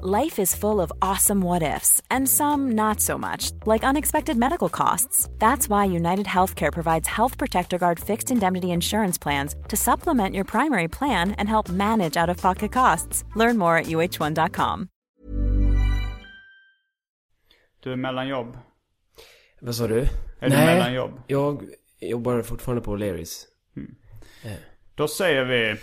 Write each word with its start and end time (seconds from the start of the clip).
Life 0.00 0.38
is 0.38 0.54
full 0.54 0.80
of 0.80 0.92
awesome 1.02 1.40
what 1.40 1.62
ifs, 1.76 2.00
and 2.08 2.28
some 2.28 2.70
not 2.76 3.00
so 3.00 3.18
much, 3.18 3.50
like 3.66 3.82
unexpected 3.82 4.36
medical 4.36 4.68
costs. 4.68 5.28
That's 5.40 5.68
why 5.68 5.86
United 5.86 6.26
Healthcare 6.26 6.72
provides 6.72 7.08
Health 7.08 7.36
Protector 7.36 7.78
Guard 7.78 7.98
fixed 7.98 8.30
indemnity 8.30 8.70
insurance 8.70 9.18
plans 9.18 9.56
to 9.68 9.76
supplement 9.76 10.36
your 10.36 10.44
primary 10.44 10.86
plan 10.88 11.32
and 11.32 11.48
help 11.48 11.68
manage 11.68 12.16
out 12.16 12.30
of 12.30 12.36
pocket 12.40 12.70
costs. 12.72 13.24
Learn 13.34 13.58
more 13.58 13.76
at 13.76 13.86
uh1.com. 13.86 14.88
Du 17.80 17.92
är 17.92 17.96
mellan 17.96 18.28
jobb. 18.28 18.58
Vad 19.60 19.74
sa 19.74 19.86
du? 19.86 20.08
Är 20.40 20.50
du 20.50 20.56
mellan 20.56 20.92
jobb? 20.94 21.20
jag 21.26 21.62
jobbar 22.00 22.42
fortfarande 22.42 22.82
på 22.82 22.96
O'Learys. 22.96 23.46
Mm. 23.76 23.94
Eh. 24.44 24.52
Då 24.94 25.08
säger 25.08 25.44
vi... 25.44 25.76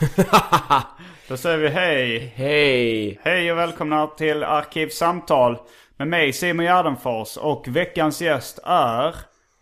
Då 1.30 1.36
säger 1.36 1.58
vi 1.58 1.68
hej. 1.68 2.32
Hej! 2.36 3.20
Hej 3.22 3.52
och 3.52 3.58
välkomna 3.58 4.06
till 4.06 4.44
Arkivsamtal 4.44 5.58
med 5.96 6.08
mig 6.08 6.32
Simon 6.32 6.64
Gärdenfors 6.64 7.36
och 7.36 7.68
veckans 7.68 8.22
gäst 8.22 8.58
är 8.64 9.14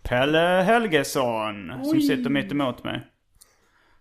Pelle 0.02 0.62
Helgesson 0.66 1.72
som 1.84 2.00
sitter 2.00 2.30
mitt 2.30 2.52
emot 2.52 2.84
mig. 2.84 3.06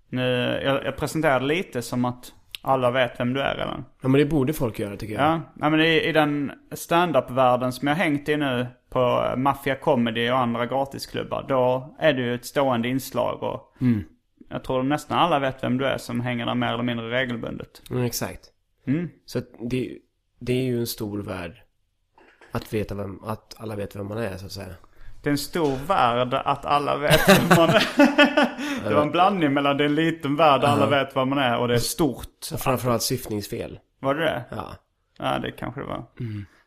Nu, 0.09 0.21
jag, 0.63 0.85
jag 0.85 0.97
presenterade 0.97 1.45
lite 1.45 1.81
som 1.81 2.05
att 2.05 2.33
alla 2.61 2.91
vet 2.91 3.19
vem 3.19 3.33
du 3.33 3.41
är 3.41 3.55
redan. 3.55 3.85
Ja 4.01 4.07
men 4.07 4.19
det 4.19 4.25
borde 4.25 4.53
folk 4.53 4.79
göra 4.79 4.97
tycker 4.97 5.13
jag. 5.13 5.23
Ja, 5.23 5.41
nej, 5.53 5.71
men 5.71 5.81
i, 5.81 6.01
i 6.01 6.11
den 6.11 6.51
stand-up-världen 6.71 7.73
som 7.73 7.87
jag 7.87 7.95
har 7.95 8.03
hängt 8.03 8.29
i 8.29 8.37
nu 8.37 8.67
på 8.89 9.33
Mafia 9.37 9.75
Comedy 9.75 10.29
och 10.29 10.39
andra 10.39 10.65
gratisklubbar. 10.65 11.45
Då 11.47 11.95
är 11.99 12.13
ju 12.13 12.35
ett 12.35 12.45
stående 12.45 12.87
inslag 12.87 13.43
och 13.43 13.75
jag 14.49 14.63
tror 14.63 14.83
nästan 14.83 15.17
alla 15.17 15.39
vet 15.39 15.63
vem 15.63 15.77
du 15.77 15.85
är 15.85 15.97
som 15.97 16.21
hänger 16.21 16.45
där 16.45 16.55
mer 16.55 16.73
eller 16.73 16.83
mindre 16.83 17.09
regelbundet. 17.09 17.81
Mm, 17.89 18.03
exakt. 18.03 18.51
Mm. 18.87 19.09
Så 19.25 19.41
det, 19.69 19.97
det 20.39 20.53
är 20.53 20.63
ju 20.63 20.79
en 20.79 20.87
stor 20.87 21.21
värld. 21.21 21.63
Att 22.51 22.73
veta 22.73 22.95
vem, 22.95 23.23
att 23.23 23.55
alla 23.57 23.75
vet 23.75 23.95
vem 23.95 24.07
man 24.07 24.17
är 24.17 24.37
så 24.37 24.45
att 24.45 24.51
säga. 24.51 24.75
Det 25.21 25.29
är 25.29 25.31
en 25.31 25.37
stor 25.37 25.75
värld 25.87 26.33
att 26.33 26.65
alla 26.65 26.97
vet 26.97 27.29
vem 27.29 27.47
man 27.57 27.69
är. 27.69 28.83
det 28.89 28.95
var 28.95 29.01
en 29.01 29.11
blandning 29.11 29.53
mellan 29.53 29.77
det 29.77 29.83
är 29.83 29.85
en 29.85 29.95
liten 29.95 30.35
värld 30.35 30.61
där 30.61 30.67
alla 30.67 30.85
vet 30.85 31.15
vad 31.15 31.27
man 31.27 31.37
är 31.37 31.57
och 31.57 31.67
det 31.67 31.73
är 31.73 31.79
stort. 31.79 32.47
Och 32.53 32.59
framförallt 32.59 33.01
syftningsfel. 33.01 33.79
Var 33.99 34.15
det 34.15 34.23
det? 34.23 34.43
Ja. 34.49 34.75
Ja, 35.17 35.39
det 35.39 35.51
kanske 35.51 35.81
det 35.81 35.87
var. 35.87 36.05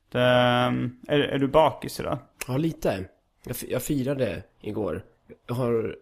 Det, 0.09 0.23
ehm, 0.23 0.97
är, 1.09 1.19
är 1.19 1.39
du 1.39 1.49
bakis 1.49 2.01
idag? 2.01 2.19
Ja, 2.49 2.57
lite. 2.57 3.05
Jag, 3.45 3.57
jag 3.69 3.83
firade 3.83 4.43
igår. 4.61 5.03
Jag 5.47 5.55
har, 5.55 5.97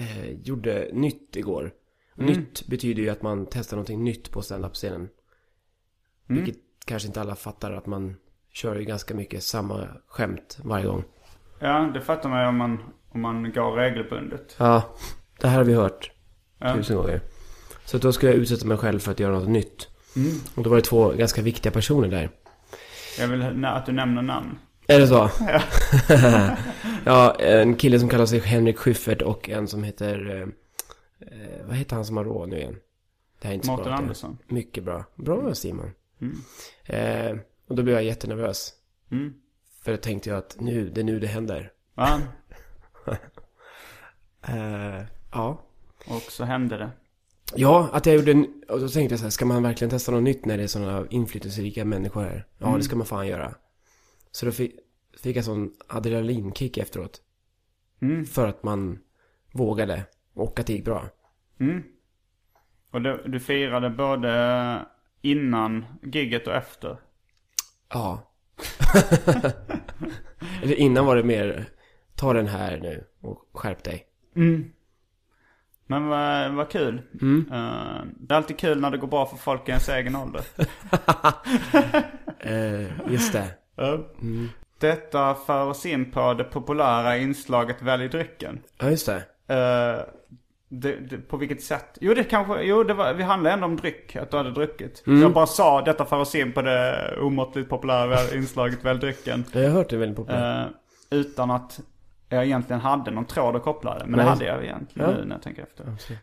eh, 0.00 0.30
gjorde 0.42 0.88
nytt 0.92 1.36
igår. 1.36 1.72
Och 2.16 2.22
Nytt 2.22 2.66
betyder 2.66 3.02
ju 3.02 3.08
att 3.08 3.22
man 3.22 3.46
testar 3.50 3.76
någonting 3.76 4.04
nytt 4.04 4.30
på 4.30 4.42
stand-up-scenen. 4.42 5.08
Vilket 6.26 6.56
kanske 6.84 7.06
inte 7.08 7.20
alla 7.20 7.34
fattar 7.34 7.72
att 7.72 7.86
man 7.86 8.16
kör 8.52 8.76
ju 8.76 8.84
ganska 8.84 9.14
mycket 9.14 9.42
samma 9.42 9.88
skämt 10.06 10.58
varje 10.64 10.86
gång. 10.86 11.04
Ja, 11.58 11.90
det 11.94 12.00
fattar 12.00 12.28
man 12.28 12.42
ju 12.42 12.48
om 12.48 12.56
man, 12.56 12.78
om 13.08 13.20
man 13.20 13.52
går 13.52 13.72
regelbundet. 13.76 14.56
Ja, 14.58 14.82
det 15.40 15.48
här 15.48 15.56
har 15.56 15.64
vi 15.64 15.74
hört 15.74 16.12
Ja. 16.58 16.74
tusen 16.74 16.96
gånger. 16.96 17.20
Så 17.84 17.98
då 17.98 18.12
skulle 18.12 18.32
jag 18.32 18.40
utsätta 18.40 18.66
mig 18.66 18.76
själv 18.76 18.98
för 18.98 19.12
att 19.12 19.20
göra 19.20 19.38
något 19.38 19.48
nytt. 19.48 19.88
Och 20.54 20.62
då 20.62 20.70
var 20.70 20.76
det 20.76 20.82
två 20.82 21.08
ganska 21.12 21.42
viktiga 21.42 21.72
personer 21.72 22.08
där. 22.08 22.30
Jag 23.18 23.28
vill 23.28 23.64
att 23.64 23.86
du 23.86 23.92
nämner 23.92 24.22
namn. 24.22 24.58
Är 24.90 25.00
det 25.00 25.06
så? 25.06 25.30
Ja. 27.04 27.34
en 27.34 27.76
kille 27.76 28.00
som 28.00 28.08
kallar 28.08 28.26
sig 28.26 28.38
Henrik 28.38 28.78
Schyffert 28.78 29.22
och 29.22 29.48
en 29.48 29.68
som 29.68 29.84
heter... 29.84 30.42
Eh, 31.20 31.66
vad 31.66 31.76
heter 31.76 31.96
han 31.96 32.04
som 32.04 32.16
har 32.16 32.24
råd 32.24 32.48
nu 32.48 32.58
igen? 32.58 32.76
Det 33.40 33.46
här 33.46 33.52
är 33.52 33.54
inte 33.54 33.66
så 33.66 33.72
Mårten. 33.72 33.92
Andersson. 33.92 34.38
Mycket 34.48 34.84
bra. 34.84 35.04
Bra 35.14 35.54
Simon. 35.54 35.90
Eh, 36.84 37.36
och 37.68 37.76
då 37.76 37.82
blev 37.82 37.94
jag 37.94 38.04
jättenervös. 38.04 38.72
Mm. 39.10 39.34
För 39.82 39.92
då 39.92 39.96
tänkte 39.98 40.30
jag 40.30 40.38
att 40.38 40.56
nu, 40.60 40.90
det 40.90 41.00
är 41.00 41.04
nu 41.04 41.20
det 41.20 41.26
händer. 41.26 41.72
Va? 41.94 42.20
Eh, 44.42 45.02
ja. 45.32 45.62
Och 46.06 46.22
så 46.22 46.44
hände 46.44 46.76
det. 46.76 46.90
Ja, 47.54 47.88
att 47.92 48.06
jag 48.06 48.14
gjorde 48.16 48.30
en... 48.30 48.62
Och 48.68 48.80
då 48.80 48.88
tänkte 48.88 49.12
jag 49.12 49.18
så 49.18 49.24
här, 49.24 49.30
ska 49.30 49.46
man 49.46 49.62
verkligen 49.62 49.90
testa 49.90 50.12
något 50.12 50.22
nytt 50.22 50.44
när 50.44 50.56
det 50.56 50.62
är 50.62 50.66
sådana 50.66 51.06
inflytelserika 51.10 51.84
människor 51.84 52.22
här? 52.22 52.46
Ja, 52.58 52.76
det 52.76 52.82
ska 52.82 52.96
man 52.96 53.06
fan 53.06 53.26
göra. 53.26 53.54
Så 54.32 54.46
då 54.46 54.52
fick, 54.52 54.74
fick 55.22 55.36
jag 55.36 55.44
sån 55.44 55.72
adrenalinkick 55.88 56.78
efteråt. 56.78 57.20
Mm. 58.02 58.24
För 58.24 58.48
att 58.48 58.62
man 58.62 58.98
vågade. 59.52 60.04
Och 60.34 60.60
att 60.60 60.66
det 60.66 60.72
gick 60.72 60.84
bra. 60.84 61.04
Mm. 61.60 61.82
Och 62.90 63.02
du, 63.02 63.22
du 63.26 63.40
firade 63.40 63.90
både 63.90 64.86
innan 65.20 65.84
gigget 66.02 66.46
och 66.46 66.54
efter. 66.54 66.96
Ja. 67.88 68.32
Eller 70.62 70.74
innan 70.74 71.06
var 71.06 71.16
det 71.16 71.22
mer, 71.22 71.68
ta 72.14 72.32
den 72.32 72.46
här 72.46 72.80
nu 72.80 73.04
och 73.20 73.48
skärp 73.52 73.84
dig. 73.84 74.06
Men 75.86 76.06
vad, 76.06 76.54
vad 76.54 76.70
kul. 76.70 77.02
Eh, 77.50 78.04
det 78.16 78.34
är 78.34 78.36
alltid 78.36 78.58
kul 78.58 78.80
när 78.80 78.90
det 78.90 78.98
går 78.98 79.08
bra 79.08 79.26
för 79.26 79.36
folk 79.36 79.68
i 79.68 79.70
ens 79.70 79.88
egen 79.88 80.16
ålder. 80.16 80.42
Eh, 82.42 83.12
just 83.12 83.32
det. 83.32 83.48
Detta 84.80 85.34
för 85.34 85.66
oss 85.66 85.86
in 85.86 86.10
på 86.10 86.34
det 86.34 86.44
populära 86.44 87.16
inslaget 87.16 87.82
Välj 87.82 88.08
drycken. 88.08 88.60
Ja, 88.78 88.90
just 88.90 89.06
det. 89.06 89.16
Eh, 89.54 90.04
det, 90.68 90.96
det, 90.96 91.16
på 91.16 91.36
vilket 91.36 91.62
sätt? 91.62 91.98
Jo, 92.00 92.14
det 92.14 92.24
kanske, 92.24 92.62
jo 92.62 92.82
det, 92.82 92.94
var, 92.94 93.14
vi 93.14 93.22
handlade 93.22 93.54
ändå 93.54 93.66
om 93.66 93.76
dryck, 93.76 94.16
att 94.16 94.30
du 94.30 94.36
hade 94.36 94.50
druckit. 94.50 95.02
Jag 95.06 95.32
bara 95.32 95.46
sa 95.46 95.82
detta 95.82 96.04
för 96.04 96.16
oss 96.16 96.34
in 96.34 96.52
på 96.52 96.62
det 96.62 97.14
omåttligt 97.20 97.68
populära 97.68 98.34
inslaget 98.34 98.84
Välj 98.84 99.00
drycken. 99.00 99.44
Jag 99.52 99.62
har 99.62 99.68
hört 99.68 99.90
det 99.90 99.96
väldigt 99.96 100.16
populärt. 100.16 100.66
Eh, 100.66 101.18
utan 101.18 101.50
att 101.50 101.80
jag 102.28 102.44
egentligen 102.44 102.80
hade 102.80 103.10
någon 103.10 103.24
tråd 103.24 103.56
att 103.56 103.62
koppla 103.62 103.98
det. 103.98 104.06
Men 104.06 104.16
Nej. 104.16 104.24
det 104.24 104.30
hade 104.30 104.44
jag 104.44 104.64
egentligen 104.64 105.10
Ja. 105.10 105.16
nu 105.16 105.24
när 105.24 105.34
jag 105.34 105.42
tänker 105.42 105.62
efter. 105.62 105.84
Jag 105.84 106.18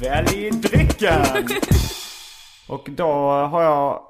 Välj 0.00 0.50
drycken! 0.50 1.20
Och 2.68 2.88
då 2.90 3.12
har 3.30 3.62
jag 3.62 4.02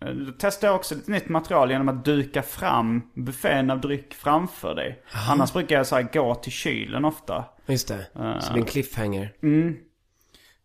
då 0.00 0.32
testar 0.38 0.68
jag 0.68 0.76
också 0.76 0.94
lite 0.94 1.10
nytt 1.10 1.28
material 1.28 1.70
genom 1.70 1.88
att 1.88 2.04
duka 2.04 2.42
fram 2.42 3.02
buffén 3.14 3.70
av 3.70 3.80
dryck 3.80 4.14
framför 4.14 4.74
dig. 4.74 5.02
Annars 5.28 5.52
brukar 5.52 5.76
jag 5.76 5.86
så 5.86 5.96
här 5.96 6.08
gå 6.12 6.34
till 6.34 6.52
kylen 6.52 7.04
ofta. 7.04 7.44
Just 7.66 7.88
det. 7.88 8.06
Så 8.12 8.20
det 8.20 8.52
blir 8.52 8.62
en 8.62 8.68
cliffhanger. 8.68 9.32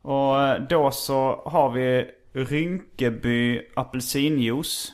Och 0.02 0.42
eh, 0.44 0.62
då 0.70 0.92
så 0.92 1.42
har 1.46 1.72
vi 1.72 2.12
Rynkeby 2.34 3.62
apelsinjuice. 3.76 4.94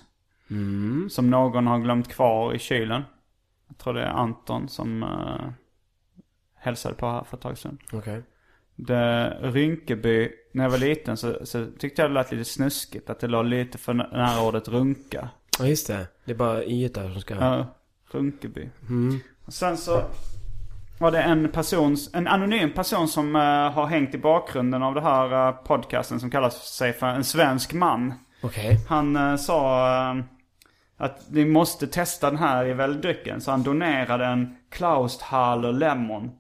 Som 1.10 1.30
någon 1.30 1.68
har 1.68 1.80
glömt 1.80 2.08
kvar 2.08 2.54
i 2.54 2.60
kylen. 2.60 3.04
Jag 3.68 3.78
tror 3.78 3.94
det 3.94 4.02
är 4.02 4.08
Anton 4.08 4.70
som 4.70 5.04
uh, 5.04 5.52
hälsade 6.56 6.96
på 6.96 7.08
här 7.08 7.24
för 7.24 7.38
ett 7.38 7.44
tag 7.44 7.58
sedan. 7.58 7.78
Okej. 7.92 8.24
Det, 8.76 9.38
Rynkeby, 9.42 10.32
när 10.52 10.64
jag 10.64 10.72
var 10.72 10.78
liten 10.78 11.18
så, 11.18 11.46
så 11.46 11.68
tyckte 11.80 12.02
jag 12.02 12.12
det 12.12 12.16
lät 12.16 12.32
lite 12.32 12.46
snuskigt. 12.46 13.10
Att 13.10 13.20
det 13.20 13.28
låg 13.28 13.46
lite 13.46 13.78
för 13.78 13.94
nära 13.94 14.42
ordet 14.48 14.68
runka. 14.68 15.30
Ja, 15.60 15.66
just 15.66 15.88
det. 15.88 16.08
Det 16.26 16.32
är 16.32 16.36
bara 16.36 16.64
i 16.64 16.88
där 16.88 17.12
som 17.12 17.22
ska... 17.22 17.36
Ja, 17.36 17.66
Runkeby. 18.12 18.70
Och 19.46 19.54
sen 19.54 19.78
så 19.78 20.04
var 21.00 21.12
det 21.12 21.22
en 21.22 21.52
person, 21.52 21.98
en 22.14 22.28
anonym 22.28 22.72
person 22.72 23.08
som 23.08 23.36
eh, 23.36 23.42
har 23.72 23.86
hängt 23.86 24.16
i 24.16 24.18
bakgrunden 24.18 24.84
av 24.84 24.96
det 24.96 25.02
här 25.02 25.48
eh, 25.48 25.52
podcasten 25.52 26.20
som 26.20 26.32
kallas 26.32 26.68
sig 26.68 26.94
för 26.94 27.08
en 27.08 27.24
svensk 27.24 27.74
man. 27.74 28.14
Okej. 28.42 28.80
Han 28.90 29.16
eh, 29.16 29.36
sa 29.36 29.88
att 30.98 31.30
ni 31.30 31.46
måste 31.46 31.88
testa 31.88 32.30
den 32.30 32.40
här 32.40 32.66
i 32.66 32.74
väldrycken. 32.74 33.42
Så 33.42 33.52
han 33.52 33.64
donerade 33.64 34.26
en 34.26 34.58
Klausthaler 34.70 35.74
Lemon. 35.74 36.32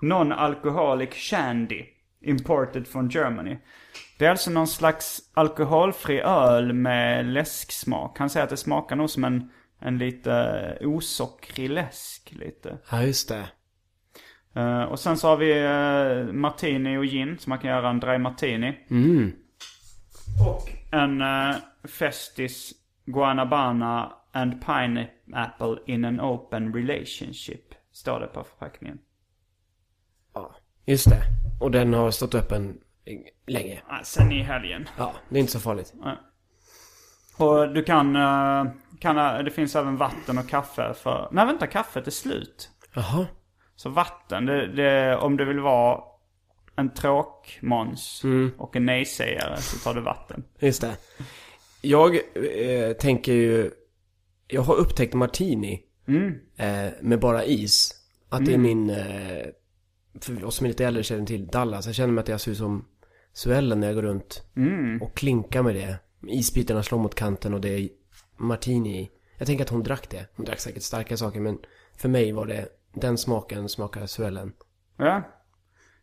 Non-alcoholic 0.00 1.14
shandy. 1.14 1.84
Imported 2.20 2.88
from 2.88 3.08
Germany. 3.08 3.58
Det 4.18 4.26
är 4.26 4.30
alltså 4.30 4.50
någon 4.50 4.66
slags 4.66 5.20
alkoholfri 5.34 6.20
öl 6.20 6.72
med 6.72 7.26
läsksmak. 7.26 8.18
Han 8.18 8.30
säger 8.30 8.44
att 8.44 8.50
det 8.50 8.56
smakar 8.56 8.96
nog 8.96 9.10
som 9.10 9.24
en, 9.24 9.50
en 9.78 9.98
lite 9.98 10.78
osockrig 10.80 11.70
läsk 11.70 12.32
lite. 12.32 12.78
Ja, 12.90 13.02
just 13.02 13.28
det. 13.28 13.48
Eh, 14.54 14.82
och 14.82 14.98
sen 14.98 15.16
så 15.16 15.28
har 15.28 15.36
vi 15.36 15.64
eh, 15.64 16.32
martini 16.32 16.96
och 16.96 17.04
gin, 17.04 17.38
så 17.38 17.50
man 17.50 17.58
kan 17.58 17.70
göra 17.70 17.90
en 17.90 18.00
dry 18.00 18.18
martini. 18.18 18.86
Mm. 18.90 19.32
Och 20.46 20.70
en 20.92 21.22
uh, 21.22 21.56
Festis 21.84 22.72
Guanabana 23.06 24.12
and 24.32 24.66
Pineapple 24.66 25.76
in 25.86 26.04
an 26.04 26.20
open 26.20 26.74
relationship 26.74 27.74
Står 27.92 28.20
det 28.20 28.26
på 28.26 28.44
förpackningen. 28.44 28.98
Ja, 30.34 30.56
just 30.86 31.10
det. 31.10 31.22
Och 31.60 31.70
den 31.70 31.94
har 31.94 32.10
stått 32.10 32.34
öppen 32.34 32.78
länge. 33.46 33.82
Ja, 33.88 34.00
sen 34.04 34.32
i 34.32 34.42
helgen. 34.42 34.88
Ja, 34.96 35.12
det 35.28 35.36
är 35.36 35.40
inte 35.40 35.52
så 35.52 35.60
farligt. 35.60 35.94
Och 37.36 37.74
du 37.74 37.84
kan, 37.84 38.16
eh, 38.16 38.72
kan, 39.00 39.18
eh, 39.18 39.44
det 39.44 39.50
finns 39.50 39.76
även 39.76 39.96
vatten 39.96 40.38
och 40.38 40.48
kaffe 40.48 40.94
för, 40.94 41.28
nej 41.32 41.46
vänta 41.46 41.66
kaffet 41.66 42.06
är 42.06 42.10
slut. 42.10 42.70
Jaha. 42.94 43.26
Så 43.76 43.88
vatten, 43.88 44.46
det, 44.46 44.66
det, 44.66 45.16
om 45.16 45.36
du 45.36 45.44
vill 45.44 45.60
vara 45.60 46.00
en 46.76 46.94
tråkmåns 46.94 48.22
och 48.58 48.76
en 48.76 48.86
nej-sägare 48.86 49.56
så 49.56 49.78
tar 49.78 49.94
du 49.94 50.00
vatten. 50.00 50.44
Just 50.58 50.80
det. 50.80 50.96
Jag 51.80 52.14
eh, 52.14 52.92
tänker 52.92 53.32
ju... 53.32 53.70
Jag 54.46 54.62
har 54.62 54.74
upptäckt 54.74 55.14
martini 55.14 55.82
eh, 56.56 56.92
med 57.00 57.20
bara 57.20 57.44
is. 57.44 57.94
Att 58.28 58.44
det 58.44 58.54
är 58.54 58.58
min... 58.58 58.90
Eh, 58.90 59.46
för 60.24 60.44
oss 60.44 60.54
som 60.56 60.64
är 60.64 60.68
lite 60.68 60.86
äldre 60.86 61.02
känner 61.02 61.26
till 61.26 61.46
Dallas. 61.46 61.86
Jag 61.86 61.94
känner 61.94 62.12
mig 62.12 62.22
att 62.22 62.28
jag 62.28 62.40
ser 62.40 62.50
ut 62.50 62.58
som 62.58 62.84
Suellen 63.32 63.80
när 63.80 63.86
jag 63.86 63.94
går 63.94 64.02
runt 64.02 64.42
och 65.00 65.16
klinkar 65.16 65.62
med 65.62 65.74
det. 65.74 65.98
Isbitarna 66.28 66.82
slår 66.82 66.98
mot 66.98 67.14
kanten 67.14 67.54
och 67.54 67.60
det 67.60 67.68
är 67.68 67.88
martini 68.36 69.00
i. 69.02 69.10
Jag 69.38 69.46
tänker 69.46 69.64
att 69.64 69.70
hon 69.70 69.82
drack 69.82 70.10
det. 70.10 70.26
Hon 70.36 70.46
drack 70.46 70.60
säkert 70.60 70.82
starka 70.82 71.16
saker 71.16 71.40
men 71.40 71.58
för 71.96 72.08
mig 72.08 72.32
var 72.32 72.46
det 72.46 72.68
den 72.94 73.18
smaken 73.18 73.68
smakar 73.68 74.06
Suellen. 74.06 74.52
Ja. 74.96 75.22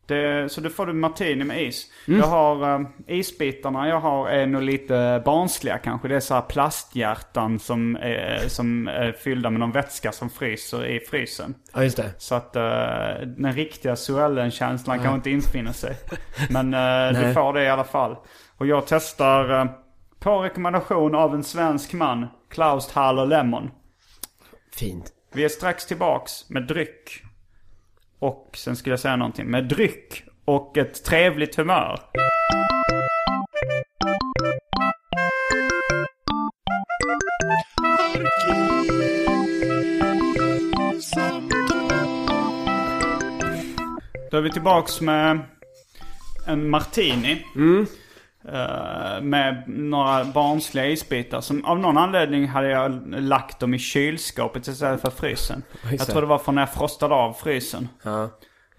Det, 0.08 0.52
så 0.52 0.62
då 0.62 0.70
får 0.70 0.86
du 0.86 0.94
martini 0.94 1.44
med 1.44 1.64
is. 1.64 1.92
Jag 2.06 2.26
har 2.26 2.80
eh, 2.80 2.88
isbitarna 3.08 3.88
jag 3.88 4.00
har 4.00 4.30
är 4.30 4.48
nog 4.48 4.62
lite 4.62 5.22
barnsliga 5.26 5.78
kanske. 5.78 6.08
Det 6.08 6.16
är 6.16 6.20
så 6.20 6.34
här 6.34 6.42
plasthjärtan 6.42 7.60
som 7.60 7.96
är, 7.96 8.44
som 8.48 8.88
är 8.88 9.12
fyllda 9.12 9.50
med 9.50 9.60
någon 9.60 9.72
vätska 9.72 10.12
som 10.12 10.30
fryser 10.30 10.86
i 10.86 11.00
frysen. 11.00 11.56
Ja, 11.74 11.84
just 11.84 11.98
det. 11.98 12.12
Så 12.18 12.36
att 12.36 12.56
uh, 12.56 13.28
den 13.28 13.54
riktiga 13.54 13.96
Suellen-känslan 13.96 15.00
kan 15.00 15.16
inte 15.16 15.30
infinna 15.30 15.74
sig. 15.74 15.96
Men 16.50 16.74
uh, 16.74 17.22
du 17.22 17.34
får 17.34 17.54
det 17.54 17.64
i 17.64 17.70
alla 17.70 17.84
fall. 17.84 18.16
Och 18.58 18.68
jag 18.68 18.84
testar 18.88 19.52
uh, 19.52 19.72
på 20.20 20.40
rekommendation 20.40 21.16
av 21.16 21.36
en 21.36 21.44
svensk 21.44 21.94
man, 21.94 22.28
Klaus 22.50 22.92
Haller 22.92 23.26
Lemon. 23.26 23.72
Fint. 24.76 25.12
Vi 25.34 25.44
är 25.44 25.50
strax 25.50 25.86
tillbaks 25.86 26.50
med 26.50 26.68
dryck. 26.68 27.25
Och 28.20 28.50
sen 28.54 28.76
skulle 28.76 28.94
jag 28.94 29.00
säga 29.00 29.16
någonting. 29.16 29.48
Med 29.48 29.64
dryck 29.64 30.24
och 30.46 30.78
ett 30.78 31.04
trevligt 31.04 31.56
humör. 31.56 32.00
Då 44.32 44.38
är 44.38 44.42
vi 44.42 44.52
tillbaks 44.52 45.02
med 45.02 45.40
en 46.48 46.70
martini. 46.70 47.46
Mm. 47.56 47.86
Eh, 48.48 49.22
med 49.22 49.64
några 49.68 50.26
barnsliga 50.26 50.86
isbitar. 50.88 51.42
Som 51.42 51.66
av 51.66 51.80
någon 51.80 51.98
anledning 51.98 52.48
hade 52.48 52.70
jag 52.70 53.04
lagt 53.08 53.60
dem 53.60 53.74
i 53.74 53.80
kylskåpet 53.80 54.68
istället 54.68 55.02
för 55.02 55.10
frysen. 55.10 55.64
Jag 55.92 56.08
tror 56.08 56.22
det 56.22 56.28
var 56.28 56.38
för 56.38 56.52
när 56.52 56.62
jag 56.62 56.74
frostade 56.74 57.16
av 57.16 57.34
frysen. 57.34 57.90
Ja. 58.04 58.30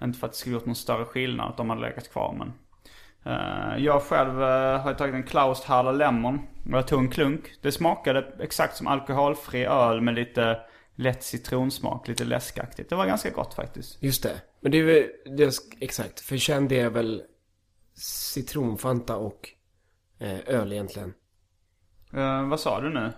Inte 0.03 0.19
för 0.19 0.27
att 0.27 0.33
det 0.33 0.39
skulle 0.39 0.55
gjort 0.55 0.67
någon 0.67 0.75
större 0.75 1.05
skillnad 1.05 1.51
att 1.51 1.57
de 1.57 1.71
hade 1.71 1.83
legat 1.83 2.13
kvar 2.13 2.35
men. 2.39 2.53
eh, 3.35 3.85
jag 3.85 4.03
själv 4.03 4.41
uh, 4.41 4.79
har 4.79 4.95
tagit 4.95 5.15
en 5.15 5.23
Klaus 5.23 5.65
Haller 5.65 5.93
Lemon. 5.93 6.39
Och 6.67 6.79
jag 6.79 6.87
tog 6.87 7.01
en 7.01 7.11
klunk. 7.11 7.53
Det 7.63 7.73
smakade 7.73 8.27
exakt 8.41 8.77
som 8.77 8.87
alkoholfri 8.87 9.65
öl 9.65 10.01
med 10.01 10.15
lite 10.15 10.59
lätt 10.95 11.23
citronsmak. 11.23 12.09
Lite 12.09 12.25
läskaktigt. 12.25 12.91
Det 12.91 12.97
var 12.97 13.07
ganska 13.07 13.31
gott 13.31 13.55
faktiskt. 13.55 14.03
Just 14.03 14.23
det. 14.23 14.41
Men 14.61 14.73
det 14.73 14.79
är 14.79 14.85
väl, 14.85 15.07
det 15.37 15.45
är, 15.45 15.53
exakt. 15.81 16.21
För 16.21 16.37
känd 16.37 16.73
är 16.73 16.91
väl 16.91 17.23
citronfanta 17.95 19.17
och 19.17 19.56
öl 20.47 20.73
egentligen. 20.73 21.15
Eh, 22.13 22.49
vad 22.49 22.61
sa 22.61 22.81
du 22.81 22.91
nu? 22.91 23.13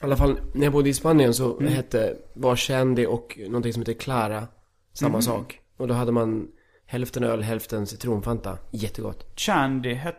I 0.00 0.04
alla 0.04 0.16
fall, 0.16 0.40
när 0.54 0.64
jag 0.64 0.72
bodde 0.72 0.88
i 0.88 0.94
Spanien 0.94 1.34
så 1.34 1.60
hette, 1.60 2.16
var 2.34 2.56
Shandy 2.56 3.06
och 3.06 3.38
någonting 3.46 3.72
som 3.72 3.82
heter 3.82 3.92
Clara 3.92 4.46
samma 4.92 5.22
sak. 5.22 5.60
Och 5.76 5.88
då 5.88 5.94
hade 5.94 6.12
man 6.12 6.48
hälften 6.86 7.24
öl, 7.24 7.42
hälften 7.42 7.86
citronfanta. 7.86 8.58
Jättegott. 8.70 9.26
Chandy, 9.40 9.94
het, 9.94 10.16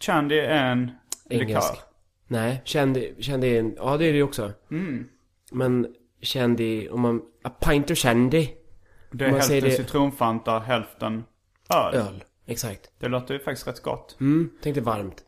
Chandy 0.00 0.38
är 0.38 0.64
en 0.72 0.90
likör. 1.30 1.44
Engelsk. 1.44 1.72
Nej, 2.28 2.62
Shandy, 2.64 3.22
Shandy 3.22 3.46
är 3.48 3.60
en, 3.60 3.74
ja 3.76 3.96
det 3.96 4.04
är 4.04 4.12
det 4.12 4.22
också. 4.22 4.52
Men 5.52 5.94
Shandy, 6.22 6.88
om 6.88 7.00
man, 7.00 7.22
a 7.44 7.50
pint 7.50 7.90
of 7.90 7.98
Shandy. 7.98 8.48
Det 9.12 9.24
är 9.24 9.28
hälften 9.30 9.60
det- 9.60 9.70
citronfanta, 9.70 10.58
hälften 10.58 11.24
öl. 11.74 11.94
Öl, 11.94 12.24
exakt. 12.46 12.90
Det 12.98 13.08
låter 13.08 13.34
ju 13.34 13.40
faktiskt 13.40 13.66
rätt 13.68 13.82
gott. 13.82 14.16
Mm, 14.20 14.50
tänk 14.62 14.74
dig 14.74 14.84
varmt. 14.84 15.24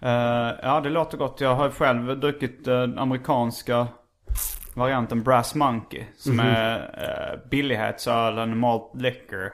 Eh, 0.00 0.58
ja, 0.62 0.80
det 0.80 0.90
låter 0.90 1.18
gott. 1.18 1.40
Jag 1.40 1.54
har 1.54 1.70
själv 1.70 2.20
druckit 2.20 2.64
den 2.64 2.98
amerikanska 2.98 3.86
varianten 4.74 5.22
Brass 5.22 5.54
Monkey. 5.54 6.04
Som 6.16 6.40
är 6.40 6.78
uh, 6.78 7.48
billighetsölen, 7.50 8.58
malt 8.58 8.92
liquor 8.94 9.52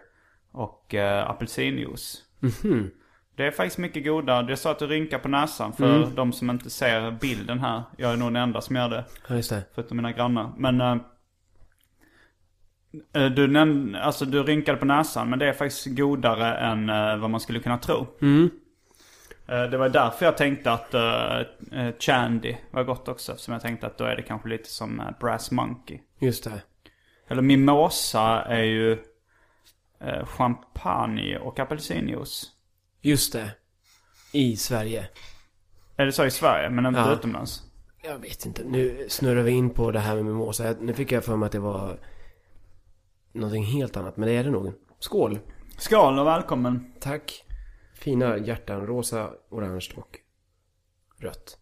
och 0.52 0.94
uh, 0.94 1.30
apelsinjuice. 1.30 2.22
Det 3.36 3.46
är 3.46 3.50
faktiskt 3.50 3.78
mycket 3.78 4.04
godare. 4.04 4.46
Det 4.46 4.52
är 4.52 4.56
så 4.56 4.68
att 4.68 4.78
du 4.78 4.86
rynkar 4.86 5.18
på 5.18 5.28
näsan 5.28 5.72
för 5.72 6.06
de 6.16 6.32
som 6.32 6.50
inte 6.50 6.70
ser 6.70 7.10
bilden 7.10 7.58
här. 7.58 7.82
Jag 7.96 8.12
är 8.12 8.16
nog 8.16 8.28
den 8.28 8.42
enda 8.42 8.60
som 8.60 8.76
gör 8.76 8.88
det. 8.88 9.04
Ja, 9.28 9.34
just 9.34 9.50
det. 9.50 9.62
Förutom 9.74 9.96
mina 9.96 10.12
grannar. 10.12 10.52
Men 10.56 10.80
eh, 10.80 10.96
eh, 13.14 13.30
du, 13.30 13.46
nämnde, 13.46 14.02
alltså, 14.02 14.24
du 14.24 14.42
rynkade 14.42 14.78
på 14.78 14.84
näsan 14.84 15.30
men 15.30 15.38
det 15.38 15.48
är 15.48 15.52
faktiskt 15.52 15.86
godare 15.96 16.56
än 16.58 16.90
eh, 16.90 17.16
vad 17.16 17.30
man 17.30 17.40
skulle 17.40 17.60
kunna 17.60 17.78
tro. 17.78 18.06
Eh, 18.20 18.50
det 19.46 19.76
var 19.76 19.88
därför 19.88 20.24
jag 20.24 20.36
tänkte 20.36 20.72
att 20.72 20.94
uh, 20.94 21.90
Chandy 21.98 22.56
var 22.70 22.84
gott 22.84 23.08
också. 23.08 23.32
Eftersom 23.32 23.52
jag 23.52 23.62
tänkte 23.62 23.86
att 23.86 23.98
då 23.98 24.04
är 24.04 24.16
det 24.16 24.22
kanske 24.22 24.48
lite 24.48 24.68
som 24.70 25.00
eh, 25.00 25.06
Brass 25.20 25.50
Monkey. 25.50 25.98
Just 26.18 26.44
det. 26.44 26.62
Eller 27.28 27.42
Mimosa 27.42 28.42
är 28.42 28.62
ju 28.62 28.92
eh, 30.00 30.26
champagne 30.26 31.38
och 31.38 31.58
apelsinjuice. 31.58 32.46
Just 33.00 33.32
det. 33.32 33.50
I 34.32 34.56
Sverige. 34.56 35.08
Är 35.96 36.06
det 36.06 36.12
så 36.12 36.24
i 36.24 36.30
Sverige 36.30 36.70
men 36.70 36.86
inte 36.86 37.00
Ja. 37.00 37.12
utomlands? 37.12 37.62
Jag 38.02 38.18
vet 38.18 38.46
inte. 38.46 38.64
Nu 38.64 39.06
snurrar 39.08 39.42
vi 39.42 39.50
in 39.50 39.70
på 39.70 39.90
det 39.90 40.00
här 40.00 40.14
med 40.14 40.24
mimosa. 40.24 40.74
Nu 40.80 40.94
fick 40.94 41.12
jag 41.12 41.24
för 41.24 41.36
mig 41.36 41.46
att 41.46 41.52
det 41.52 41.58
var 41.58 41.98
någonting 43.32 43.64
helt 43.64 43.96
annat. 43.96 44.16
Men 44.16 44.28
det 44.28 44.34
är 44.34 44.44
det 44.44 44.50
nog. 44.50 44.72
Skål. 44.98 45.38
Skål 45.78 46.18
och 46.18 46.26
välkommen. 46.26 46.92
Tack. 47.00 47.44
Fina 47.98 48.38
hjärtan. 48.38 48.86
Rosa, 48.86 49.30
orange 49.48 49.88
och 49.96 50.18
rött. 51.18 51.58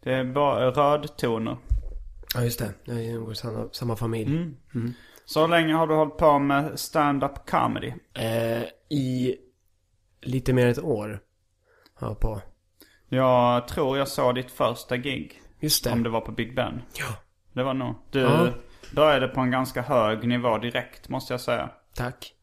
Det 0.00 0.14
är 0.14 0.24
bara 0.24 0.70
rödtoner. 0.70 1.56
Ja, 2.34 2.44
just 2.44 2.58
det. 2.58 2.92
Är 2.92 3.14
nog 3.18 3.36
samma, 3.36 3.68
samma 3.72 3.96
familj. 3.96 4.50
Så 5.24 5.46
länge 5.46 5.74
har 5.74 5.86
du 5.86 5.94
hållit 5.94 6.16
på 6.16 6.38
med 6.38 6.78
stand-up 6.78 7.46
comedy? 7.46 7.92
Eh, 8.14 8.62
I 8.98 9.36
lite 10.20 10.52
mer 10.52 10.64
än 10.64 10.70
ett 10.72 10.78
år. 10.84 11.20
Har 11.94 12.08
jag 12.08 12.20
på. 12.20 12.40
Jag 13.08 13.68
tror 13.68 13.98
jag 13.98 14.08
såg 14.08 14.34
ditt 14.34 14.50
första 14.50 14.96
gig. 14.96 15.42
Just 15.60 15.84
det. 15.84 15.92
Om 15.92 16.02
det 16.02 16.08
var 16.10 16.20
på 16.20 16.32
Big 16.32 16.54
Ben. 16.56 16.82
Ja. 16.98 17.14
Det 17.52 17.62
var 17.62 17.74
nog. 17.74 17.94
Du, 18.10 18.20
Ja. 18.20 18.48
Då 18.92 19.02
är 19.02 19.20
det 19.20 19.28
på 19.28 19.40
en 19.40 19.50
ganska 19.50 19.82
hög 19.82 20.28
nivå 20.28 20.58
direkt 20.58 21.08
måste 21.08 21.32
jag 21.32 21.40
säga. 21.40 21.70
Tack. 21.94 22.34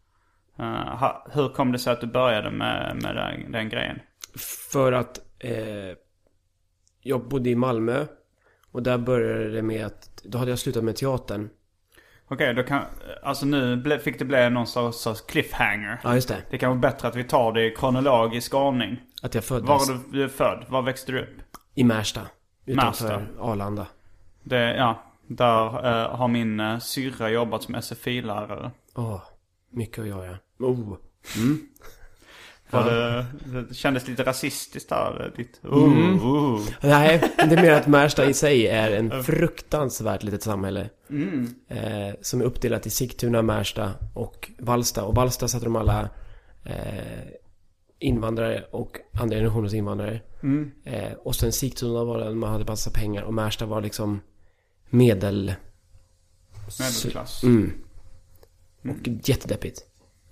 Eh, 0.60 0.98
ha, 0.98 1.28
hur 1.34 1.50
kom 1.50 1.72
det 1.72 1.80
sig 1.80 1.94
att 1.94 2.02
du 2.02 2.08
började 2.08 2.52
med, 2.52 3.00
med 3.04 3.16
den, 3.16 3.52
den 3.52 3.70
grejen? 3.70 4.00
För 4.72 4.92
att 4.92 5.20
eh, 5.40 5.98
jag 7.02 7.28
bodde 7.28 7.50
i 7.50 7.56
Malmö. 7.56 8.06
Och 8.72 8.84
där 8.84 8.98
började 8.98 9.50
det 9.52 9.62
med 9.62 9.86
att, 9.86 10.22
då 10.24 10.38
hade 10.38 10.52
jag 10.52 10.60
slutat 10.60 10.84
med 10.84 10.96
teatern. 10.96 11.50
Okej, 12.28 12.54
då 12.54 12.64
kan, 12.64 12.82
alltså 13.24 13.46
nu 13.46 13.76
ble, 13.76 14.00
fick 14.00 14.20
det 14.20 14.26
bli 14.26 14.50
någon 14.50 14.68
sorts, 14.68 14.98
sorts 14.98 15.22
cliffhanger. 15.22 16.00
Ja, 16.04 16.16
just 16.16 16.28
det. 16.28 16.38
Det 16.50 16.58
kan 16.58 16.70
vara 16.70 16.80
bättre 16.80 17.08
att 17.08 17.16
vi 17.16 17.24
tar 17.24 17.54
det 17.54 17.66
i 17.66 17.76
kronologisk 17.76 18.54
ordning. 18.54 19.02
Att 19.22 19.36
jag 19.36 19.44
föddes 19.44 19.70
Var 19.70 19.94
du, 19.94 20.18
du 20.18 20.24
är 20.24 20.28
född? 20.28 20.66
Var 20.70 20.82
växte 20.82 21.12
du 21.12 21.22
upp? 21.22 21.30
i 21.76 21.84
Märsta. 21.84 22.22
Utanför 22.66 23.20
Märsta. 23.20 23.42
Arlanda. 23.42 23.88
Det, 24.44 24.76
ja, 24.76 25.04
där 25.28 25.66
eh, 25.66 26.16
har 26.16 26.28
min 26.28 26.60
uh, 26.60 26.80
syrra 26.80 27.30
jobbat 27.30 27.64
som 27.64 27.76
SFI-lärare. 27.76 28.72
Åh, 28.96 29.22
mycket 29.72 30.00
att 30.00 30.08
göra. 30.08 30.38
Oh. 30.60 30.98
Var 32.72 32.86
det, 32.86 33.26
det 33.46 33.74
kändes 33.74 34.08
lite 34.08 34.24
rasistiskt 34.24 34.90
där. 34.90 35.34
Ditt, 35.36 35.60
uh, 35.66 35.74
uh. 35.74 36.60
Nej, 36.82 37.34
det 37.38 37.56
är 37.56 37.62
mer 37.62 37.72
att 37.72 37.88
Märsta 37.88 38.26
i 38.26 38.34
sig 38.34 38.68
är 38.68 38.92
en 38.92 39.24
fruktansvärt 39.24 40.24
litet 40.24 40.44
samhälle. 40.44 40.90
Eh, 41.68 42.16
som 42.22 42.42
är 42.42 42.46
uppdelat 42.46 42.86
i 42.86 42.90
Sigtuna, 42.90 43.42
Märsta 43.42 43.92
och 44.14 44.52
Vallsta. 44.60 45.04
Och 45.04 45.16
Vallsta 45.16 45.48
satte 45.48 45.66
de 45.66 45.76
alla 45.76 46.10
eh, 46.66 47.24
invandrare 48.00 48.64
och 48.72 48.98
andra 49.22 49.36
generationens 49.36 49.74
invandrare. 49.74 50.22
Eh, 50.84 51.14
och 51.14 51.36
sen 51.36 51.52
Sigtuna 51.52 52.04
var 52.04 52.20
det 52.20 52.36
man 52.36 52.52
hade 52.52 52.66
massa 52.66 52.92
pengar 52.92 53.24
och 53.24 53.34
Märsta 53.34 53.66
var 53.66 53.82
liksom 53.82 54.22
medel... 54.90 55.54
Medelklass. 56.80 57.44
Mm. 57.44 57.74
Och 58.90 59.08
jättedeppigt. 59.24 59.80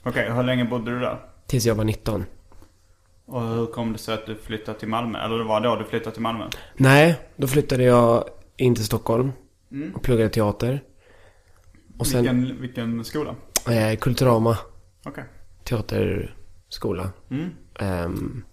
Okej, 0.03 0.31
hur 0.31 0.43
länge 0.43 0.65
bodde 0.65 0.91
du 0.91 0.99
där? 0.99 1.19
Tills 1.47 1.65
jag 1.65 1.75
var 1.75 1.83
19. 1.83 2.25
Och 3.25 3.41
hur 3.41 3.65
kom 3.65 3.93
det 3.93 3.99
sig 3.99 4.13
att 4.13 4.25
du 4.25 4.35
flyttade 4.35 4.79
till 4.79 4.87
Malmö? 4.87 5.19
Eller 5.25 5.37
det 5.37 5.43
var 5.43 5.61
då 5.61 5.75
du 5.75 5.83
flyttade 5.85 6.11
till 6.13 6.21
Malmö? 6.21 6.45
Nej, 6.77 7.19
då 7.35 7.47
flyttade 7.47 7.83
jag 7.83 8.29
in 8.57 8.75
till 8.75 8.85
Stockholm. 8.85 9.31
Och 9.95 10.01
pluggade 10.03 10.29
teater. 10.29 10.83
Och 11.97 12.07
sen 12.07 12.21
Vilken, 12.21 12.61
vilken 12.61 13.05
skola? 13.05 13.35
eh, 13.69 13.97
Kulturama 13.97 14.57
Okej. 15.05 15.23
teaterskola. 15.63 17.09
Mm. 17.31 17.49
Ehm, 17.79 18.43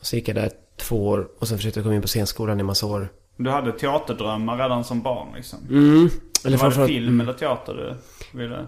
och 0.00 0.06
så 0.06 0.16
gick 0.16 0.28
jag 0.28 0.36
där 0.36 0.50
två 0.76 1.08
år 1.08 1.28
och 1.38 1.48
sen 1.48 1.58
försökte 1.58 1.80
jag 1.80 1.84
komma 1.84 1.94
in 1.94 2.02
på 2.02 2.08
scenskolan 2.08 2.60
i 2.60 2.62
massa 2.62 2.86
år. 2.86 3.08
Du 3.36 3.50
hade 3.50 3.72
teaterdrömmar 3.72 4.56
redan 4.58 4.84
som 4.84 5.02
barn 5.02 5.28
liksom? 5.36 5.58
Mm. 5.70 6.08
Eller 6.44 6.58
var 6.58 6.70
det 6.70 6.86
film 6.86 7.08
mm, 7.08 7.20
eller 7.20 7.32
teater 7.38 7.74
du 7.74 7.96
ville? 8.38 8.66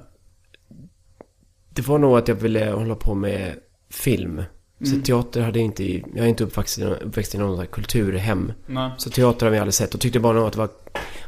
Det 1.77 1.89
var 1.89 1.99
nog 1.99 2.19
att 2.19 2.29
jag 2.29 2.35
ville 2.35 2.71
hålla 2.71 2.95
på 2.95 3.15
med 3.15 3.55
film. 3.91 4.43
Så 4.81 4.93
Mm. 4.93 5.03
teater 5.03 5.41
hade 5.43 5.59
jag 5.59 5.65
inte, 5.67 5.85
jag 5.93 6.19
är 6.19 6.27
inte 6.27 6.45
uppväxt 6.45 6.79
uppväxt 6.79 7.35
i 7.35 7.39
någon 7.39 7.67
kulturhem. 7.67 8.53
Nej. 8.67 8.91
Så 8.99 9.11
teater 9.11 9.47
har 9.47 9.51
vi 9.51 9.59
aldrig 9.59 9.75
sett 9.75 9.95
och 9.95 10.01
tyckte 10.01 10.21
bara 10.21 10.33
nog 10.33 10.47
att 10.47 10.53
det 10.53 10.59
var, 10.59 10.69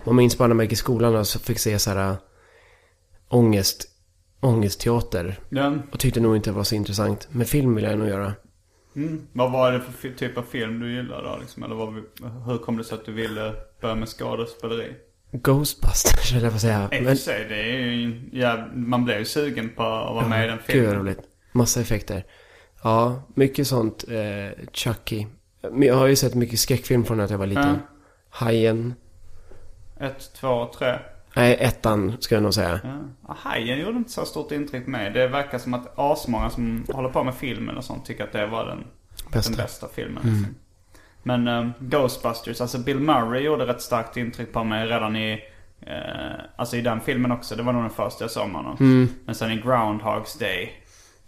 man 0.06 0.16
minns 0.16 0.38
bara 0.38 0.48
när 0.48 0.54
man 0.54 0.64
gick 0.64 0.72
i 0.72 0.76
skolan 0.76 1.16
och 1.16 1.26
så 1.26 1.38
fick 1.38 1.58
se 1.58 1.78
så 1.78 1.90
här 1.90 2.10
äh, 2.10 2.16
ångest, 3.28 3.88
ångestteater. 4.40 5.38
Ja. 5.48 5.74
Och 5.92 5.98
tyckte 5.98 6.20
nog 6.20 6.36
inte 6.36 6.50
det 6.50 6.54
var 6.56 6.64
så 6.64 6.74
intressant. 6.74 7.28
Men 7.30 7.46
film 7.46 7.74
vill 7.74 7.84
jag 7.84 7.98
nog 7.98 8.08
göra. 8.08 8.32
Mm. 8.96 9.26
Vad 9.32 9.52
var 9.52 9.72
det 9.72 9.80
för 9.80 10.08
typ 10.08 10.38
av 10.38 10.42
film 10.42 10.80
du 10.80 10.94
gillade 10.94 11.28
då 11.28 11.38
liksom? 11.40 11.62
Eller 11.62 11.74
vad, 11.74 11.94
hur 12.46 12.58
kom 12.58 12.76
det 12.76 12.84
sig 12.84 12.94
att 12.98 13.04
du 13.06 13.12
ville 13.12 13.54
börja 13.80 13.94
med 13.94 14.08
skådespeleri? 14.08 14.92
Ghostbusters, 15.32 16.32
eller 16.32 16.50
vad. 16.50 16.94
I 16.94 17.00
och 17.00 17.04
för 17.08 17.14
sig, 17.14 17.46
det 17.48 17.60
är 17.60 17.76
ju, 17.76 18.20
ja, 18.32 18.66
man 18.74 19.04
blev 19.04 19.18
ju 19.18 19.24
sugen 19.24 19.68
på 19.76 19.82
att 19.82 20.14
vara 20.14 20.28
med 20.28 20.44
i 20.44 20.48
den 20.48 20.58
Gud 20.66 20.66
vad 20.66 20.72
filmen. 20.86 20.94
roligt. 20.94 21.20
Massa 21.52 21.80
effekter. 21.80 22.24
Ja, 22.82 23.22
mycket 23.34 23.66
sånt. 23.66 24.04
Eh, 24.08 24.64
Chucky. 24.72 25.26
Men 25.72 25.82
jag 25.82 25.94
har 25.94 26.06
ju 26.06 26.16
sett 26.16 26.34
mycket 26.34 26.58
skräckfilm 26.60 27.04
från 27.04 27.20
att 27.20 27.30
jag 27.30 27.38
var 27.38 27.46
liten. 27.46 27.78
Hajen. 28.30 28.94
Ett, 30.00 30.32
två, 30.34 30.70
tre. 30.78 30.98
Nej, 31.36 31.56
ettan 31.60 32.16
ska 32.20 32.34
jag 32.34 32.42
nog 32.42 32.54
säga. 32.54 32.80
Ja. 32.84 32.98
Ja, 33.28 33.36
Hajen 33.38 33.78
gjorde 33.78 33.96
inte 33.98 34.10
så 34.10 34.24
stort 34.24 34.52
intryck 34.52 34.86
mig. 34.86 35.10
Det 35.10 35.28
verkar 35.28 35.58
som 35.58 35.74
att 35.74 35.92
asmånga 35.98 36.50
som 36.50 36.84
håller 36.92 37.08
på 37.08 37.24
med 37.24 37.34
filmen 37.34 37.76
och 37.76 37.84
sånt 37.84 38.04
tycker 38.04 38.24
att 38.24 38.32
det 38.32 38.46
var 38.46 38.66
den 38.66 38.84
Bästa. 39.32 39.50
den 39.50 39.56
bästa 39.56 39.88
filmen. 39.94 40.22
Liksom. 40.24 40.54
Men 41.22 41.48
eh, 41.48 41.68
Ghostbusters, 41.80 42.60
alltså 42.60 42.78
Bill 42.78 43.00
Murray 43.00 43.42
gjorde 43.42 43.66
rätt 43.66 43.82
starkt 43.82 44.16
intryck 44.16 44.52
på 44.52 44.64
mig 44.64 44.86
redan 44.86 45.16
i, 45.16 45.44
eh, 45.80 45.96
alltså 46.56 46.76
i 46.76 46.80
den 46.80 47.00
filmen 47.00 47.32
också. 47.32 47.56
Det 47.56 47.62
var 47.62 47.72
nog 47.72 47.82
den 47.82 47.90
första 47.90 48.24
jag 48.24 48.30
såg 48.30 48.48
med 48.48 48.56
honom. 48.56 49.08
Men 49.24 49.34
sen 49.34 49.50
i 49.50 49.56
Groundhogs 49.56 50.38
Day 50.38 50.72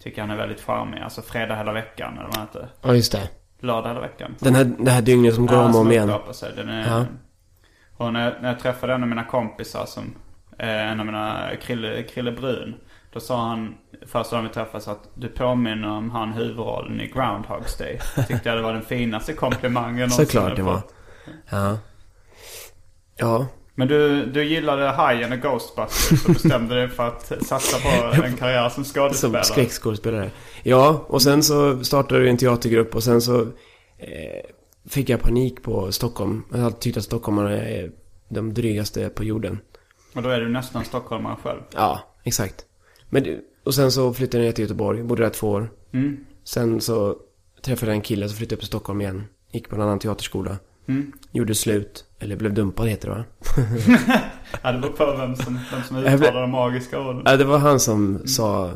tycker 0.02 0.20
han 0.20 0.30
är 0.30 0.37
väldigt 0.37 0.61
charmig. 0.61 1.00
Alltså 1.00 1.23
fredag 1.23 1.56
hela 1.56 1.73
veckan 1.73 2.12
eller 2.12 2.25
vad 2.26 2.37
han 2.37 2.47
heter. 2.47 2.68
Ja, 2.82 2.94
just 2.94 3.12
det. 3.12 3.28
Lördag 3.61 3.88
hela 3.88 4.00
veckan. 4.00 4.35
Den 4.38 4.54
här, 4.54 4.64
det 4.78 4.90
här 4.90 5.02
dygnet 5.02 5.35
som 5.35 5.47
går 5.47 5.56
om 5.56 5.75
och 5.75 5.80
om 5.80 5.92
igen. 5.92 6.12
sig. 6.32 6.52
Den 6.56 6.68
är, 6.68 6.88
Ja. 6.88 7.06
Och 7.97 8.12
när, 8.12 8.38
när 8.40 8.49
jag 8.49 8.59
träffade 8.59 8.94
en 8.94 9.02
av 9.02 9.09
mina 9.09 9.25
kompisar 9.25 9.87
som, 9.87 10.14
eh, 10.59 10.90
en 10.90 11.00
av 11.00 11.06
mina, 11.06 11.50
Krille, 11.62 12.02
Krille 12.02 12.32
Brun. 12.32 12.75
Då 13.12 13.20
sa 13.20 13.46
han, 13.48 13.74
första 14.06 14.36
gången 14.36 14.48
vi 14.50 14.54
träffades, 14.54 14.88
att 14.88 15.10
du 15.14 15.28
påminner 15.28 15.88
om 15.90 16.10
han 16.10 16.32
huvudrollen 16.32 17.00
i 17.00 17.06
Groundhogs 17.06 17.76
Day. 17.76 18.00
Tyckte 18.28 18.48
jag 18.48 18.58
det 18.58 18.62
var 18.62 18.72
den 18.72 18.82
finaste 18.82 19.32
komplimangen 19.32 20.10
Såklart 20.10 20.56
det 20.56 20.62
var. 20.62 20.82
Ja. 21.50 21.78
Ja. 23.16 23.46
Men 23.74 23.88
du, 23.88 24.26
du 24.26 24.44
gillade 24.44 24.88
Hajen 24.88 25.32
och 25.32 25.38
Ghostbusters 25.38 26.24
och 26.24 26.32
bestämde 26.34 26.74
dig 26.74 26.88
för 26.88 27.08
att 27.08 27.32
satsa 27.46 27.76
på 27.78 28.22
en 28.24 28.36
karriär 28.36 28.68
som 28.68 28.84
Som 28.84 28.94
skådespelare. 28.94 29.44
skräckskådespelare. 29.44 30.30
Ja, 30.62 31.04
och 31.08 31.22
sen 31.22 31.42
så 31.42 31.84
startade 31.84 32.20
jag 32.20 32.30
en 32.30 32.36
teatergrupp 32.36 32.94
och 32.94 33.02
sen 33.02 33.20
så 33.20 33.40
eh, 33.98 34.44
fick 34.88 35.08
jag 35.08 35.20
panik 35.20 35.62
på 35.62 35.92
Stockholm. 35.92 36.42
Jag 36.50 36.58
har 36.58 36.64
alltid 36.64 36.80
tyckt 36.80 36.96
att 36.96 37.04
stockholmare 37.04 37.60
är 37.60 37.90
de 38.28 38.54
drygaste 38.54 39.08
på 39.08 39.24
jorden. 39.24 39.58
Och 40.14 40.22
då 40.22 40.28
är 40.28 40.40
du 40.40 40.48
nästan 40.48 40.84
stockholmare 40.84 41.36
själv. 41.42 41.60
Ja, 41.74 42.00
exakt. 42.24 42.64
Men, 43.10 43.40
och 43.64 43.74
sen 43.74 43.92
så 43.92 44.14
flyttade 44.14 44.44
jag 44.44 44.48
ner 44.48 44.52
till 44.52 44.62
Göteborg, 44.62 45.02
bodde 45.02 45.22
där 45.22 45.30
två 45.30 45.48
år. 45.48 45.70
Mm. 45.92 46.16
Sen 46.44 46.80
så 46.80 47.16
träffade 47.62 47.92
jag 47.92 47.96
en 47.96 48.02
kille, 48.02 48.28
så 48.28 48.36
flyttade 48.36 48.52
jag 48.52 48.56
upp 48.56 48.60
till 48.60 48.66
Stockholm 48.66 49.00
igen. 49.00 49.24
Gick 49.52 49.68
på 49.68 49.76
en 49.76 49.82
annan 49.82 49.98
teaterskola. 49.98 50.58
Mm. 50.86 51.12
Gjorde 51.32 51.54
slut, 51.54 52.04
eller 52.18 52.36
blev 52.36 52.54
dumpad 52.54 52.88
heter 52.88 53.08
det 53.08 53.14
va? 53.14 53.24
Ja, 54.62 54.72
det 54.72 54.78
beror 54.78 54.92
på 54.92 55.16
vem 55.16 55.36
som, 55.36 55.58
vem 55.72 55.82
som 55.82 55.96
uttalar 55.96 56.40
de 56.40 56.50
magiska 56.50 57.00
orden. 57.00 57.22
Ja, 57.24 57.36
det 57.36 57.44
var 57.44 57.58
han 57.58 57.80
som 57.80 58.26
sa... 58.26 58.70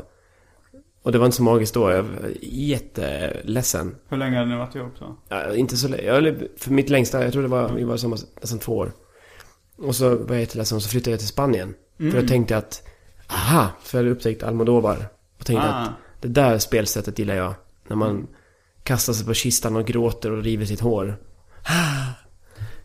Och 1.01 1.11
det 1.11 1.17
var 1.17 1.25
inte 1.25 1.37
så 1.37 1.43
magiskt 1.43 1.73
då, 1.73 1.91
jag 1.91 2.03
var 2.03 2.31
jätteledsen. 2.41 3.95
Hur 4.09 4.17
länge 4.17 4.37
har 4.37 4.45
ni 4.45 4.57
varit 4.57 4.75
ihop 4.75 4.97
så? 4.97 5.15
Ja, 5.29 5.55
inte 5.55 5.77
så 5.77 5.87
länge, 5.87 6.35
för 6.57 6.71
mitt 6.71 6.89
längsta, 6.89 7.23
jag 7.23 7.33
tror 7.33 7.41
det 7.41 7.47
var, 7.47 7.69
vi 7.69 7.83
var 7.83 7.97
samma, 7.97 8.17
nästan 8.41 8.59
två 8.59 8.77
år. 8.77 8.91
Och 9.77 9.95
så 9.95 10.09
var 10.09 10.35
jag 10.35 10.39
jätteledsen 10.39 10.75
och 10.75 10.81
så 10.81 10.89
flyttade 10.89 11.11
jag 11.11 11.19
till 11.19 11.27
Spanien. 11.27 11.73
För 11.97 12.15
jag 12.15 12.27
tänkte 12.27 12.57
att, 12.57 12.83
aha, 13.29 13.67
för 13.81 13.97
jag 13.97 14.03
hade 14.03 14.15
upptäckt 14.15 14.43
Almodovar. 14.43 15.07
Och 15.39 15.45
tänkte 15.45 15.67
Ah. 15.69 15.73
att 15.81 15.91
det 16.21 16.27
där 16.27 16.57
spelsättet 16.57 17.19
gillar 17.19 17.35
jag. 17.35 17.53
När 17.87 17.95
man 17.95 18.27
kastar 18.83 19.13
sig 19.13 19.25
på 19.25 19.33
kistan 19.33 19.75
och 19.75 19.85
gråter 19.85 20.31
och 20.31 20.43
river 20.43 20.65
sitt 20.65 20.79
hår. 20.81 21.17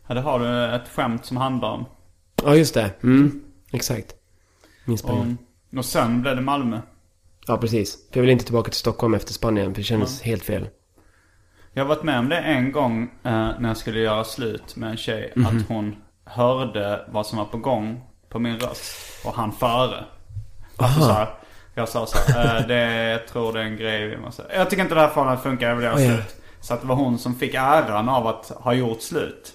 Ja, 0.07 0.15
det 0.15 0.21
har 0.21 0.39
du 0.39 0.75
ett 0.75 0.89
skämt 0.89 1.25
som 1.27 1.37
handlar 1.37 1.71
om. 1.71 1.85
Ja, 2.45 2.57
just 2.57 2.75
det. 2.75 2.91
Mm, 3.03 3.45
exakt. 3.73 4.15
Min 4.85 4.93
Och, 4.93 4.99
Spanien. 4.99 5.39
och 5.77 5.85
sen 5.85 6.23
blev 6.23 6.37
det 6.37 6.43
Malmö. 6.43 6.81
Ja, 7.47 7.57
precis. 7.57 7.95
För 7.95 8.17
jag 8.19 8.21
ville 8.21 8.33
inte 8.33 8.45
tillbaka 8.45 8.71
till 8.71 8.79
Stockholm 8.81 9.15
efter 9.15 9.33
Spanien, 9.33 9.75
för 9.75 9.81
det 9.81 9.85
kändes 9.85 10.23
helt 10.23 10.43
fel. 10.45 10.69
Jag 11.73 11.85
har 11.85 11.89
varit 11.89 12.03
med 12.05 12.19
om 12.19 12.29
det 12.29 12.37
en 12.39 12.73
gång 12.73 13.03
eh, 13.03 13.31
när 13.59 13.69
jag 13.69 13.77
skulle 13.77 14.01
göra 14.01 14.25
slut 14.25 14.77
med 14.77 14.91
en 14.91 14.97
tjej. 14.97 15.33
Mhm. 15.37 15.47
Att 15.47 15.69
hon 15.69 15.97
hörde 16.25 17.07
vad 17.11 17.27
som 17.27 17.39
var 17.39 17.45
på 17.45 17.59
gång 17.59 18.01
på 18.29 18.39
min 18.39 18.59
röst. 18.59 19.27
Och 19.27 19.35
han 19.35 19.53
före. 19.53 20.05
Alltså 20.85 21.01
så 21.01 21.13
här, 21.13 21.29
jag 21.75 21.89
sa 21.89 22.07
så 22.07 22.33
här, 22.33 22.61
eh, 22.61 22.67
det, 22.67 23.09
jag 23.11 23.27
tror 23.29 23.53
det 23.53 23.61
är 23.61 23.65
en 23.65 23.77
grej 23.77 24.09
vi 24.09 24.17
måste... 24.17 24.43
Jag 24.55 24.71
tycker 24.71 24.83
inte 24.83 24.95
det 24.95 25.01
här 25.01 25.09
förhållandet 25.09 25.43
funkar, 25.43 25.69
jag 25.69 25.77
vill 25.77 25.85
göra 25.85 25.97
Oj, 25.97 26.05
ja. 26.05 26.15
slut. 26.15 26.37
Så 26.61 26.75
att 26.75 26.81
det 26.81 26.87
var 26.87 26.95
hon 26.97 27.19
som 27.19 27.35
fick 27.35 27.55
äran 27.55 28.09
av 28.09 28.27
att 28.27 28.49
ha 28.55 28.73
gjort 28.73 29.01
slut. 29.03 29.53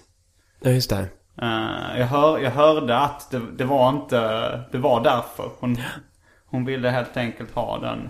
Ja, 0.62 0.70
just 0.72 0.90
det. 0.90 1.06
Eh, 1.42 2.00
jag, 2.00 2.06
hör, 2.08 2.40
jag 2.40 2.52
hörde 2.52 2.98
att 2.98 3.32
det, 3.32 3.42
det 3.58 3.64
var 3.66 3.90
inte, 3.90 4.20
det 4.72 4.78
var 4.78 5.04
därför. 5.04 5.50
Hon, 5.60 5.78
hon 6.46 6.66
ville 6.66 6.90
helt 6.90 7.18
enkelt 7.18 7.56
ha 7.56 7.78
den, 7.80 8.10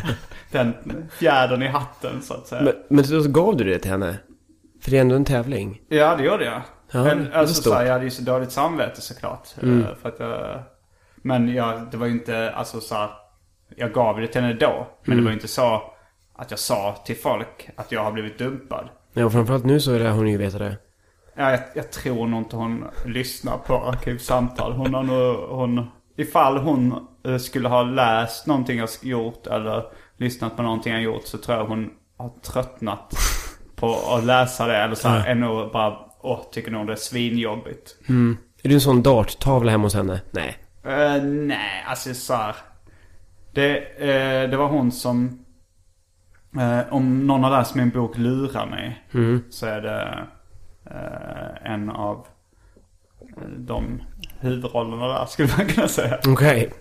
den 0.50 0.74
fjädern 1.18 1.62
i 1.62 1.68
hatten 1.68 2.22
så 2.22 2.34
att 2.34 2.46
säga. 2.46 2.62
Men, 2.62 2.74
men 2.88 3.04
då 3.10 3.28
gav 3.28 3.56
du 3.56 3.64
det 3.64 3.78
till 3.78 3.90
henne? 3.90 4.16
För 4.82 4.90
det 4.90 4.96
är 4.96 5.00
ändå 5.00 5.16
en 5.16 5.24
tävling. 5.24 5.80
Ja, 5.88 6.16
det 6.16 6.24
gjorde 6.24 6.44
jag. 6.44 6.62
Ja, 6.90 7.04
men, 7.04 7.32
alltså, 7.32 7.62
så 7.62 7.74
här, 7.74 7.84
jag 7.84 7.92
hade 7.92 8.04
ju 8.04 8.10
så 8.10 8.22
dåligt 8.22 8.52
samvete 8.52 9.00
såklart. 9.00 9.48
Mm. 9.62 9.82
eh, 9.82 9.88
För 10.02 10.08
att, 10.08 10.20
jag- 10.20 10.62
men 11.24 11.54
jag, 11.54 11.90
det 11.90 11.96
var 11.96 12.06
ju 12.06 12.12
inte, 12.12 12.50
alltså 12.52 12.80
så 12.80 12.94
här, 12.94 13.10
jag 13.76 13.92
gav 13.92 14.20
det 14.20 14.26
till 14.26 14.40
henne 14.40 14.54
då. 14.54 14.86
Men 15.04 15.12
Mm. 15.12 15.18
det 15.18 15.24
var 15.24 15.30
ju 15.30 15.34
inte 15.36 15.48
så 15.48 15.82
att 16.36 16.50
jag 16.50 16.60
sa 16.60 16.96
till 17.06 17.16
folk 17.16 17.68
att 17.76 17.92
jag 17.92 18.04
har 18.04 18.12
blivit 18.12 18.38
dumpad. 18.38 18.88
Ja, 19.12 19.24
och 19.24 19.32
framförallt 19.32 19.64
nu 19.64 19.80
så 19.80 19.92
är 19.92 19.98
det 19.98 20.10
hon 20.10 20.28
ju 20.28 20.36
veta 20.38 20.58
det. 20.58 20.76
Ja, 21.36 21.50
jag, 21.50 21.60
jag 21.74 21.92
tror 21.92 22.26
nog 22.26 22.40
inte 22.40 22.56
hon 22.56 22.84
lyssnar 23.06 23.58
på 23.58 23.74
Arkivsamtal. 23.76 24.72
Hon 24.72 24.94
har 24.94 25.02
nog, 25.02 25.36
hon, 25.48 25.86
ifall 26.16 26.58
hon 26.58 27.06
eh, 27.26 27.36
skulle 27.36 27.68
ha 27.68 27.82
läst 27.82 28.46
någonting 28.46 28.78
jag 28.78 28.88
gjort 29.02 29.46
eller 29.46 29.84
lyssnat 30.16 30.56
på 30.56 30.62
någonting 30.62 30.92
jag 30.92 31.02
gjort 31.02 31.26
så 31.26 31.38
tror 31.38 31.58
jag 31.58 31.64
hon 31.66 31.90
har 32.16 32.30
tröttnat 32.42 33.14
på 33.76 33.96
att 34.10 34.24
läsa 34.24 34.66
det. 34.66 34.76
Eller 34.76 34.94
så 34.94 35.08
här, 35.08 35.26
är 35.30 35.34
nog 35.34 35.72
bara, 35.72 35.96
åh, 36.20 36.40
tycker 36.52 36.70
nog 36.70 36.86
det 36.86 36.92
är 36.92 36.96
svinjobbigt. 36.96 37.96
Är 38.62 38.68
du 38.68 38.74
en 38.74 38.80
sån 38.80 39.02
darttavla 39.02 39.70
hemma 39.70 39.84
hos 39.84 39.94
henne? 39.94 40.20
Nej. 40.30 40.56
Eh, 40.84 41.22
nej, 41.22 41.84
alltså 41.86 42.14
så 42.14 42.34
här. 42.34 42.56
Det, 43.52 43.78
eh, 43.98 44.50
det 44.50 44.56
var 44.56 44.68
hon 44.68 44.92
som... 44.92 45.44
eh, 46.58 46.92
om 46.92 47.26
någon 47.26 47.44
har 47.44 47.50
läst 47.50 47.74
min 47.74 47.90
bok 47.90 48.18
Lura 48.18 48.66
mig. 48.66 49.04
Så 49.50 49.66
är 49.66 49.80
det 49.80 50.26
en 51.64 51.90
av 51.90 52.26
de 53.56 54.02
huvudrollerna 54.40 55.08
där 55.08 55.26
skulle 55.26 55.48
man 55.58 55.66
kunna 55.66 55.88
säga. 55.88 56.18
Okej. 56.26 56.72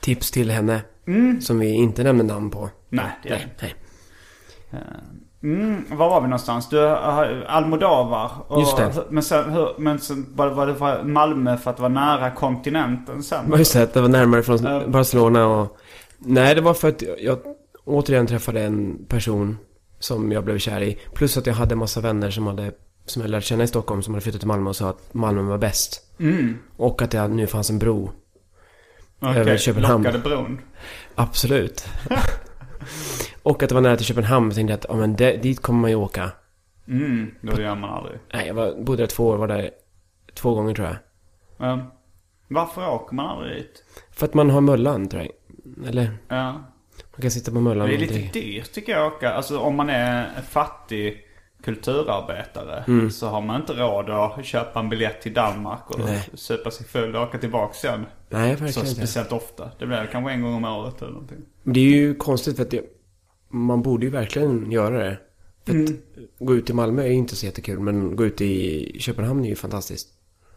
Tips 0.00 0.30
till 0.30 0.50
henne. 0.50 0.80
Som 1.40 1.58
vi 1.58 1.72
inte 1.72 2.02
nämner 2.02 2.24
namn 2.24 2.50
på. 2.50 2.70
Nej, 2.88 3.10
det 3.22 3.28
är 3.28 3.36
Nej, 3.60 3.74
nej. 4.70 4.80
Mm, 5.42 5.84
var 5.90 6.10
var 6.10 6.20
vi 6.20 6.26
någonstans? 6.26 6.68
Du, 6.68 6.78
har 6.78 7.44
Almodovar. 7.48 8.30
Och, 8.46 8.60
Just 8.60 8.76
det. 8.76 9.04
Men 9.10 9.22
sen, 9.22 9.52
hur, 9.52 9.68
men 9.78 9.98
sen 9.98 10.26
var, 10.34 10.48
var 10.48 10.66
det 10.66 10.72
var 10.72 11.02
Malmö 11.02 11.56
för 11.56 11.70
att 11.70 11.78
vara 11.80 11.88
nära 11.88 12.30
kontinenten 12.30 13.22
sen? 13.22 13.52
Just 13.56 13.72
det, 13.72 13.82
att 13.82 13.94
det 13.94 14.00
var 14.00 14.08
närmare 14.08 14.42
från 14.42 14.64
Ja. 14.64 14.82
Barcelona 14.86 15.46
och... 15.46 15.76
Nej, 16.18 16.54
det 16.54 16.60
var 16.60 16.74
för 16.74 16.88
att 16.88 17.02
jag 17.18 17.38
återigen 17.84 18.26
träffade 18.26 18.62
en 18.62 19.06
person 19.08 19.58
som 19.98 20.32
jag 20.32 20.44
blev 20.44 20.58
kär 20.58 20.80
i. 20.82 20.98
Plus 21.14 21.36
att 21.36 21.46
jag 21.46 21.54
hade 21.54 21.72
en 21.72 21.78
massa 21.78 22.00
vänner 22.00 22.30
som 22.30 22.46
hade 22.46 22.72
som 23.06 23.22
jag 23.22 23.30
lärde 23.30 23.42
känna 23.42 23.64
i 23.64 23.66
Stockholm 23.66 24.02
som 24.02 24.14
hade 24.14 24.22
flyttat 24.22 24.40
till 24.40 24.48
Malmö 24.48 24.70
och 24.70 24.76
sa 24.76 24.88
att 24.88 25.14
Malmö 25.14 25.42
var 25.42 25.58
bäst. 25.58 26.00
Mm. 26.18 26.58
Och 26.76 27.02
att 27.02 27.10
det 27.10 27.28
nu 27.28 27.46
fanns 27.46 27.70
en 27.70 27.78
bro 27.78 28.10
Okej, 29.20 29.40
över 29.40 29.56
Köpenhamn. 29.56 30.04
Lockade 30.04 30.22
bron. 30.22 30.60
Absolut. 31.14 31.84
och 33.42 33.62
att 33.62 33.68
det 33.68 33.74
var 33.74 33.82
nära 33.82 33.96
till 33.96 34.06
Köpenhamn. 34.06 34.46
Jag 34.46 34.54
tänkte 34.54 34.74
att 34.74 34.86
ja, 34.88 34.94
men 34.96 35.16
det, 35.16 35.36
dit 35.36 35.62
kommer 35.62 35.80
man 35.80 35.90
ju 35.90 35.96
åka. 35.96 36.30
Mm, 36.88 37.34
då 37.40 37.62
gör 37.62 37.74
man 37.74 37.90
aldrig. 37.90 38.18
Nej, 38.32 38.46
jag 38.46 38.54
var, 38.54 38.74
bodde 38.82 39.02
där 39.02 39.06
två 39.06 39.26
år. 39.26 39.36
Var 39.36 39.48
där 39.48 39.70
två 40.34 40.54
gånger 40.54 40.74
tror 40.74 40.86
jag. 40.88 40.96
Men 41.56 41.82
varför 42.48 42.88
åker 42.90 43.14
man 43.14 43.26
aldrig 43.26 43.56
dit? 43.56 43.84
För 44.10 44.26
att 44.26 44.34
man 44.34 44.50
har 44.50 44.60
Möllan 44.60 45.08
tror 45.08 45.22
jag. 45.22 45.32
Eller 45.88 46.10
Ja. 46.28 46.52
man 47.12 47.20
kan 47.22 47.30
sitta 47.30 47.50
på 47.52 47.60
Möllan. 47.60 47.88
Det 47.88 47.94
är 47.94 47.98
lite 47.98 48.38
dyrt 48.40 48.72
tycker 48.72 48.92
jag 48.92 49.06
att 49.06 49.12
åka. 49.12 49.30
Alltså 49.32 49.58
om 49.58 49.76
man 49.76 49.90
är 49.90 50.40
fattig 50.42 51.26
kulturarbetare 51.62 52.84
Mm. 52.88 53.10
så 53.10 53.28
har 53.28 53.40
man 53.40 53.60
inte 53.60 53.72
råd 53.72 54.10
att 54.10 54.44
köpa 54.44 54.80
en 54.80 54.88
biljett 54.88 55.20
till 55.22 55.34
Danmark 55.34 55.90
och 55.90 55.98
Nej. 56.00 56.28
supa 56.34 56.70
sig 56.70 56.86
full 56.86 57.16
och 57.16 57.22
åka 57.22 57.38
tillbaka 57.38 57.74
sen. 57.74 58.06
Nej, 58.28 58.56
Så 58.56 58.64
verkligen 58.64 58.88
inte. 58.88 58.96
speciellt 59.00 59.32
ofta. 59.32 59.70
Det 59.78 59.86
blir 59.86 60.08
kanske 60.12 60.32
en 60.32 60.42
gång 60.42 60.54
om 60.54 60.64
året 60.64 61.02
eller 61.02 61.12
någonting. 61.12 61.38
Men 61.62 61.74
det 61.74 61.80
är 61.80 61.84
ju 61.84 62.14
konstigt 62.14 62.56
för 62.56 62.62
att 62.62 62.70
det, 62.70 62.82
man 63.50 63.82
borde 63.82 64.04
ju 64.06 64.10
verkligen 64.10 64.70
göra 64.70 64.98
det. 64.98 65.18
För 65.66 65.82
att 65.82 65.90
gå 66.38 66.54
ut 66.54 66.70
i 66.70 66.72
Malmö 66.72 67.02
är 67.02 67.06
ju 67.06 67.12
inte 67.14 67.36
så 67.36 67.46
jättekul. 67.46 67.80
Men 67.80 68.16
gå 68.16 68.24
ut 68.24 68.40
i 68.40 68.96
Köpenhamn 69.00 69.44
är 69.44 69.48
ju 69.48 69.56
fantastiskt. 69.56 70.08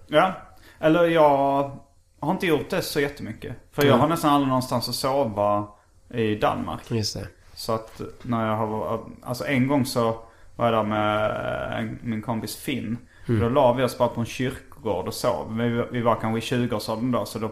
Ja. 0.08 0.34
Eller 0.80 1.04
jag 1.08 1.72
har 2.20 2.32
inte 2.32 2.48
gjort 2.48 2.70
det 2.70 2.82
så 2.82 3.00
jättemycket. 3.00 3.56
För 3.72 3.82
jag 3.82 3.90
Mm. 3.90 4.00
har 4.02 4.08
nästan 4.08 4.32
aldrig 4.34 4.48
någonstans 4.48 4.90
att 4.90 4.96
sova 4.96 5.68
i 6.14 6.36
Danmark. 6.36 6.92
Just 6.92 7.14
det. 7.16 7.28
Så 7.56 7.72
att 7.74 8.02
när 8.22 8.48
jag 8.48 8.58
har, 8.58 9.00
alltså 9.22 9.46
en 9.46 9.68
gång 9.68 9.86
så 9.86 10.18
var 10.56 10.66
jag 10.66 10.74
där 10.74 10.84
med 10.84 11.98
min 12.04 12.22
kompis 12.22 12.56
Finn. 12.56 12.98
Då 13.28 13.50
la 13.50 13.74
vi 13.74 13.84
oss 13.84 13.98
bara 13.98 14.10
på 14.10 14.20
en 14.20 14.26
kyrkogård 14.26 15.08
och 15.08 15.14
sov. 15.14 15.58
Vi, 15.58 15.84
vi 15.92 16.02
var 16.02 16.16
kanske 16.16 16.56
i 16.56 16.60
20-årsåldern 16.60 17.12
då 17.12 17.26
så 17.26 17.40
då, 17.40 17.52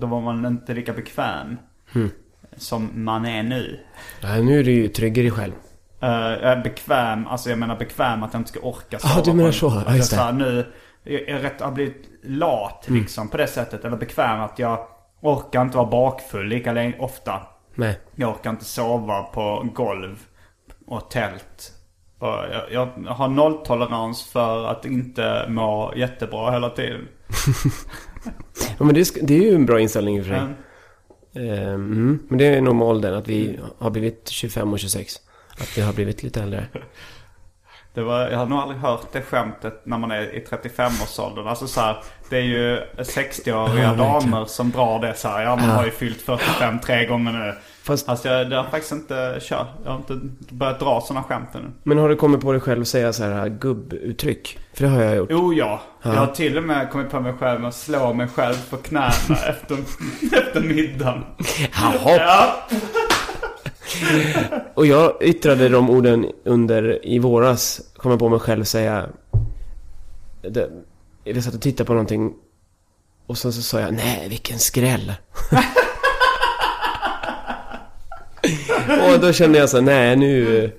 då 0.00 0.06
var 0.06 0.20
man 0.20 0.46
inte 0.46 0.74
lika 0.74 0.92
bekväm. 0.92 1.56
Som 2.56 2.90
man 2.94 3.26
är 3.26 3.42
nu. 3.42 3.80
Ja, 4.20 4.34
nu 4.36 4.60
är 4.60 4.64
du 4.64 4.72
ju 4.72 4.88
trygg 4.88 5.18
i 5.18 5.22
dig 5.22 5.30
själv. 5.30 5.52
Uh, 6.02 6.08
jag 6.10 6.42
är 6.42 6.62
bekväm, 6.62 7.26
alltså 7.26 7.50
jag 7.50 7.58
menar 7.58 7.76
bekväm 7.76 8.22
att 8.22 8.32
jag 8.32 8.40
inte 8.40 8.50
ska 8.50 8.60
orka 8.60 8.98
Ah, 9.02 9.20
du 9.24 9.32
menar 9.32 9.46
en- 9.46 9.52
så. 9.52 9.66
Ja, 9.66 9.82
jag 9.86 9.96
just 9.96 10.10
det. 10.10 10.16
här, 10.16 10.32
nu, 10.32 10.66
jag 11.04 11.20
är 11.28 11.38
rätt, 11.38 11.60
har 11.60 11.70
blivit 11.72 12.08
lat 12.24 12.84
liksom 12.88 13.28
på 13.28 13.36
det 13.36 13.46
sättet. 13.46 13.84
Eller 13.84 13.96
bekväm 13.96 14.40
att 14.40 14.58
jag 14.58 14.86
orkar 15.20 15.62
inte 15.62 15.76
vara 15.76 15.90
bakfull 15.90 16.46
lika 16.48 16.72
länge, 16.72 16.94
ofta. 16.98 17.40
Nej. 17.74 18.00
Jag 18.14 18.30
orkar 18.30 18.50
inte 18.50 18.64
sova 18.64 19.22
på 19.22 19.66
golv 19.74 20.18
och 20.86 21.10
tält. 21.10 21.72
Och 22.18 22.28
jag, 22.28 22.62
jag 22.70 22.86
har 23.12 23.28
nolltolerans 23.28 24.22
för 24.32 24.64
att 24.66 24.84
inte 24.84 25.46
må 25.48 25.92
jättebra 25.96 26.50
hela 26.50 26.70
tiden. 26.70 27.08
Ja, 28.78 28.84
men 28.84 28.94
det, 28.94 29.00
är 29.00 29.26
det 29.26 29.34
är 29.34 29.42
ju 29.42 29.54
en 29.54 29.66
bra 29.66 29.80
inställning 29.80 30.16
i 30.16 30.20
och 30.20 30.24
för 30.24 30.32
sig. 30.32 30.40
Ehm, 30.42 30.54
mm. 31.36 32.18
Men 32.28 32.38
det 32.38 32.46
är 32.46 32.60
nog 32.60 32.74
med 32.76 32.86
åldern 32.88 33.14
att 33.14 33.28
vi 33.28 33.58
har 33.78 33.90
blivit 33.90 34.28
25 34.28 34.72
och 34.72 34.78
26. 34.78 35.16
Att 35.60 35.78
vi 35.78 35.82
har 35.82 35.92
blivit 35.92 36.22
lite 36.22 36.42
äldre. 36.42 36.66
det 37.94 38.02
var, 38.02 38.28
jag 38.30 38.38
har 38.38 38.46
nog 38.46 38.58
aldrig 38.58 38.80
hört 38.80 39.12
det 39.12 39.22
skämtet 39.22 39.80
när 39.84 39.98
man 39.98 40.10
är 40.10 40.34
i 40.34 40.44
35-årsåldern. 40.50 41.46
Alltså 41.48 41.66
så 41.66 41.80
här, 41.80 42.02
det 42.30 42.36
är 42.36 42.42
ju 42.42 42.80
60-åriga 42.96 43.82
Ja, 43.82 43.92
verkligen. 43.94 43.96
damer 44.30 44.44
som 44.44 44.70
drar 44.70 44.98
det 45.00 45.14
så 45.14 45.28
här. 45.28 45.42
Ja, 45.42 45.56
man 45.56 45.70
har 45.70 45.84
ju 45.84 45.90
fyllt 45.90 46.20
45 46.22 46.78
tre 46.80 47.06
gånger 47.06 47.32
nu. 47.32 47.54
Fast, 47.86 48.08
Alltså 48.08 48.28
jag, 48.28 48.50
det 48.50 48.56
har 48.56 48.64
faktiskt 48.64 48.92
inte 48.92 49.38
kört. 49.40 49.66
Jag 49.84 49.90
har 49.90 49.98
inte 49.98 50.20
börjat 50.54 50.80
dra 50.80 51.00
sådana 51.00 51.22
skämt 51.24 51.48
ännu. 51.54 51.70
men 51.82 51.98
har 51.98 52.08
du 52.08 52.16
kommit 52.16 52.40
på 52.40 52.52
dig 52.52 52.60
själv 52.60 52.80
att 52.80 52.88
säga 52.88 53.12
så 53.12 53.24
här 53.24 53.48
gubbuttryck? 53.48 54.58
För 54.74 54.84
det 54.84 54.90
har 54.90 55.02
jag 55.02 55.16
gjort. 55.16 55.28
Jo 55.32 55.52
ja. 55.52 55.80
Ja. 56.02 56.12
Jag 56.14 56.20
har 56.20 56.26
till 56.26 56.58
och 56.58 56.64
med 56.64 56.90
kommit 56.90 57.10
på 57.10 57.20
mig 57.20 57.32
själv 57.32 57.64
att 57.64 57.74
slå 57.74 58.12
mig 58.12 58.28
själv 58.28 58.54
på 58.70 58.76
knäna 58.76 59.08
efter, 59.48 59.78
efter 60.32 60.60
middagen. 60.60 61.24
Jaha. 61.72 62.16
Ja. 62.16 62.56
Och 64.74 64.86
jag 64.86 65.22
yttrade 65.22 65.68
de 65.68 65.90
orden 65.90 66.26
under 66.44 67.06
i 67.06 67.18
våras. 67.18 67.80
Kom 67.96 68.10
jag 68.10 68.20
på 68.20 68.28
mig 68.28 68.38
själv 68.38 68.64
säga. 68.64 69.06
Det, 70.50 70.70
jag 71.24 71.44
satt 71.44 71.54
och 71.54 71.60
tittade 71.60 71.86
på 71.86 71.92
någonting. 71.92 72.34
Och 73.26 73.38
sen 73.38 73.52
så 73.52 73.62
sa 73.62 73.80
jag 73.80 73.94
nej 73.94 74.26
vilken 74.28 74.58
skräll. 74.58 75.12
och 78.90 79.20
då 79.20 79.32
kände 79.32 79.58
jag 79.58 79.68
så 79.68 79.80
nej 79.80 80.16
nu 80.16 80.70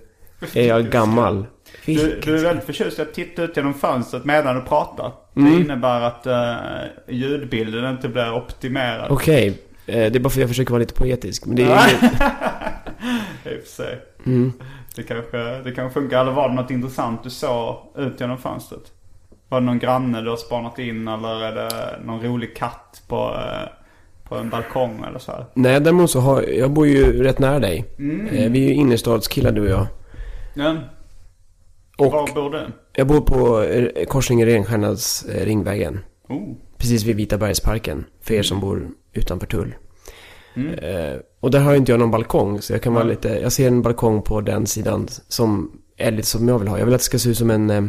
är 0.53 0.67
jag 0.67 0.89
gammal. 0.89 1.45
Du, 1.85 2.19
du 2.23 2.37
är 2.37 2.43
väldigt 2.43 2.65
förtjust 2.65 2.99
i 2.99 3.01
att 3.01 3.13
titta 3.13 3.43
ut 3.43 3.57
genom 3.57 3.73
fönstret 3.73 4.25
medan 4.25 4.55
du 4.55 4.61
pratar. 4.61 5.11
Mm. 5.35 5.51
Det 5.51 5.61
innebär 5.61 6.01
att 6.01 6.27
uh, 6.27 7.15
ljudbilden 7.15 7.91
inte 7.91 8.09
blir 8.09 8.33
optimerad. 8.33 9.11
Okej, 9.11 9.47
eh, 9.85 10.11
det 10.11 10.15
är 10.15 10.19
bara 10.19 10.29
för 10.29 10.39
att 10.39 10.41
jag 10.41 10.49
försöker 10.49 10.71
vara 10.71 10.79
lite 10.79 10.93
poetisk. 10.93 11.45
Men 11.45 11.55
det 11.55 11.63
är 11.63 11.89
ju... 11.89 11.95
I 13.51 13.59
och 13.59 13.63
för 13.63 13.69
sig. 13.69 13.99
Mm. 14.25 14.53
Det 14.95 15.03
kanske, 15.03 15.37
det 15.37 15.71
kanske 15.71 15.99
funkar. 15.99 16.21
Eller 16.21 16.31
var 16.31 16.49
det 16.49 16.55
något 16.55 16.71
intressant 16.71 17.23
du 17.23 17.29
såg 17.29 17.77
ut 17.97 18.21
genom 18.21 18.37
fönstret? 18.37 18.91
Var 19.49 19.59
det 19.59 19.65
någon 19.65 19.79
granne 19.79 20.21
du 20.21 20.29
har 20.29 20.37
spanat 20.37 20.79
in 20.79 21.07
eller 21.07 21.43
är 21.43 21.55
det 21.55 21.99
någon 22.05 22.23
rolig 22.23 22.55
katt 22.55 23.01
på, 23.07 23.15
eh, 23.15 23.69
på 24.29 24.35
en 24.35 24.49
balkong 24.49 25.03
eller 25.09 25.19
så 25.19 25.31
här? 25.31 25.45
Nej, 25.53 25.79
däremot 25.81 26.11
så 26.11 26.19
har 26.19 26.41
jag 26.41 26.71
bor 26.71 26.87
ju 26.87 27.23
rätt 27.23 27.39
nära 27.39 27.59
dig. 27.59 27.77
Eh, 28.31 28.51
Vi 28.51 28.63
är 28.63 28.67
ju 28.69 28.73
innerstadskillar 28.73 29.51
du 29.51 29.61
och 29.61 29.67
jag. 29.69 29.87
Ja. 30.53 30.77
Och 31.97 32.11
Var 32.11 32.33
bor 32.35 32.49
du? 32.51 32.65
jag 32.95 33.07
bor 33.07 33.21
på 33.21 33.61
eh, 33.61 34.05
korsningen 34.05 34.47
Renstjärnas 34.47 35.25
eh, 35.25 35.45
Ringvägen. 35.45 35.99
Oh. 36.29 36.53
Precis 36.77 37.03
vid 37.03 37.15
Vita 37.15 37.37
bergsparken. 37.37 38.05
För 38.21 38.33
er 38.33 38.43
som 38.43 38.59
bor 38.59 38.87
utanför 39.13 39.47
Tull. 39.47 39.75
Mm. 40.55 40.73
Eh, 40.73 41.17
och 41.39 41.51
där 41.51 41.59
har 41.59 41.75
inte 41.75 41.91
jag 41.91 41.99
någon 41.99 42.11
balkong. 42.11 42.61
Så 42.61 42.73
jag 42.73 42.81
kan 42.81 42.93
vara 42.93 43.03
Nej. 43.03 43.13
lite... 43.15 43.29
Jag 43.29 43.51
ser 43.51 43.67
en 43.67 43.81
balkong 43.81 44.21
på 44.21 44.41
den 44.41 44.65
sidan 44.67 45.07
som 45.27 45.71
är 45.97 46.11
lite 46.11 46.27
som 46.27 46.47
jag 46.47 46.59
vill 46.59 46.67
ha. 46.67 46.77
Jag 46.77 46.85
vill 46.85 46.93
att 46.93 46.99
det 46.99 47.05
ska 47.05 47.19
se 47.19 47.29
ut 47.29 47.37
som 47.37 47.49
en... 47.51 47.69
Eh, 47.69 47.83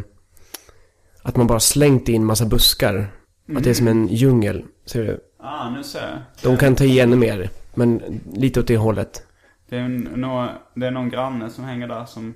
att 1.23 1.37
man 1.37 1.47
bara 1.47 1.61
slängt 1.61 2.09
in 2.09 2.25
massa 2.25 2.45
buskar. 2.47 3.13
Att 3.57 3.65
det 3.65 3.71
är 3.71 3.75
som 3.75 3.89
en 3.89 4.07
djungel. 4.07 4.65
Ser 4.87 5.05
du? 5.05 5.21
Ah, 5.41 5.71
nu 5.71 5.85
ser 5.85 6.01
jag. 6.09 6.19
De 6.43 6.57
kan 6.57 6.75
ta 6.75 6.85
i 6.85 7.01
ännu 7.01 7.17
mer. 7.17 7.51
Men 7.75 8.21
lite 8.33 8.61
åt 8.61 8.67
det 8.67 8.77
hållet. 8.77 9.27
Det 9.69 9.77
är, 9.77 9.81
en- 9.81 10.09
nå- 10.17 10.49
det 10.75 10.87
är 10.87 10.91
någon 10.91 11.09
granne 11.11 11.51
som 11.51 11.65
hänger 11.65 11.89
där 11.89 12.05
som... 12.05 12.35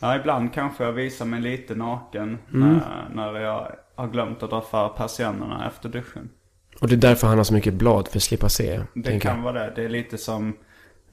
Ja, 0.00 0.16
ibland 0.16 0.54
kanske 0.54 0.84
jag 0.84 0.92
visar 0.92 1.24
mig 1.24 1.40
lite 1.40 1.74
naken 1.74 2.38
när, 2.48 2.80
när 3.14 3.40
jag 3.40 3.68
har 3.94 4.08
glömt 4.08 4.42
att 4.42 4.50
dra 4.50 4.60
för 4.60 4.88
persiennerna 4.88 5.66
efter 5.66 5.88
duschen. 5.88 6.30
Och 6.80 6.88
det 6.88 6.94
är 6.94 6.96
därför 6.96 7.26
han 7.26 7.36
har 7.36 7.44
så 7.44 7.54
mycket 7.54 7.74
blad 7.74 8.08
för 8.08 8.16
att 8.18 8.22
slippa 8.22 8.48
se. 8.48 8.80
Det 8.94 9.20
kan 9.20 9.36
jag. 9.36 9.42
vara 9.42 9.52
det. 9.66 9.72
Det 9.76 9.84
är 9.84 9.88
lite 9.88 10.18
som 10.18 10.56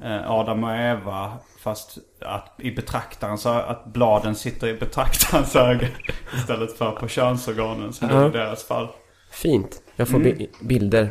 eh, 0.04 0.32
Adam 0.32 0.64
och 0.64 0.76
Eva 0.78 1.34
fast 1.60 1.98
att 2.22 2.56
i 2.58 2.72
betraktarens 2.72 3.46
att 3.46 3.86
bladen 3.86 4.36
sitter 4.36 4.68
i 4.68 4.74
betraktarens 4.74 5.56
öga 5.56 5.88
istället 6.36 6.78
för 6.78 6.92
på 6.92 7.08
könsorganen 7.08 7.92
det 8.00 8.06
är 8.06 8.22
Ja. 8.22 8.28
i 8.28 8.32
deras 8.32 8.64
fall. 8.64 8.88
Fint. 9.32 9.82
Jag 9.96 10.08
får 10.08 10.20
bi- 10.20 10.50
bilder. 10.62 11.10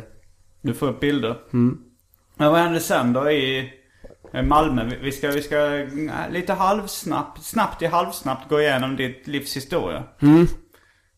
Du 0.61 0.73
får 0.73 0.87
upp 0.87 0.99
bilder. 0.99 1.37
Men 2.35 2.51
vad 2.51 2.59
hände 2.59 2.79
sen 2.79 3.13
då 3.13 3.31
i 3.31 3.73
Malmö? 4.43 4.91
Vi- 5.01 5.11
ska, 5.11 5.27
vi 5.31 5.41
ska 5.41 5.77
eh, 5.77 5.87
lite 6.31 6.53
halvsnabbt, 6.53 7.43
snabbt 7.43 7.81
i 7.81 7.85
halvsnabbt 7.85 8.49
gå 8.49 8.61
igenom 8.61 8.95
ditt 8.95 9.27
livs 9.27 9.55
historia. 9.55 10.03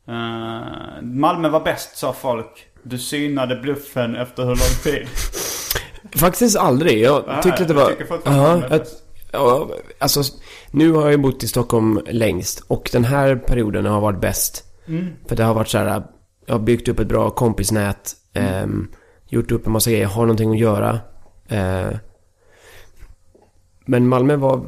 Eh, 0.07 1.01
Malmö 1.01 1.49
var 1.49 1.59
bäst 1.63 1.97
sa 1.97 2.13
folk. 2.13 2.67
Du 2.83 2.97
synade 2.97 3.55
bluffen 3.55 4.15
efter 4.15 4.43
hur 4.43 4.49
lång 4.49 4.83
tid? 4.83 5.07
Faktiskt 6.19 6.57
aldrig. 6.57 6.99
Jag 7.01 7.23
Nej, 7.27 7.43
tyckte 7.43 7.61
att 7.61 7.67
det 7.67 7.73
jag 7.73 7.81
var... 8.33 8.63
är 8.63 8.73
att, 8.75 8.87
ja, 9.31 9.69
alltså, 9.99 10.21
nu 10.71 10.91
har 10.91 11.09
jag 11.11 11.21
bott 11.21 11.43
i 11.43 11.47
Stockholm 11.47 11.99
längst. 12.07 12.63
Och 12.67 12.89
den 12.91 13.05
här 13.05 13.35
perioden 13.35 13.85
har 13.85 14.01
varit 14.01 14.21
bäst. 14.21 14.63
Mm. 14.87 15.07
För 15.27 15.35
det 15.35 15.43
har 15.43 15.53
varit 15.53 15.67
så 15.67 15.77
här... 15.77 16.03
Jag 16.45 16.53
har 16.55 16.59
byggt 16.59 16.87
upp 16.87 16.99
ett 16.99 17.07
bra 17.07 17.29
kompisnät. 17.29 18.15
ehm, 18.33 18.87
gjort 19.27 19.51
upp 19.51 19.65
en 19.67 19.71
massa 19.73 19.91
grejer. 19.91 20.05
Har 20.05 20.21
någonting 20.21 20.51
att 20.51 20.59
göra. 20.59 20.99
Eh, 21.47 21.97
men 23.85 24.07
Malmö 24.07 24.35
var 24.35 24.65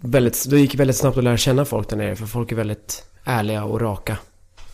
väldigt... 0.00 0.50
Det 0.50 0.60
gick 0.60 0.74
väldigt 0.74 0.96
snabbt 0.96 1.18
att 1.18 1.24
lära 1.24 1.36
känna 1.36 1.64
folk 1.64 1.88
där 1.88 1.96
nere. 1.96 2.16
För 2.16 2.26
folk 2.26 2.52
är 2.52 2.56
väldigt 2.56 3.06
ärliga 3.24 3.64
och 3.64 3.80
raka. 3.80 4.18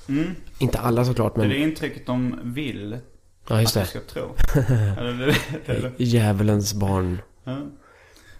Mm. 0.08 0.24
Inte 0.58 0.78
alla 0.78 1.04
såklart, 1.04 1.34
Det 1.34 1.38
är 1.40 1.42
men... 1.42 1.50
det 1.50 1.58
intrycket 1.62 2.06
de 2.06 2.38
vill 2.42 2.98
Ja, 3.48 3.60
just 3.60 3.76
att 3.76 3.82
du 3.84 3.88
ska 3.90 4.00
tro. 4.00 4.34
Eller 4.98 5.26
det, 5.66 6.04
Djävulens 6.04 6.74
barn. 6.74 7.18
ja. 7.44 7.56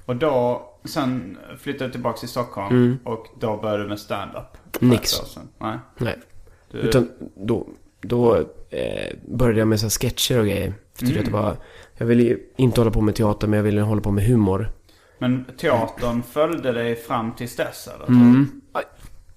Och 0.06 0.16
då, 0.16 0.62
sen 0.84 1.38
flyttade 1.58 1.88
du 1.88 1.92
tillbaka 1.92 2.18
till 2.18 2.28
Stockholm 2.28 2.76
Mm. 2.76 2.98
och 3.04 3.26
då 3.40 3.56
började 3.56 3.82
du 3.82 3.88
med 3.88 3.98
stand-up. 3.98 4.80
Nix. 4.80 5.12
Nej. 5.58 5.78
Nej. 5.98 6.18
Du, 6.70 6.78
Utan 6.78 7.08
då, 7.36 7.66
då 8.02 8.36
eh, 8.70 9.16
började 9.28 9.58
jag 9.58 9.68
med 9.68 9.80
så 9.80 9.90
sketcher 9.90 10.38
och 10.38 10.46
grejer. 10.46 10.74
För 10.94 11.04
jag 11.04 11.08
tyckte 11.08 11.20
att 11.20 11.26
det 11.26 11.32
var, 11.32 11.56
jag 11.96 12.06
ville 12.06 12.22
ju 12.22 12.38
inte 12.56 12.80
hålla 12.80 12.90
på 12.90 13.00
med 13.00 13.14
teater 13.14 13.48
men 13.48 13.56
jag 13.56 13.64
ville 13.64 13.80
hålla 13.80 14.00
på 14.00 14.10
med 14.10 14.24
humor. 14.24 14.70
Men 15.18 15.44
teatern 15.60 16.22
följde 16.22 16.72
dig 16.72 16.96
fram 16.96 17.34
tills 17.34 17.56
dess 17.56 17.88
eller? 17.94 18.06
Mm. 18.06 18.60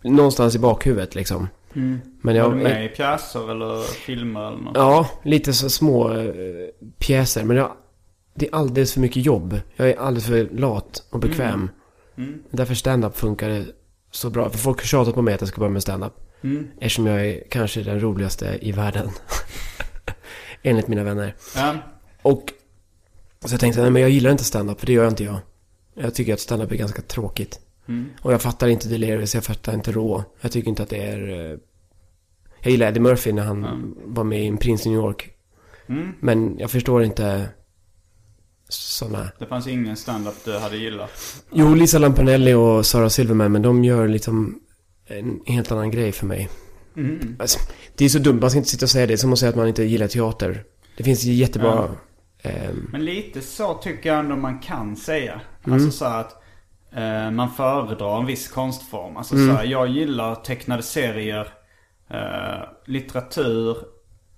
Någonstans 0.04 0.56
i 0.56 0.60
bakhuvudet 0.60 1.16
liksom. 1.16 1.48
Men 1.74 2.02
Var 2.22 2.34
jag, 2.34 2.52
du 2.52 2.56
med 2.56 2.86
i 2.86 2.88
pjäser 2.88 3.52
eller 3.52 3.82
filmer 3.82 4.48
eller 4.48 4.58
något? 4.58 4.76
Ja, 4.76 5.10
lite 5.24 5.54
så 5.54 5.70
små 5.70 6.14
eh, 6.14 6.34
pjäser. 6.98 7.44
Men 7.44 7.58
jag, 7.58 7.72
det 8.34 8.48
är 8.48 8.56
alldeles 8.56 8.94
för 8.94 9.02
mycket 9.02 9.26
jobb. 9.26 9.60
Jag 9.76 9.90
är 9.90 10.00
alldeles 10.00 10.26
för 10.26 10.50
lat 10.52 11.08
och 11.10 11.20
bekväm. 11.20 11.70
Mm. 12.18 12.44
Därför 12.50 12.74
stand-up 12.76 13.18
funkar 13.18 13.66
så 14.12 14.30
bra. 14.30 14.50
För 14.50 14.58
folk 14.58 14.80
har 14.80 14.86
tjatat 14.86 15.16
på 15.16 15.22
mig 15.22 15.34
att 15.34 15.42
jag 15.42 15.48
ska 15.48 15.60
börja 15.60 15.72
med 15.72 15.82
stand-up. 15.82 16.14
Mm. 16.44 16.68
Eftersom 16.80 17.06
jag 17.08 17.26
är 17.26 17.44
kanske 17.50 17.84
den 17.84 18.00
roligaste 18.00 18.58
i 18.62 18.72
världen. 18.72 19.10
Enligt 20.64 20.88
mina 20.88 21.04
vänner. 21.04 21.36
Ja. 21.56 21.76
Och 22.22 22.54
så 23.46 23.54
jag 23.54 23.60
tänkte, 23.60 23.82
nej 23.82 23.92
men 23.92 24.02
jag 24.02 24.12
gillar 24.12 24.32
inte 24.32 24.44
stand-up 24.44 24.80
för 24.80 24.88
det 24.88 24.94
gör 24.94 25.08
inte 25.08 25.24
jag. 25.24 25.40
Jag 25.94 26.16
tycker 26.16 26.34
att 26.34 26.40
stand-up 26.40 26.72
är 26.72 26.76
ganska 26.76 27.02
tråkigt. 27.02 27.60
Mm. 27.88 28.10
Och 28.22 28.34
jag 28.34 28.42
fattar 28.42 28.68
inte 28.68 28.88
Delirious, 28.88 29.36
jag 29.36 29.44
fattar 29.44 29.74
inte 29.74 29.92
Raw. 29.92 30.24
Jag 30.42 30.52
tycker 30.52 30.70
inte 30.70 30.84
att 30.84 30.90
det 30.90 31.04
är... 31.04 31.52
eh, 31.52 31.58
Jag 32.62 32.72
gillar 32.72 32.88
Eddie 32.88 33.00
Murphy 33.00 33.32
när 33.34 33.44
han 33.44 33.94
var 34.06 34.24
med 34.24 34.44
i 34.44 34.48
En 34.48 34.58
Prins 34.58 34.86
i 34.86 34.90
New 34.90 34.98
York. 35.00 35.32
Mm. 35.88 36.12
Men 36.20 36.58
jag 36.60 36.72
förstår 36.72 37.04
inte 37.04 37.50
sådana... 38.70 39.32
Det 39.40 39.46
fanns 39.46 39.68
ingen 39.68 39.96
stand-up 39.98 40.36
du 40.46 40.58
hade 40.58 40.78
gillat. 40.78 41.44
Jo, 41.54 41.74
Lisa 41.76 42.00
Lampanelli 42.00 42.54
och 42.54 42.86
Sarah 42.86 43.08
Silverman, 43.10 43.52
men 43.52 43.62
de 43.62 43.84
gör 43.84 44.08
liksom 44.08 44.60
en 45.08 45.40
helt 45.46 45.72
annan 45.72 45.92
grej 45.92 46.12
för 46.12 46.26
mig. 46.26 46.50
Mm. 46.98 47.36
Alltså, 47.40 47.60
det 47.96 48.06
är 48.06 48.10
så 48.10 48.20
dumt, 48.20 48.40
man 48.42 48.50
ska 48.50 48.58
inte 48.58 48.70
sitta 48.70 48.86
och 48.86 48.90
säga 48.90 49.06
det. 49.06 49.12
Det 49.12 49.16
är 49.16 49.18
som 49.18 49.34
att 49.34 49.40
säga 49.40 49.50
att 49.50 49.56
man 49.56 49.68
inte 49.68 49.84
gillar 49.84 50.08
teater. 50.08 50.64
Det 50.98 51.04
finns 51.04 51.24
jättebra... 51.24 51.90
ehm, 52.42 52.90
Men 52.92 53.06
lite 53.06 53.42
så 53.42 53.74
tycker 53.74 54.10
jag 54.10 54.20
ändå 54.20 54.36
man 54.36 54.60
kan 54.60 54.96
säga. 54.96 55.42
Alltså 55.64 55.92
så 55.92 56.06
att 56.06 56.44
eh, 56.96 57.32
man 57.32 57.52
föredrar 57.52 58.20
en 58.20 58.26
viss 58.26 58.48
konstform. 58.48 59.18
Alltså 59.18 59.36
så 59.36 59.52
här, 59.52 59.64
jag 59.64 59.88
gillar 59.88 60.36
tecknade 60.36 60.84
serier, 60.84 61.54
eh, 62.10 62.68
litteratur. 62.86 63.78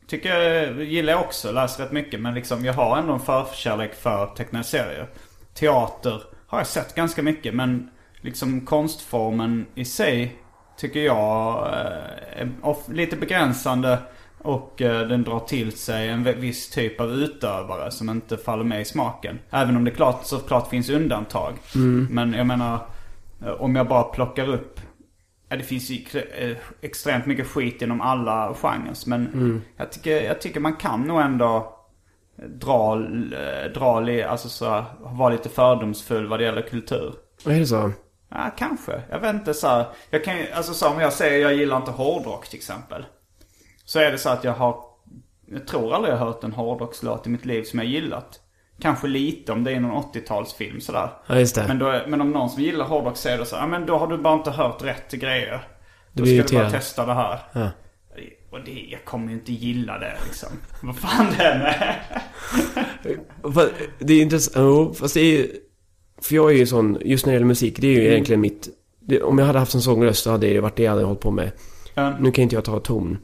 Tycker 0.07 0.39
jag 0.39 0.83
gillar 0.83 1.13
jag 1.13 1.21
också, 1.21 1.51
läser 1.51 1.83
rätt 1.83 1.91
mycket. 1.91 2.19
Men 2.19 2.33
liksom 2.33 2.65
jag 2.65 2.73
har 2.73 2.97
ändå 2.97 3.13
en 3.13 3.19
förkärlek 3.19 3.93
för 3.93 4.25
tecknade 4.25 4.65
serier. 4.65 5.09
Teater 5.53 6.23
har 6.47 6.57
jag 6.57 6.67
sett 6.67 6.95
ganska 6.95 7.23
mycket 7.23 7.53
men 7.55 7.89
liksom 8.21 8.65
konstformen 8.65 9.65
i 9.75 9.85
sig 9.85 10.35
tycker 10.77 10.99
jag 10.99 11.67
eh, 11.67 12.41
är 12.41 12.93
lite 12.93 13.15
begränsande. 13.15 13.99
Och 14.37 14.81
eh, 14.81 15.07
den 15.07 15.23
drar 15.23 15.39
till 15.39 15.71
sig 15.71 16.09
en 16.09 16.23
viss 16.23 16.69
typ 16.69 17.01
av 17.01 17.11
utövare 17.11 17.91
som 17.91 18.09
inte 18.09 18.37
faller 18.37 18.63
med 18.63 18.81
i 18.81 18.85
smaken. 18.85 19.39
Även 19.49 19.75
om 19.77 19.83
det 19.83 19.91
klart, 19.91 20.25
såklart 20.25 20.69
finns 20.69 20.89
undantag. 20.89 21.53
Men 22.09 22.33
jag 22.33 22.47
menar, 22.47 22.79
eh, 23.45 23.51
om 23.51 23.75
jag 23.75 23.87
bara 23.87 24.03
plockar 24.03 24.49
upp 24.49 24.79
Ja, 25.49 25.55
det 25.55 25.63
finns 25.63 25.89
ju 25.89 26.25
extremt 26.81 27.25
mycket 27.25 27.47
skit 27.47 27.81
inom 27.81 28.01
alla 28.01 28.53
genrer. 28.53 28.93
Men 29.09 29.61
jag, 29.77 29.91
tycker, 29.91 30.23
jag 30.23 30.41
tycker 30.41 30.59
man 30.59 30.75
kan 30.75 31.01
nog 31.01 31.21
ändå 31.21 31.77
dra, 32.47 32.95
dra 33.73 34.23
alltså 34.29 34.49
så, 34.49 34.83
vara 34.99 35.29
lite 35.29 35.49
fördomsfull 35.49 36.27
vad 36.27 36.39
det 36.39 36.45
gäller 36.45 36.61
kultur. 36.61 37.13
är 37.51 37.59
det 37.59 37.65
så? 37.65 37.91
Ja, 38.29 38.51
kanske. 38.57 39.01
Jag 39.09 39.19
vet 39.19 39.35
inte 39.35 39.53
så 39.53 39.67
här, 39.67 39.85
Jag 40.09 40.23
kan 40.23 40.37
ju, 40.37 40.51
alltså 40.51 40.73
så 40.73 40.87
här, 40.87 40.95
om 40.95 41.01
jag 41.01 41.13
säger 41.13 41.41
jag 41.41 41.53
gillar 41.53 41.77
inte 41.77 41.91
hårdrock 41.91 42.47
till 42.47 42.57
exempel. 42.57 43.05
Så 43.85 43.99
är 43.99 44.11
det 44.11 44.17
så 44.17 44.29
att 44.29 44.43
jag 44.43 44.53
har, 44.53 44.83
jag 45.45 45.67
tror 45.67 45.93
aldrig 45.93 46.13
jag 46.13 46.17
har 46.17 46.25
hört 46.25 46.43
en 46.43 46.53
hårdrockslåt 46.53 47.27
i 47.27 47.29
mitt 47.29 47.45
liv 47.45 47.63
som 47.63 47.79
jag 47.79 47.87
gillat. 47.87 48.39
Kanske 48.81 49.07
lite 49.07 49.51
om 49.51 49.63
det 49.63 49.71
är 49.71 49.79
någon 49.79 50.03
80-talsfilm 50.03 50.79
sådär. 50.79 51.09
Ja, 51.27 51.39
just 51.39 51.55
det. 51.55 51.65
Men, 51.67 51.79
då, 51.79 52.01
men 52.07 52.21
om 52.21 52.31
någon 52.31 52.49
som 52.49 52.63
gillar 52.63 52.85
hårdrock 52.85 53.17
säger 53.17 53.37
det 53.37 53.45
så 53.45 53.55
här, 53.55 53.63
ja 53.63 53.67
men 53.67 53.85
då 53.85 53.97
har 53.97 54.07
du 54.07 54.17
bara 54.17 54.33
inte 54.33 54.51
hört 54.51 54.83
rätt 54.83 55.11
grejer. 55.11 55.67
Då 56.13 56.23
blir 56.23 56.43
ska 56.43 56.55
du 56.55 56.61
bara 56.61 56.71
testa 56.71 57.05
det 57.05 57.13
här. 57.13 57.39
Ja. 57.53 57.69
Och 58.51 58.59
det, 58.65 58.87
jag 58.89 59.05
kommer 59.05 59.27
ju 59.27 59.33
inte 59.33 59.53
gilla 59.53 59.99
det 59.99 60.17
liksom. 60.25 60.49
Vad 60.81 60.97
fan 60.97 61.27
det 61.37 61.43
är 61.43 61.59
med. 61.59 61.95
Det 63.99 64.13
är 64.13 64.21
intressant. 64.21 64.55
Jo, 64.57 64.93
fast 64.93 65.13
det 65.13 65.19
är 65.21 65.47
För 66.21 66.35
jag 66.35 66.51
är 66.51 66.55
ju 66.55 66.65
sån, 66.65 66.97
just 67.05 67.25
när 67.25 67.33
det 67.33 67.35
gäller 67.35 67.47
musik, 67.47 67.81
det 67.81 67.87
är 67.87 67.91
ju 67.91 68.07
egentligen 68.07 68.41
mitt... 68.41 68.69
Det, 68.99 69.21
om 69.21 69.37
jag 69.37 69.45
hade 69.45 69.59
haft 69.59 69.73
en 69.73 69.81
sångröst 69.81 70.23
så 70.23 70.31
hade 70.31 70.47
det 70.47 70.59
varit 70.59 70.75
det 70.75 70.83
jag 70.83 70.91
hade 70.91 71.03
hållit 71.03 71.19
på 71.19 71.31
med. 71.31 71.51
Ja. 71.93 72.17
Nu 72.19 72.31
kan 72.31 72.43
inte 72.43 72.55
jag 72.55 72.63
ta 72.63 72.79
ton. 72.79 73.17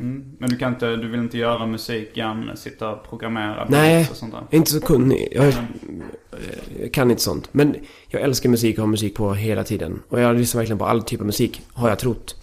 Mm. 0.00 0.36
Men 0.38 0.50
du 0.50 0.56
kan 0.56 0.72
inte, 0.72 0.96
du 0.96 1.08
vill 1.08 1.20
inte 1.20 1.38
göra 1.38 1.66
musik 1.66 2.16
igen, 2.16 2.50
sitta 2.56 2.90
och 2.90 3.08
programmera 3.08 3.66
Nej, 3.68 4.08
och 4.10 4.16
sånt 4.16 4.32
där? 4.32 4.38
jag 4.38 4.54
är 4.54 4.56
inte 4.56 4.70
så 4.70 4.80
kunnig. 4.80 5.28
Jag, 5.32 5.54
jag 6.80 6.92
kan 6.92 7.10
inte 7.10 7.22
sånt. 7.22 7.48
Men 7.52 7.76
jag 8.08 8.22
älskar 8.22 8.48
musik 8.48 8.78
och 8.78 8.82
har 8.82 8.90
musik 8.90 9.14
på 9.14 9.34
hela 9.34 9.64
tiden. 9.64 10.02
Och 10.08 10.20
jag 10.20 10.36
lyssnar 10.36 10.60
verkligen 10.60 10.78
på 10.78 10.84
all 10.84 11.02
typ 11.02 11.20
av 11.20 11.26
musik, 11.26 11.62
har 11.72 11.88
jag 11.88 11.98
trott. 11.98 12.36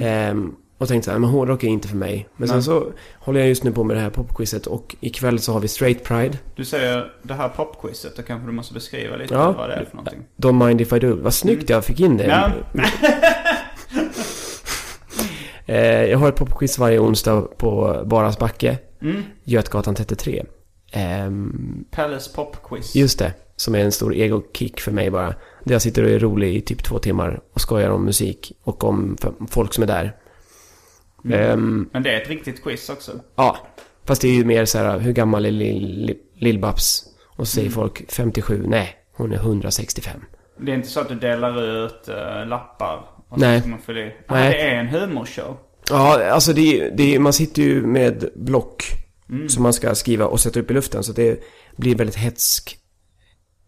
Ehm, 0.00 0.54
och 0.78 0.88
tänkt 0.88 1.04
så 1.04 1.10
här, 1.10 1.18
men 1.18 1.30
hårdrock 1.30 1.64
är 1.64 1.68
inte 1.68 1.88
för 1.88 1.96
mig. 1.96 2.28
Men 2.36 2.48
sen 2.48 2.56
Nej. 2.56 2.64
så 2.64 2.92
håller 3.18 3.40
jag 3.40 3.48
just 3.48 3.64
nu 3.64 3.72
på 3.72 3.84
med 3.84 3.96
det 3.96 4.00
här 4.00 4.10
popquizet 4.10 4.66
och 4.66 4.96
ikväll 5.00 5.38
så 5.38 5.52
har 5.52 5.60
vi 5.60 5.68
Straight 5.68 6.04
Pride. 6.04 6.38
Du 6.56 6.64
säger 6.64 7.12
det 7.22 7.34
här 7.34 7.48
popquizet, 7.48 8.16
då 8.16 8.22
kanske 8.22 8.46
du 8.46 8.52
måste 8.52 8.74
beskriva 8.74 9.16
lite 9.16 9.34
Ja. 9.34 9.52
vad 9.52 9.68
det 9.70 9.74
är 9.74 9.84
för 9.84 9.96
någonting. 9.96 10.18
Don't 10.36 10.66
mind 10.66 10.80
if 10.80 10.92
I 10.92 10.98
do. 10.98 11.16
Vad 11.22 11.34
snyggt 11.34 11.70
jag 11.70 11.84
fick 11.84 12.00
in 12.00 12.16
det. 12.16 12.26
Ja. 12.26 12.50
Eh, 15.66 16.04
jag 16.04 16.18
har 16.18 16.28
ett 16.28 16.36
popquiz 16.36 16.78
varje 16.78 16.98
onsdag 16.98 17.40
på 17.40 18.02
Baras 18.06 18.38
backe. 18.38 18.78
Mm. 19.02 19.22
Götgatan 19.44 19.94
33. 19.94 20.44
Ehm, 20.92 21.84
Pelles 21.90 22.32
popquiz. 22.32 22.94
just 22.94 23.18
det. 23.18 23.32
Som 23.56 23.74
är 23.74 23.78
en 23.78 23.92
stor 23.92 24.14
ego-kick 24.14 24.80
för 24.80 24.92
mig 24.92 25.10
bara. 25.10 25.34
Där 25.64 25.74
jag 25.74 25.82
sitter 25.82 26.02
och 26.04 26.10
är 26.10 26.18
rolig 26.18 26.56
i 26.56 26.60
typ 26.60 26.84
två 26.84 26.98
timmar 26.98 27.40
och 27.52 27.60
skojar 27.60 27.90
om 27.90 28.04
musik 28.04 28.52
och 28.64 28.84
om 28.84 29.16
folk 29.50 29.74
som 29.74 29.82
är 29.82 29.86
där. 29.86 30.16
Ehm, 31.32 31.88
Men 31.92 32.02
det 32.02 32.10
är 32.12 32.20
ett 32.22 32.28
riktigt 32.28 32.62
quiz 32.62 32.88
också. 32.90 33.12
ja, 33.36 33.58
fast 34.04 34.22
det 34.22 34.28
är 34.28 34.32
ju 34.34 34.44
mer 34.44 34.64
så 34.64 34.78
här, 34.78 34.98
hur 34.98 35.12
gammal 35.12 35.46
är 35.46 35.50
Lill- 35.50 36.16
Lill-Babs? 36.40 37.04
Och 37.26 37.48
så 37.48 37.54
säger 37.54 37.70
folk 37.70 38.12
57. 38.12 38.64
Nej, 38.66 38.96
hon 39.12 39.32
är 39.32 39.36
165. 39.36 40.20
Det 40.60 40.72
är 40.72 40.76
inte 40.76 40.88
så 40.88 41.00
att 41.00 41.08
du 41.08 41.14
delar 41.14 41.62
ut 41.86 42.08
eh, 42.08 42.46
lappar? 42.46 43.04
Och 43.28 43.38
Nej. 43.38 43.62
Så 43.62 43.68
man 43.68 43.78
fylla 43.78 44.00
i. 44.00 44.14
Ah, 44.26 44.34
Nej. 44.34 44.50
det 44.50 44.60
är 44.60 44.74
en 44.80 44.86
humorshow. 44.88 45.56
Ja, 45.90 46.24
alltså 46.30 46.52
det, 46.52 46.90
det, 46.90 47.18
man 47.18 47.32
sitter 47.32 47.62
ju 47.62 47.86
med 47.86 48.28
block 48.36 48.82
som 49.48 49.62
man 49.62 49.72
ska 49.72 49.94
skriva 49.94 50.26
och 50.26 50.40
sätta 50.40 50.60
upp 50.60 50.70
i 50.70 50.74
luften. 50.74 51.02
Så 51.04 51.12
det 51.12 51.40
blir 51.76 51.94
väldigt 51.94 52.16
hetsk. 52.16 52.78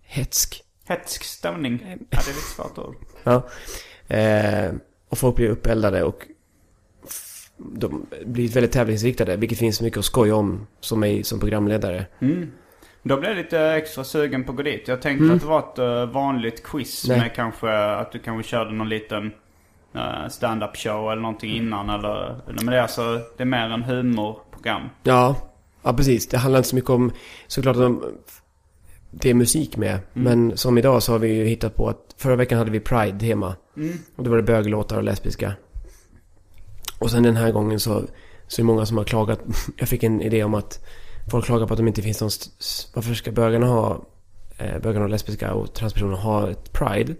Hetsk? 0.02 0.62
Hetsk 0.88 1.24
stämning. 1.24 1.80
Ja, 1.82 1.86
det 2.10 2.16
är 2.16 2.34
lite 2.34 2.54
svårt 2.56 2.78
ord. 2.78 2.94
Ja. 3.24 3.48
Eh, 4.16 4.72
och 5.08 5.18
folk 5.18 5.36
blir 5.36 5.48
uppeldade 5.48 6.02
och 6.02 6.22
de 7.72 8.06
blir 8.24 8.48
väldigt 8.48 8.72
tävlingsriktade. 8.72 9.36
Vilket 9.36 9.58
finns 9.58 9.80
mycket 9.80 9.98
att 9.98 10.04
skoja 10.04 10.36
om 10.36 10.66
som 10.80 11.00
mig 11.00 11.24
som 11.24 11.40
programledare. 11.40 12.06
Då 13.02 13.16
blev 13.16 13.30
jag 13.30 13.36
lite 13.36 13.60
extra 13.60 14.04
sugen 14.04 14.44
på 14.44 14.52
att 14.52 14.56
gå 14.56 14.62
dit. 14.62 14.88
Jag 14.88 15.02
tänkte 15.02 15.32
att 15.32 15.40
det 15.40 15.46
var 15.46 15.58
ett 15.58 15.78
eh, 15.78 16.14
vanligt 16.14 16.62
quiz 16.62 17.08
Nej. 17.08 17.18
med 17.18 17.34
kanske 17.34 17.72
att 17.72 18.12
du 18.12 18.18
kanske 18.18 18.50
körde 18.50 18.72
någon 18.72 18.88
liten 18.88 19.32
uh, 19.94 20.28
stand-up 20.30 20.76
show 20.76 21.12
eller 21.12 21.22
någonting 21.22 21.56
innan 21.56 21.90
eller... 21.90 22.40
Men 22.46 22.66
det 22.66 22.76
är 22.76 22.82
alltså, 22.82 23.20
det 23.36 23.42
är 23.42 23.44
mer 23.44 23.70
en 23.70 23.82
humorprogram. 23.82 24.82
Ja, 25.02 25.36
ja 25.82 25.92
precis. 25.92 26.28
Det 26.28 26.38
handlar 26.38 26.58
inte 26.58 26.68
så 26.68 26.76
mycket 26.76 26.90
om, 26.90 27.12
såklart 27.46 27.76
om 27.76 28.04
det 29.10 29.30
är 29.30 29.34
musik 29.34 29.76
med. 29.76 29.98
Men 30.12 30.56
som 30.56 30.78
idag 30.78 31.02
så 31.02 31.12
har 31.12 31.18
vi 31.18 31.34
ju 31.34 31.44
hittat 31.44 31.76
på 31.76 31.88
att 31.88 32.14
förra 32.16 32.36
veckan 32.36 32.58
hade 32.58 32.70
vi 32.70 32.80
Pride-tema. 32.80 33.54
Och 34.16 34.24
då 34.24 34.30
var 34.30 34.36
det 34.36 34.42
böglåtar 34.42 34.96
och 34.96 35.02
lesbiska. 35.02 35.52
Och 37.00 37.10
sen 37.10 37.22
den 37.22 37.36
här 37.36 37.52
gången 37.52 37.80
så, 37.80 38.02
så 38.46 38.60
är 38.60 38.62
det 38.62 38.66
många 38.66 38.86
som 38.86 38.96
har 38.96 39.04
klagat. 39.04 39.40
Jag 39.76 39.88
fick 39.88 40.02
en 40.02 40.22
idé 40.22 40.44
om 40.44 40.54
att 40.54 40.84
folk 41.30 41.44
klagar 41.44 41.66
på 41.66 41.74
att 41.74 41.78
de 41.78 41.88
inte 41.88 42.02
finns 42.02 42.20
någon... 42.20 42.30
Varför 42.94 43.14
ska 43.14 43.32
bögarna 43.32 43.66
ha... 43.66 44.04
Eh, 44.58 44.78
bögarna 44.82 45.04
och 45.04 45.10
lesbiska 45.10 45.52
och 45.52 45.74
transpersoner 45.74 46.16
ha 46.16 46.50
ett 46.50 46.72
Pride? 46.72 47.14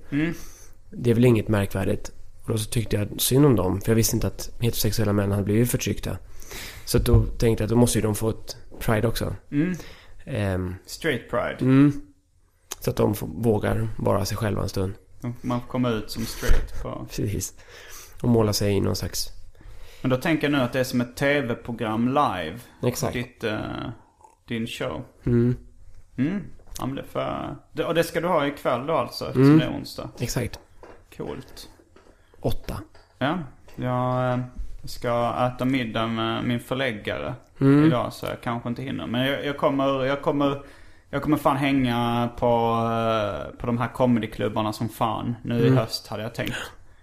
Det 0.91 1.11
är 1.11 1.15
väl 1.15 1.25
inget 1.25 1.49
märkvärdigt. 1.49 2.13
Och 2.43 2.51
då 2.51 2.59
så 2.59 2.71
tyckte 2.71 2.97
jag 2.97 3.21
synd 3.21 3.47
om 3.47 3.57
dem. 3.57 3.81
För 3.81 3.91
jag 3.93 3.97
visste 3.97 4.17
inte 4.17 4.27
att 4.27 4.51
heterosexuella 4.61 5.13
män 5.13 5.31
hade 5.31 5.45
blivit 5.45 5.71
förtryckta. 5.71 6.19
Så 6.85 6.99
då 6.99 7.23
tänkte 7.23 7.63
jag 7.63 7.67
att 7.67 7.71
då 7.71 7.77
måste 7.77 7.99
ju 7.99 8.03
de 8.03 8.15
få 8.15 8.31
ett 8.31 8.57
Pride 8.81 9.09
också. 9.09 9.35
Ehm, 10.25 10.75
Straight 10.87 11.31
Pride. 11.31 11.57
mm, 11.61 12.01
så 12.81 12.91
att 12.91 12.97
de 12.97 13.15
får, 13.15 13.27
vågar 13.27 13.89
vara 13.99 14.25
sig 14.25 14.37
själva 14.37 14.63
en 14.63 14.69
stund. 14.69 14.95
Man 15.41 15.61
får 15.61 15.69
komma 15.69 15.91
ut 15.91 16.11
som 16.11 16.27
straight 16.27 16.83
på... 16.83 17.07
Precis. 17.11 17.55
Och 18.23 18.29
måla 18.29 18.53
sig 18.53 18.73
i 18.73 18.81
någon 18.81 18.97
slags... 18.97 19.29
Men 20.03 20.11
då 20.11 20.17
tänker 20.17 20.45
jag 20.51 20.53
nu 20.59 20.65
att 20.65 20.73
det 20.73 20.81
är 20.81 20.85
som 20.85 21.01
ett 21.01 21.17
tv-program 21.17 22.09
live. 22.09 22.59
Exakt. 22.83 23.13
Ditt, 23.13 23.45
eh, 23.45 23.59
din 24.49 24.67
show. 24.67 25.03
Mm, 25.27 25.57
Mm. 26.17 26.43
Ja, 26.79 26.87
men 26.87 26.95
det 26.97 27.03
för... 27.05 27.57
och 27.87 27.95
det 27.95 28.05
ska 28.05 28.21
du 28.21 28.29
ha 28.29 28.47
ikväll 28.47 28.87
då 28.87 28.93
alltså, 28.95 29.25
eftersom 29.27 29.59
det 29.59 29.65
är 29.65 29.71
onsdag. 29.71 30.09
exakt. 30.21 30.59
Coolt. 31.17 31.69
Åtta. 32.41 32.81
Ja, 33.19 33.39
jag 33.77 34.33
eh, 34.33 34.39
ska 34.85 35.35
äta 35.55 35.65
middag 35.65 36.07
med 36.07 36.45
min 36.45 36.61
förläggare 36.61 37.35
Mm. 37.61 37.85
idag 37.85 38.13
så 38.13 38.27
jag 38.27 38.41
kanske 38.41 38.69
inte 38.69 38.83
hinner. 38.83 39.07
Men 39.07 39.27
jag, 39.27 39.45
jag 39.47 39.57
kommer, 39.57 40.05
jag 40.05 40.23
kommer, 40.23 40.63
jag 41.11 41.23
kommer 41.23 41.37
fan 41.37 41.57
hänga 41.57 42.29
på, 42.37 42.47
eh, 42.47 43.59
på 43.59 43.67
de 43.67 43.79
här 43.79 43.89
comedyklubbarna 43.89 44.73
som 44.73 44.89
fan. 44.89 45.35
Nu 45.43 45.61
Mm. 45.61 45.73
i 45.75 45.77
höst 45.77 46.07
hade 46.09 46.23
jag 46.23 46.35
tänkt. 46.35 46.55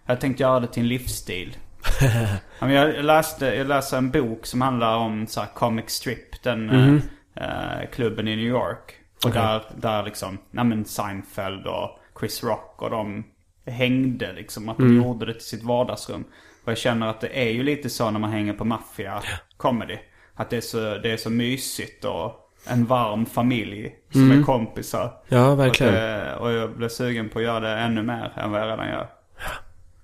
Jag 0.05 0.09
hade 0.13 0.21
tänkt 0.21 0.39
göra 0.39 0.59
det 0.59 0.67
till 0.67 0.81
en 0.83 0.87
livsstil. 0.89 1.57
Jag, 2.59 3.05
läste, 3.05 3.45
jag 3.45 3.67
läste 3.67 3.97
en 3.97 4.11
bok 4.11 4.45
som 4.45 4.61
handlar 4.61 4.95
om 4.97 5.27
så 5.27 5.41
Comic 5.53 5.89
Strip. 5.89 6.43
Den 6.43 6.65
Mhm. 6.65 7.01
eh, 7.35 7.81
eh, 7.81 7.89
klubben 7.93 8.27
i 8.27 8.35
New 8.35 8.45
York. 8.45 8.93
Och 9.23 9.29
Okej. 9.29 9.41
där, 9.41 9.61
där 9.75 10.03
liksom, 10.03 10.37
nej 10.51 10.85
Seinfeld 10.85 11.67
och 11.67 11.99
Chris 12.19 12.43
Rock 12.43 12.81
och 12.81 12.89
de 12.89 13.23
hängde 13.65 14.33
liksom. 14.33 14.69
Att 14.69 14.77
de 14.77 14.83
Mm. 14.83 14.95
gjorde 15.03 15.25
det 15.25 15.33
till 15.33 15.41
sitt 15.47 15.63
vardagsrum. 15.63 16.23
Och 16.65 16.71
jag 16.71 16.77
känner 16.77 17.07
att 17.07 17.21
det 17.21 17.27
är 17.43 17.49
ju 17.49 17.63
lite 17.63 17.89
så 17.89 18.11
när 18.11 18.19
man 18.19 18.31
hänger 18.31 18.53
på 18.53 18.65
maffia 18.65 19.21
comedy. 19.57 19.97
Att 20.35 20.49
det 20.49 20.57
är 20.57 20.61
så, 20.61 20.77
det 20.97 21.11
är 21.11 21.17
så 21.17 21.29
mysigt 21.29 22.05
och 22.05 22.53
en 22.69 22.85
varm 22.85 23.25
familj 23.25 23.95
som 24.11 24.31
är 24.31 24.43
kompisar. 24.43 25.01
Mm. 25.29 25.43
Ja, 25.43 25.55
verkligen. 25.55 25.93
Och, 25.93 25.99
det, 26.01 26.35
och 26.35 26.51
jag 26.51 26.69
blev 26.77 26.89
sugen 26.89 27.29
på 27.29 27.39
att 27.39 27.45
göra 27.45 27.59
det 27.59 27.77
ännu 27.77 28.03
mer 28.03 28.31
än 28.35 28.51
vad 28.51 28.61
jag 28.61 28.67
redan 28.71 28.87
gör. 28.87 29.07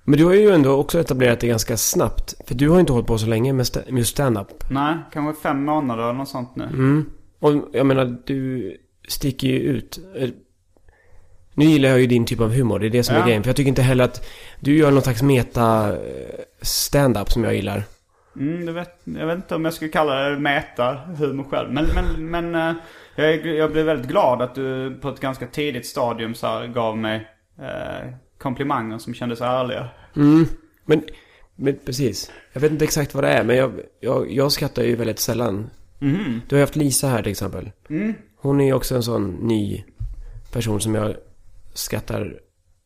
Men 0.04 0.20
du 0.20 0.26
har 0.26 0.34
ju 0.34 0.50
ändå 0.52 0.72
också 0.72 1.00
etablerat 1.00 1.40
det 1.40 1.48
ganska 1.48 1.78
snabbt. 1.78 2.34
För 2.48 2.56
du 2.56 2.70
har 2.70 2.76
ju 2.76 2.80
inte 2.80 2.94
hållit 2.94 3.08
på 3.08 3.18
så 3.18 3.28
länge 3.28 3.54
med, 3.54 3.64
sta- 3.66 3.92
med 3.92 4.08
stand-up. 4.08 4.48
Nej, 4.72 4.96
kanske 5.14 5.42
fem 5.42 5.64
månader 5.66 6.04
eller 6.04 6.14
något 6.14 6.30
sånt 6.30 6.56
nu. 6.56 6.64
Mm. 6.64 7.06
Och 7.40 7.52
jag 7.74 7.86
menar, 7.86 8.18
du 8.26 8.78
sticker 9.08 9.48
ju 9.48 9.60
ut. 9.60 10.00
Eh, 10.16 10.30
Nu 11.56 11.66
gillar 11.66 11.90
jag 11.90 12.00
ju 12.02 12.08
din 12.08 12.26
typ 12.26 12.40
av 12.40 12.54
humor, 12.54 12.80
det 12.80 12.88
är 12.88 12.90
det 12.90 13.04
som 13.04 13.16
Ja. 13.16 13.22
är 13.22 13.26
grejen. 13.26 13.44
För 13.44 13.50
jag 13.50 13.56
tycker 13.56 13.70
inte 13.70 13.82
heller 13.82 14.04
att 14.04 14.26
du 14.60 14.78
gör 14.78 14.92
någon 14.92 15.02
slags 15.02 15.22
meta 15.22 15.90
eh, 15.94 15.98
stand-up 16.62 17.32
som 17.32 17.44
jag 17.44 17.56
gillar. 17.56 17.84
Mm, 18.36 18.74
vet, 18.74 18.90
jag 19.04 19.28
vet 19.28 19.36
inte 19.36 19.56
om 19.56 19.66
jag 19.66 19.74
skulle 19.74 19.92
kalla 19.92 20.30
det 20.30 20.40
meta 20.40 20.94
humor 21.18 21.44
själv. 21.44 21.72
Men, 21.74 21.86
men, 21.96 22.30
men 22.52 22.70
eh, 22.70 22.76
jag, 23.16 23.46
jag 23.46 23.72
blev 23.72 23.86
väldigt 23.86 24.08
glad 24.08 24.42
att 24.42 24.56
du 24.56 24.96
på 25.02 25.10
ett 25.10 25.20
ganska 25.20 25.48
tidigt 25.48 25.86
stadium 25.86 26.34
så 26.36 26.68
gav 26.74 26.98
mig 26.98 27.28
eh, 27.62 28.14
komplimanger 28.44 28.98
som 28.98 29.14
kändes 29.14 29.42
ärliga. 29.42 29.90
Mm. 30.16 30.46
Men, 30.86 31.04
men 31.56 31.80
precis. 31.86 32.32
Jag 32.54 32.62
vet 32.62 32.72
inte 32.72 32.86
exakt 32.86 33.14
vad 33.14 33.24
det 33.24 33.30
är, 33.30 33.44
men 33.44 33.56
jag, 33.56 33.80
jag, 34.00 34.32
jag 34.32 34.52
skrattar 34.52 34.84
ju 34.84 34.96
väldigt 34.96 35.20
sällan. 35.20 35.70
Mhm. 36.00 36.42
Du 36.48 36.56
har 36.56 36.60
ju 36.60 36.64
haft 36.64 36.76
Lisa 36.76 37.08
här 37.08 37.24
till 37.24 37.32
exempel. 37.32 37.72
Mm. 37.90 38.14
Hon 38.38 38.62
är 38.62 38.66
ju 38.66 38.74
också 38.74 38.96
en 38.96 39.04
sån 39.04 39.30
ny 39.32 39.84
person 40.52 40.82
som 40.82 40.96
jag 40.96 41.16
skrattar 41.74 42.40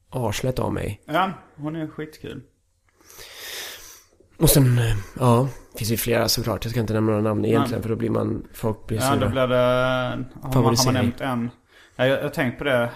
arslet 0.10 0.60
av 0.60 0.74
mig. 0.74 1.02
Ja, 1.06 1.32
hon 1.56 1.76
är 1.76 1.88
skitkul. 1.88 2.42
Och 4.38 4.50
sen, 4.50 4.78
eh, 4.78 4.98
ja, 5.20 5.48
finns 5.78 5.92
ju 5.92 5.98
flera 5.98 6.30
såklart. 6.30 6.66
Jag 6.66 6.72
ska 6.72 6.80
inte 6.80 6.94
nämna 6.94 7.12
några 7.12 7.24
namn 7.24 7.46
egentligen 7.46 7.84
för 7.84 7.90
då 7.90 7.96
blir 7.96 8.10
man, 8.10 8.48
folk 8.54 8.88
blir 8.88 8.98
Ja, 8.98 9.16
då 9.16 9.30
blev 9.30 9.50
det... 9.50 9.56
Har 9.56 10.54
man, 10.54 10.76
har 10.76 10.86
man 10.86 10.94
nämnt 10.94 11.22
en? 11.22 11.50
Ja, 11.96 12.06
jag 12.06 12.18
jag 12.18 12.24
har 12.24 12.30
tänkt 12.30 12.58
på 12.58 12.64
det. 12.64 12.90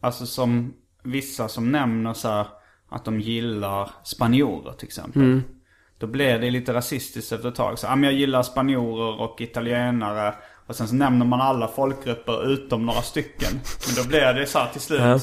Alltså 0.00 0.26
som 0.26 0.74
vissa 1.10 1.48
som 1.48 1.72
nämner 1.72 2.14
så 2.14 2.28
här, 2.28 2.46
att 2.88 3.04
de 3.04 3.20
gillar 3.20 3.90
spanjorer 4.04 4.72
till 4.72 4.86
exempel. 4.86 5.22
Mm. 5.22 5.42
Då 5.98 6.06
blir 6.06 6.38
det 6.38 6.50
lite 6.50 6.74
rasistiskt 6.74 7.32
efter 7.32 7.48
ett 7.48 7.54
tag. 7.54 7.78
Så, 7.78 7.86
ja, 7.86 7.96
men 7.96 8.04
jag 8.04 8.12
gillar 8.12 8.42
spanjorer 8.42 9.20
och 9.20 9.40
italienare. 9.40 10.34
Och 10.66 10.76
sen 10.76 10.88
så 10.88 10.94
nämner 10.94 11.26
man 11.26 11.40
alla 11.40 11.68
folkgrupper 11.68 12.52
utom 12.52 12.86
några 12.86 13.02
stycken. 13.02 13.52
Men 13.86 14.04
då 14.04 14.08
blir 14.08 14.34
det 14.34 14.46
så 14.46 14.58
här 14.58 14.72
till 14.72 14.80
slut. 14.80 15.00
Ja. 15.00 15.20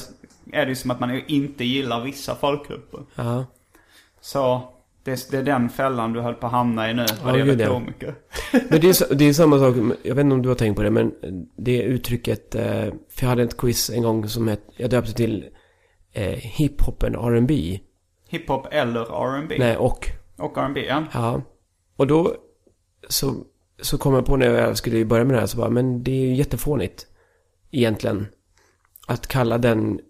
Är 0.52 0.64
det 0.64 0.68
ju 0.68 0.76
som 0.76 0.90
att 0.90 1.00
man 1.00 1.22
inte 1.26 1.64
gillar 1.64 2.04
vissa 2.04 2.34
folkgrupper. 2.34 3.00
Ja. 3.14 3.44
Så 4.20 4.72
det, 5.04 5.30
det 5.30 5.36
är 5.36 5.42
den 5.42 5.68
fällan 5.68 6.12
du 6.12 6.20
höll 6.20 6.34
på 6.34 6.46
att 6.46 6.52
hamna 6.52 6.90
i 6.90 6.94
nu. 6.94 7.06
Vad 7.24 7.34
det 7.34 7.38
gäller 7.38 7.68
komiker. 7.68 8.14
Men 8.68 8.80
det 8.80 9.00
är, 9.00 9.14
det 9.14 9.24
är 9.24 9.32
samma 9.32 9.58
sak, 9.58 9.76
jag 10.02 10.14
vet 10.14 10.24
inte 10.24 10.34
om 10.34 10.42
du 10.42 10.48
har 10.48 10.56
tänkt 10.56 10.76
på 10.76 10.82
det, 10.82 10.90
men 10.90 11.12
det 11.56 11.82
uttrycket, 11.82 12.54
eh, 12.54 12.64
för 13.08 13.20
jag 13.20 13.28
hade 13.28 13.42
ett 13.42 13.56
quiz 13.56 13.90
en 13.90 14.02
gång 14.02 14.28
som 14.28 14.48
hette, 14.48 14.72
jag 14.76 14.90
döpte 14.90 15.12
till 15.12 15.44
eh, 16.16 16.38
hiphopen 16.38 17.14
R&B 17.14 17.80
Hiphop 18.28 18.66
eller 18.70 19.00
R&B 19.00 19.56
Nej, 19.58 19.76
och. 19.76 20.06
Och 20.36 20.58
R&B 20.58 20.84
ja. 20.88 21.04
Ja. 21.12 21.42
Och 21.96 22.06
då 22.06 22.36
så, 23.08 23.34
så 23.82 23.98
kom 23.98 24.14
jag 24.14 24.26
på 24.26 24.36
när 24.36 24.46
jag 24.46 24.76
skulle 24.78 25.04
börja 25.04 25.24
med 25.24 25.36
det 25.36 25.40
här 25.40 25.46
så 25.46 25.56
bara, 25.56 25.70
men 25.70 26.02
det 26.02 26.10
är 26.10 26.26
ju 26.26 26.34
jättefånigt 26.34 27.06
egentligen. 27.70 28.26
Att 29.06 29.26
kalla 29.26 29.58
den 29.58 30.00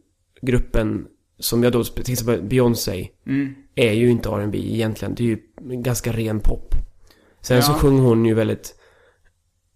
gruppen 0.43 1.07
som 1.39 1.63
jag 1.63 1.73
då, 1.73 1.85
till 1.85 2.13
exempel 2.13 2.43
Beyoncé, 2.43 3.09
Mm. 3.27 3.55
är 3.75 3.93
ju 3.93 4.11
inte 4.11 4.29
R&B 4.29 4.59
egentligen. 4.59 5.15
Det 5.15 5.23
är 5.25 5.27
ju 5.27 5.39
ganska 5.83 6.13
ren 6.13 6.41
pop. 6.41 6.75
Sen 7.41 7.57
Ja. 7.57 7.63
så 7.63 7.73
sjunger 7.73 8.03
hon 8.03 8.25
ju 8.25 8.35
väldigt, 8.35 8.75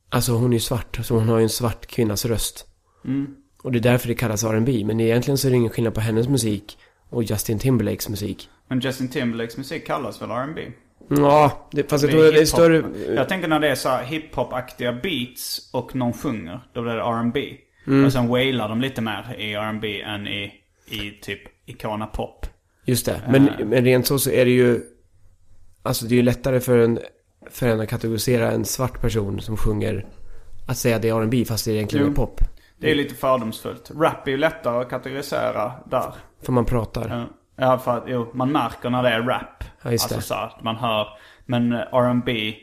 alltså 0.09 0.33
hon 0.33 0.51
är 0.51 0.57
ju 0.57 0.61
svart, 0.61 1.01
så 1.03 1.15
hon 1.15 1.29
har 1.29 1.39
ju 1.39 1.43
en 1.43 1.49
svart 1.49 1.87
kvinnas 1.87 2.25
röst. 2.25 2.67
Mm. 3.05 3.37
Och 3.63 3.73
det 3.73 3.79
är 3.79 3.81
därför 3.81 4.09
det 4.09 4.15
kallas 4.15 4.45
R&B 4.45 4.83
men 4.85 5.01
egentligen 5.01 5.39
så 5.39 5.47
är 5.49 5.51
det 5.51 5.57
ingen 5.57 5.71
skillnad 5.71 5.95
på 5.95 6.01
hennes 6.01 6.29
musik 6.29 6.79
och 7.11 7.23
Justin 7.23 7.59
Timberlakes 7.59 8.09
musik. 8.09 8.49
Men 8.69 8.81
Justin 8.81 9.09
Timberlakes 9.09 9.57
musik 9.57 9.87
kallas 9.87 10.23
väl 10.23 10.31
R&B? 10.31 10.61
Ja, 11.09 11.69
det, 11.73 11.91
fast 11.91 12.03
jag 12.05 12.11
tror 12.13 12.25
är 12.25 12.33
det 12.33 12.41
är 12.41 12.45
större... 12.45 12.85
Jag 13.15 13.29
tänker 13.29 13.49
när 13.49 13.61
det 13.61 13.69
är 13.69 13.75
så 13.75 13.89
hiphop-aktiga 13.89 14.93
beats 15.03 15.71
och 15.73 15.95
någon 15.97 16.13
sjunger. 16.13 16.61
Då 16.73 16.83
blir 16.83 16.93
det 16.93 17.03
R&B. 17.03 17.57
Mm. 17.87 18.05
Och 18.05 18.13
sen 18.13 18.29
wailar 18.29 18.69
de 18.69 18.81
lite 18.81 19.01
mer 19.01 19.37
i 19.39 19.55
R&B 19.55 20.03
än 20.03 20.27
i, 20.29 20.53
i 20.91 21.11
typ 21.23 21.41
Icona 21.67 22.07
Pop. 22.07 22.47
Just 22.85 23.07
det. 23.07 23.23
Men, 23.29 23.49
Eh. 23.49 23.67
men 23.67 23.85
rent 23.85 24.07
så 24.07 24.19
så 24.19 24.31
är 24.31 24.45
det 24.45 24.51
ju... 24.51 24.81
Alltså 25.83 26.05
det 26.07 26.15
är 26.15 26.17
ju 26.17 26.23
lättare 26.23 26.61
för 26.61 26.79
en, 26.79 26.99
för 27.51 27.67
en 27.69 27.81
att 27.81 27.89
kategorisera 27.89 28.51
en 28.53 28.65
svart 28.65 29.01
person 29.01 29.41
som 29.41 29.57
sjunger 29.57 30.07
att 30.67 30.77
säga 30.77 30.97
att 30.97 31.03
det 31.03 31.09
är 31.09 31.21
R&B 31.21 31.45
fast 31.45 31.65
det 31.65 31.73
egentligen 31.73 32.07
Jo. 32.07 32.13
är 32.13 32.17
pop. 32.17 32.41
Det 32.81 32.91
är 32.91 32.95
lite 32.95 33.15
fördomsfullt. 33.15 33.91
Rap 33.91 34.27
är 34.27 34.31
ju 34.31 34.37
lättare 34.37 34.81
att 34.83 34.91
kategorisera 34.91 35.73
där. 35.87 36.15
För 36.43 36.53
man 36.53 36.65
pratar. 36.65 37.27
Ja, 37.57 37.79
för 37.79 37.97
att 37.99 38.05
jo, 38.07 38.31
man 38.35 38.53
märker 38.53 38.91
när 38.91 39.03
det 39.03 39.09
är 39.09 39.23
rap. 39.23 39.65
Ja, 39.83 39.93
just 39.93 40.05
alltså 40.05 40.17
det. 40.17 40.23
så 40.23 40.35
att 40.35 40.63
man 40.63 40.77
hör. 40.77 41.09
Men 41.47 41.73
eh, 41.73 41.79
R&B 41.93 42.55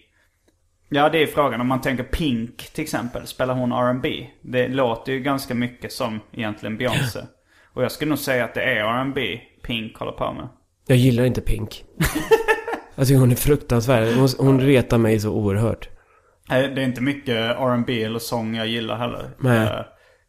Ja, 0.89 1.09
det 1.09 1.23
är 1.23 1.27
frågan. 1.27 1.61
Om 1.61 1.67
man 1.67 1.81
tänker 1.81 2.03
Pink 2.03 2.57
till 2.73 2.83
exempel. 2.83 3.27
Spelar 3.27 3.53
hon 3.53 3.71
R&B? 3.71 4.27
Det 4.41 4.67
låter 4.67 5.11
ju 5.11 5.19
ganska 5.19 5.53
mycket 5.55 5.91
som 5.91 6.19
egentligen 6.31 6.77
Beyoncé. 6.77 7.19
Och 7.73 7.83
jag 7.83 7.91
skulle 7.91 8.09
nog 8.09 8.19
säga 8.19 8.45
att 8.45 8.53
det 8.53 8.61
är 8.63 8.75
R&B 8.75 9.39
Pink 9.63 9.97
håller 9.97 10.11
på 10.11 10.33
med. 10.33 10.47
Jag 10.87 10.97
gillar 10.97 11.23
inte 11.25 11.41
Pink. 11.41 11.83
jag 12.95 13.07
tycker 13.07 13.19
hon 13.19 13.31
är 13.31 13.35
fruktansvärd. 13.35 14.15
Hon, 14.15 14.27
hon 14.39 14.61
retar 14.61 14.97
mig 14.97 15.19
så 15.19 15.31
oerhört. 15.31 15.89
Eh, 16.51 16.55
Det 16.59 16.81
är 16.81 16.85
inte 16.85 17.01
mycket 17.01 17.35
R&B 17.35 18.03
eller 18.03 18.19
sång 18.19 18.55
jag 18.55 18.67
gillar 18.67 18.97
heller. 18.97 19.29
Nej. 19.39 19.85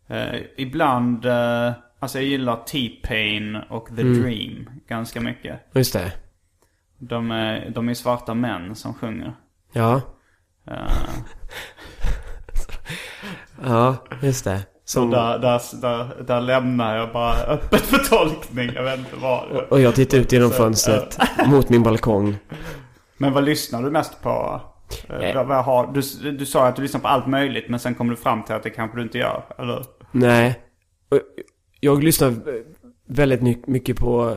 Eh, 0.09 0.41
ibland, 0.57 1.25
eh, 1.27 1.73
alltså 1.99 2.19
jag 2.19 2.25
gillar 2.27 2.57
T-Pain 2.57 3.57
och 3.57 3.89
The 3.97 4.03
Mm. 4.03 4.23
Dream 4.23 4.71
ganska 4.89 5.21
mycket. 5.21 5.61
Just 5.75 5.93
det. 5.93 6.13
De 6.99 7.31
är, 7.31 7.71
de 7.75 7.89
är 7.89 7.95
svarta 7.95 8.35
män 8.35 8.75
som 8.75 8.95
sjunger. 8.95 9.35
Ja. 9.73 10.01
Eh, 10.67 10.93
Ja, 13.65 13.97
just 14.23 14.45
det. 14.45 14.61
Så 14.85 15.01
Som, 15.01 15.11
där, 15.11 15.39
där, 15.39 15.61
där, 15.81 16.23
där 16.23 16.41
lämnar 16.41 16.97
jag 16.97 17.13
bara 17.13 17.35
öppet 17.35 17.81
för 17.81 17.99
tolkning. 17.99 18.71
Jag 18.75 18.83
vet 18.83 18.99
inte 18.99 19.17
vad. 19.17 19.49
och 19.51 19.81
jag 19.81 19.95
tittar 19.95 20.19
ut 20.19 20.33
genom 20.33 20.51
fönstret 20.51 21.19
mot 21.47 21.69
min 21.69 21.83
balkong. 21.83 22.37
Men 23.17 23.33
vad 23.33 23.45
lyssnar 23.45 23.83
du 23.83 23.91
mest 23.91 24.23
på? 24.23 24.61
Har, 25.09 25.93
du, 25.93 26.31
du 26.33 26.47
sa 26.47 26.67
att 26.67 26.77
du 26.77 26.83
lyssnar 26.83 27.01
på 27.01 27.09
allt 27.09 27.27
möjligt 27.27 27.69
men 27.69 27.81
sen 27.81 27.95
kom 27.95 28.09
du 28.09 28.17
fram 28.17 28.43
till 28.43 28.55
att 28.55 28.63
det 28.63 28.71
kanske 28.71 28.97
du 28.99 29.03
inte 29.03 29.19
gör, 29.19 29.43
eller? 29.59 29.85
Nej. 30.13 30.61
Jag 31.81 32.05
lyssnar 32.05 32.35
väldigt 33.07 33.67
mycket 33.67 33.97
på... 33.97 34.37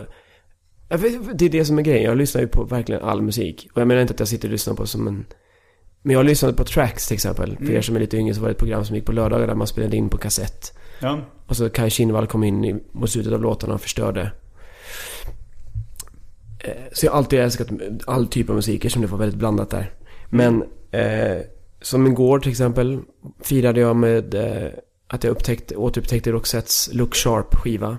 Det 1.36 1.46
är 1.46 1.50
det 1.50 1.66
som 1.66 1.78
är 1.80 1.82
grejen. 1.82 2.04
Jag 2.04 2.18
lyssnar 2.18 2.42
ju 2.42 2.48
på 2.48 2.64
verkligen 2.64 3.02
all 3.02 3.22
musik. 3.22 3.70
Och 3.74 3.82
jag 3.82 3.88
menar 3.88 4.02
inte 4.02 4.14
att 4.14 4.20
jag 4.20 4.28
sitter 4.28 4.48
och 4.48 4.52
lyssnar 4.52 4.74
på 4.74 4.86
som 4.86 5.08
en... 5.08 5.26
Men 6.02 6.14
jag 6.14 6.26
lyssnade 6.26 6.54
på 6.54 6.64
Tracks 6.64 7.08
till 7.08 7.16
exempel. 7.16 7.58
För 7.58 7.72
er 7.72 7.82
som 7.82 7.96
är 7.96 8.00
lite 8.00 8.18
yngre 8.18 8.34
så 8.34 8.42
var 8.42 8.48
det 8.48 8.52
ett 8.52 8.58
program 8.58 8.86
som 8.86 8.96
gick 8.96 9.06
på 9.06 9.12
lördagar 9.12 9.48
där 9.48 9.56
man 9.56 9.68
spelade 9.68 9.98
in 9.98 10.10
på 10.10 10.18
kassett. 10.18 10.78
Ja. 11.00 11.20
Och 11.48 11.58
så 11.58 11.70
Kai 11.70 11.90
Kinnvall 11.90 12.28
kom 12.28 12.44
in 12.44 12.66
i, 12.66 12.76
mot 12.92 13.10
slutet 13.10 13.34
av 13.34 13.42
låtarna 13.42 13.74
och 13.74 13.82
förstörde. 13.82 14.32
Eh, 16.60 16.74
Så 16.92 17.06
jag 17.06 17.12
har 17.12 17.18
alltid 17.18 17.40
älskat 17.40 17.68
all 18.08 18.28
typ 18.28 18.50
av 18.50 18.56
musik 18.56 18.92
som 18.92 19.02
det 19.02 19.08
var 19.08 19.18
väldigt 19.18 19.40
blandat 19.40 19.70
där. 19.70 19.94
Men 20.30 20.64
eh, 20.92 21.38
som 21.82 22.08
igår 22.08 22.40
till 22.40 22.52
exempel 22.52 23.00
firade 23.42 23.80
jag 23.80 23.96
med 23.96 24.34
eh, 24.36 24.72
att 25.12 25.24
jag 25.24 25.32
upptäckte, 25.32 25.76
återupptäckte 25.76 26.32
Roxettes 26.32 26.90
Look 26.94 27.16
Sharp 27.16 27.56
skiva. 27.56 27.98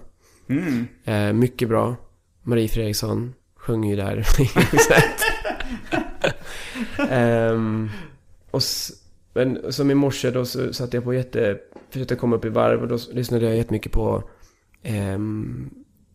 Mm. 0.49 0.87
Eh, 1.05 1.33
mycket 1.33 1.69
bra. 1.69 1.97
Marie 2.43 2.69
Fredriksson 2.69 3.35
sjöng 3.57 3.85
ju 3.85 3.97
där 3.97 4.19
i 4.19 4.45
Roxette. 4.55 5.25
Ehm, 7.11 7.91
och 8.51 8.63
men 9.35 9.73
som 9.73 9.91
i 9.91 9.95
morse 9.95 10.31
då 10.31 10.45
så 10.45 10.73
satte 10.73 10.97
jag 10.97 11.05
på 11.05 11.15
jätte... 11.15 11.59
Försökte 11.91 12.17
komma 12.17 12.37
upp 12.37 12.45
i 12.45 12.49
varv 12.49 12.83
och 12.83 12.89
då 12.89 12.99
lyssnade 13.13 13.47
jag 13.47 13.57
jättemycket 13.57 13.93
på 13.93 14.23
um, 14.85 15.71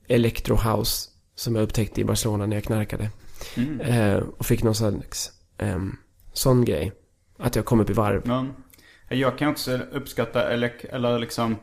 Electro 0.08 0.56
House. 0.56 1.10
Som 1.36 1.56
jag 1.56 1.64
upptäckte 1.64 2.02
i 2.02 2.06
Barcelona 2.06 2.46
när 2.46 2.56
jag 2.56 2.64
knarkade. 2.64 3.10
Mm. 3.56 3.82
Eh, 3.82 4.24
och 4.38 4.46
fick 4.46 4.64
någon 4.64 4.76
slags 4.76 5.32
um, 5.58 5.98
sån 6.34 6.66
grej. 6.66 6.92
Att 7.38 7.56
jag 7.56 7.66
kom 7.66 7.80
upp 7.80 7.90
i 7.90 7.94
varv. 7.94 8.22
Ja. 8.26 8.46
Jag 9.10 9.38
kan 9.38 9.50
också 9.50 9.80
uppskatta 9.92 10.50
eller, 10.50 10.72
eller 10.96 11.20
liksom 11.20 11.56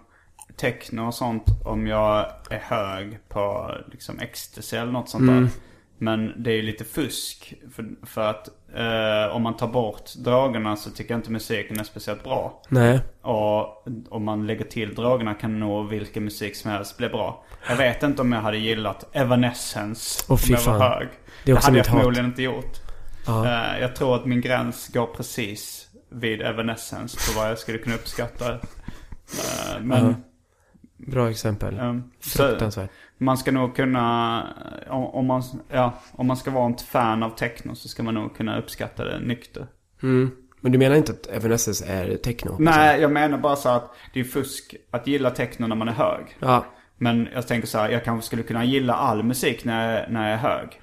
techno 0.57 1.07
och 1.07 1.15
sånt 1.15 1.45
om 1.65 1.87
jag 1.87 2.27
är 2.51 2.59
hög 2.59 3.19
på 3.29 3.75
liksom 3.93 4.19
ecstasy 4.21 4.77
eller 4.77 4.93
något 4.93 5.09
sånt 5.09 5.23
Mm. 5.23 5.43
där. 5.43 5.51
Men 5.99 6.43
det 6.43 6.51
är 6.51 6.55
ju 6.55 6.63
lite 6.63 6.85
fusk. 6.85 7.55
För, 7.75 8.07
för 8.07 8.31
att 8.31 8.49
eh, 8.75 9.37
om 9.37 9.43
man 9.43 9.57
tar 9.57 9.67
bort 9.69 10.11
drogerna 10.19 10.77
så 10.77 10.91
tycker 10.91 11.11
jag 11.15 11.19
inte 11.19 11.31
musiken 11.31 11.81
är 11.81 11.85
speciellt 11.85 12.25
bra. 12.25 12.63
Nej. 12.69 13.01
Och 13.23 13.85
om 14.09 14.25
man 14.25 14.47
lägger 14.47 14.65
till 14.65 14.95
drogerna 14.95 15.35
kan 15.35 15.61
nog 15.61 15.89
vilken 15.89 16.25
musik 16.25 16.57
som 16.57 16.71
helst 16.71 16.97
bli 16.99 17.09
bra. 17.09 17.45
Jag 17.69 17.77
vet 17.77 18.03
inte 18.03 18.23
om 18.23 18.33
jag 18.33 18.41
hade 18.41 18.57
gillat 18.59 19.05
Evanescence 19.13 20.25
fy 20.29 20.55
om 20.55 20.61
jag 20.65 20.73
var 20.79 20.89
hög. 20.89 21.09
Det 21.45 21.53
också 21.55 21.67
hade 21.67 21.79
jag 21.79 21.83
mitt 21.83 21.87
hat. 21.87 21.99
förmodligen 22.01 22.27
inte 22.27 22.43
gjort. 22.43 22.77
Ja. 23.27 23.47
Eh, 23.75 23.81
jag 23.81 23.97
tror 23.97 24.15
att 24.17 24.25
min 24.25 24.41
gräns 24.41 24.89
går 24.89 25.07
precis 25.07 25.84
vid 26.15 26.41
Evanescence 26.43 27.17
på 27.17 27.41
vad 27.41 27.51
jag 27.51 27.59
skulle 27.59 27.79
kunna 27.79 27.97
uppskatta. 27.97 28.53
Eh, 28.55 29.81
men 29.81 30.07
Ja. 30.07 30.15
Bra 30.97 31.31
exempel. 31.31 32.03
så 32.21 32.39
Fruktansvärt. 32.39 32.91
man 33.19 33.39
ska 33.39 33.53
nog 33.53 33.77
kunna, 33.77 34.47
om, 34.89 35.05
om, 35.05 35.27
man, 35.27 35.43
ja, 35.69 35.95
om 36.13 36.27
man 36.27 36.37
ska 36.37 36.51
vara 36.51 36.71
ett 36.71 36.81
fan 36.83 37.23
av 37.23 37.31
techno 37.31 37.75
så 37.75 37.89
ska 37.89 38.03
man 38.03 38.15
nog 38.15 38.37
kunna 38.37 38.59
uppskatta 38.59 39.05
det 39.05 39.21
nykter. 39.21 39.67
Mm. 40.03 40.31
Men 40.61 40.73
du 40.73 40.79
menar 40.79 40.97
inte 40.97 41.13
att 41.13 41.27
Evanescence 41.27 41.87
är 41.87 42.17
techno? 42.17 42.57
Nej, 42.59 43.01
jag 43.01 43.13
menar 43.13 43.39
bara 43.39 43.57
så 43.57 43.69
att 43.69 43.95
det 44.15 44.21
är 44.21 44.25
fusk 44.25 44.75
att 44.91 45.07
gilla 45.07 45.31
techno 45.31 45.67
när 45.67 45.77
man 45.77 45.89
är 45.89 45.93
hög. 45.93 46.37
Ja. 46.39 46.65
Men 46.99 47.29
jag 47.35 47.47
tänker 47.47 47.69
så 47.69 47.79
här, 47.79 47.89
jag 47.89 48.05
kanske 48.05 48.27
skulle 48.27 48.43
kunna 48.43 48.65
gilla 48.65 48.95
all 48.95 49.23
musik 49.23 49.65
när 49.65 49.95
jag, 50.01 50.11
när 50.11 50.31
jag 50.31 50.33
är 50.33 50.43
hög. 50.43 50.79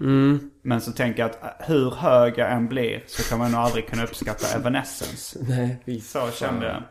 Men 0.64 0.82
så 0.82 0.92
tänker 0.92 1.20
jag 1.22 1.30
att 1.32 1.44
äh, 1.44 1.68
hur 1.68 1.92
hög 1.92 2.34
jag 2.38 2.52
än 2.52 2.68
blir 2.68 3.04
så 3.08 3.24
kan 3.30 3.40
man 3.40 3.52
nog 3.52 3.62
aldrig 3.62 3.88
kunna 3.88 4.04
uppskatta 4.04 4.58
Evanescence. 4.60 5.40
Nej, 5.86 6.02
Så 6.02 6.30
kände 6.34 6.66
jag. 6.68 6.84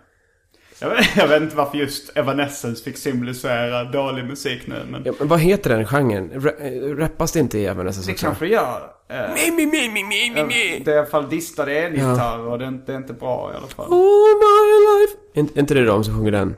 Jag 0.83 0.91
vet, 0.91 1.17
jag 1.17 1.29
vet 1.29 1.43
inte 1.43 1.57
varför 1.57 1.79
just 1.79 2.17
Evanescence 2.17 2.85
fick 2.85 2.97
symbolisera 2.99 3.85
dålig 3.85 4.25
musik 4.25 4.67
nu. 4.67 4.75
Men 4.91 5.03
Ja, 5.05 5.13
men 5.19 5.29
vad 5.29 5.41
heter 5.41 5.71
den 5.77 5.87
genren? 5.87 6.31
Ra- 6.31 6.91
eh, 6.91 6.97
Rappas 6.97 7.33
det 7.33 7.41
inte 7.41 7.59
i 7.59 7.67
Evanescence 7.67 8.09
det 8.11 8.13
också? 8.13 8.27
kanske 8.27 8.47
gör. 8.47 8.91
Eh, 9.09 9.17
Mi, 9.35 9.51
mi, 9.51 9.67
mi, 9.67 9.89
mi, 9.89 10.05
mi, 10.05 10.31
mi, 10.35 10.45
mi. 10.45 10.83
Det 10.85 10.91
är 10.91 10.95
i 10.95 10.99
alla 10.99 11.07
fall 11.07 11.29
distade 11.31 11.73
elgitarrer 11.73 12.47
och 12.47 12.59
det 12.59 12.65
är, 12.65 12.69
inte, 12.69 12.87
det 12.87 12.93
är 12.93 12.97
inte 12.97 13.13
bra 13.13 13.51
i 13.55 13.57
alla 13.57 13.67
fall. 13.67 13.87
All 13.87 14.39
my 14.39 15.01
life. 15.01 15.17
Är 15.57 15.61
inte 15.61 15.75
det 15.75 15.85
de 15.85 16.05
som 16.05 16.15
sjunger 16.15 16.31
den? 16.33 16.57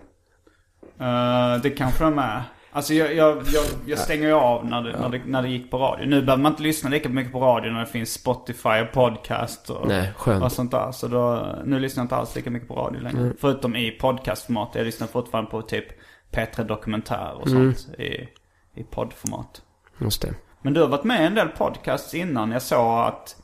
Eh, 1.02 1.62
det 1.62 1.70
kanske 1.70 2.04
de 2.04 2.18
är. 2.18 2.42
Alltså 2.74 2.94
jag, 2.94 3.14
jag, 3.14 3.36
jag, 3.36 3.64
jag 3.86 3.98
stänger 3.98 4.26
ju 4.26 4.32
av 4.34 4.66
när 4.66 4.82
det, 4.82 4.98
när, 5.00 5.08
det, 5.08 5.20
när 5.26 5.42
det 5.42 5.48
gick 5.48 5.70
på 5.70 5.78
radio. 5.78 6.06
Nu 6.06 6.22
behöver 6.22 6.42
man 6.42 6.52
inte 6.52 6.62
lyssna 6.62 6.90
lika 6.90 7.08
mycket 7.08 7.32
på 7.32 7.40
radio 7.40 7.70
när 7.72 7.80
det 7.80 7.86
finns 7.86 8.12
Spotify 8.12 8.68
och 8.68 8.92
podcast 8.92 9.70
och, 9.70 9.88
Nej, 9.88 10.12
och 10.42 10.52
sånt 10.52 10.70
där. 10.70 10.92
Så 10.92 11.08
då, 11.08 11.46
nu 11.64 11.78
lyssnar 11.80 12.00
jag 12.00 12.04
inte 12.04 12.16
alls 12.16 12.36
lika 12.36 12.50
mycket 12.50 12.68
på 12.68 12.74
radio 12.74 13.00
längre. 13.00 13.20
Mm. 13.20 13.36
Förutom 13.40 13.76
i 13.76 13.90
podcastformat. 13.90 14.70
Jag 14.74 14.84
lyssnar 14.84 15.06
fortfarande 15.06 15.50
på 15.50 15.62
typ 15.62 15.84
P3 16.32 16.64
Dokumentär 16.64 17.32
och 17.40 17.46
Mm. 17.46 17.74
sånt 17.74 17.98
i, 17.98 18.28
i 18.74 18.82
poddformat. 18.90 19.62
Just 19.98 20.22
det. 20.22 20.34
Men 20.62 20.72
du 20.74 20.80
har 20.80 20.88
varit 20.88 21.04
med 21.04 21.22
i 21.22 21.26
en 21.26 21.34
del 21.34 21.48
podcasts 21.48 22.14
innan. 22.14 22.50
Jag 22.50 22.62
såg 22.62 22.98
att, 22.98 23.36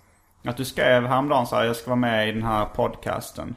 att 0.44 0.56
du 0.56 0.64
skrev 0.64 1.06
häromdagen 1.06 1.46
så 1.46 1.56
här, 1.56 1.64
jag 1.64 1.76
ska 1.76 1.90
vara 1.90 2.00
med 2.00 2.28
i 2.28 2.32
den 2.32 2.42
här 2.42 2.64
podcasten. 2.64 3.54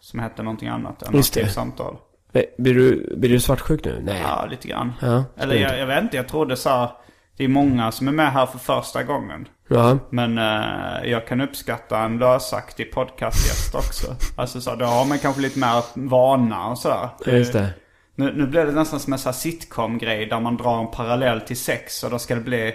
Som 0.00 0.20
hette 0.20 0.42
någonting 0.42 0.68
annat 0.68 1.02
än 1.02 1.16
Just 1.16 1.34
det. 1.34 1.40
Arkivsamtal. 1.40 1.96
Eh, 2.34 2.42
Blir 2.58 2.74
du, 2.74 3.14
blir 3.16 3.30
du 3.30 3.40
svartsjuk 3.40 3.84
nu? 3.84 4.00
Nej. 4.04 4.20
Ja, 4.22 4.46
lite 4.50 4.68
grann. 4.68 4.92
Ja, 5.02 5.24
Eller 5.36 5.54
jag, 5.56 5.78
jag 5.78 5.86
vet 5.86 6.02
inte, 6.02 6.16
jag 6.16 6.28
trodde 6.28 6.56
så 6.56 6.68
här, 6.68 6.88
det 7.36 7.44
är 7.44 7.48
många 7.48 7.92
som 7.92 8.08
är 8.08 8.12
med 8.12 8.32
här 8.32 8.46
för 8.46 8.58
första 8.58 9.02
gången. 9.02 9.48
Ja. 9.68 9.98
Men 10.10 10.38
eh, 10.38 11.10
jag 11.10 11.26
kan 11.26 11.40
uppskatta 11.40 11.98
en 11.98 12.18
lösaktig 12.18 12.92
podcastgäst 12.92 13.74
också. 13.74 14.06
Alltså 14.36 14.60
så, 14.60 14.74
då 14.74 14.84
har 14.84 15.04
man 15.04 15.18
kanske 15.18 15.40
lite 15.42 15.58
mer 15.58 16.08
vana 16.08 16.66
och 16.66 16.78
sådär. 16.78 17.08
Just 17.26 17.52
det. 17.52 17.68
Nu, 18.16 18.32
nu 18.36 18.46
blir 18.46 18.64
det 18.66 18.72
nästan 18.72 19.00
som 19.00 19.12
en 19.12 19.18
sån 19.18 19.32
sitcom-grej 19.34 20.26
där 20.26 20.40
man 20.40 20.56
drar 20.56 20.80
en 20.80 20.90
parallell 20.90 21.40
till 21.40 21.56
sex 21.56 22.04
och 22.04 22.10
då 22.10 22.18
ska 22.18 22.34
det 22.34 22.40
bli 22.40 22.72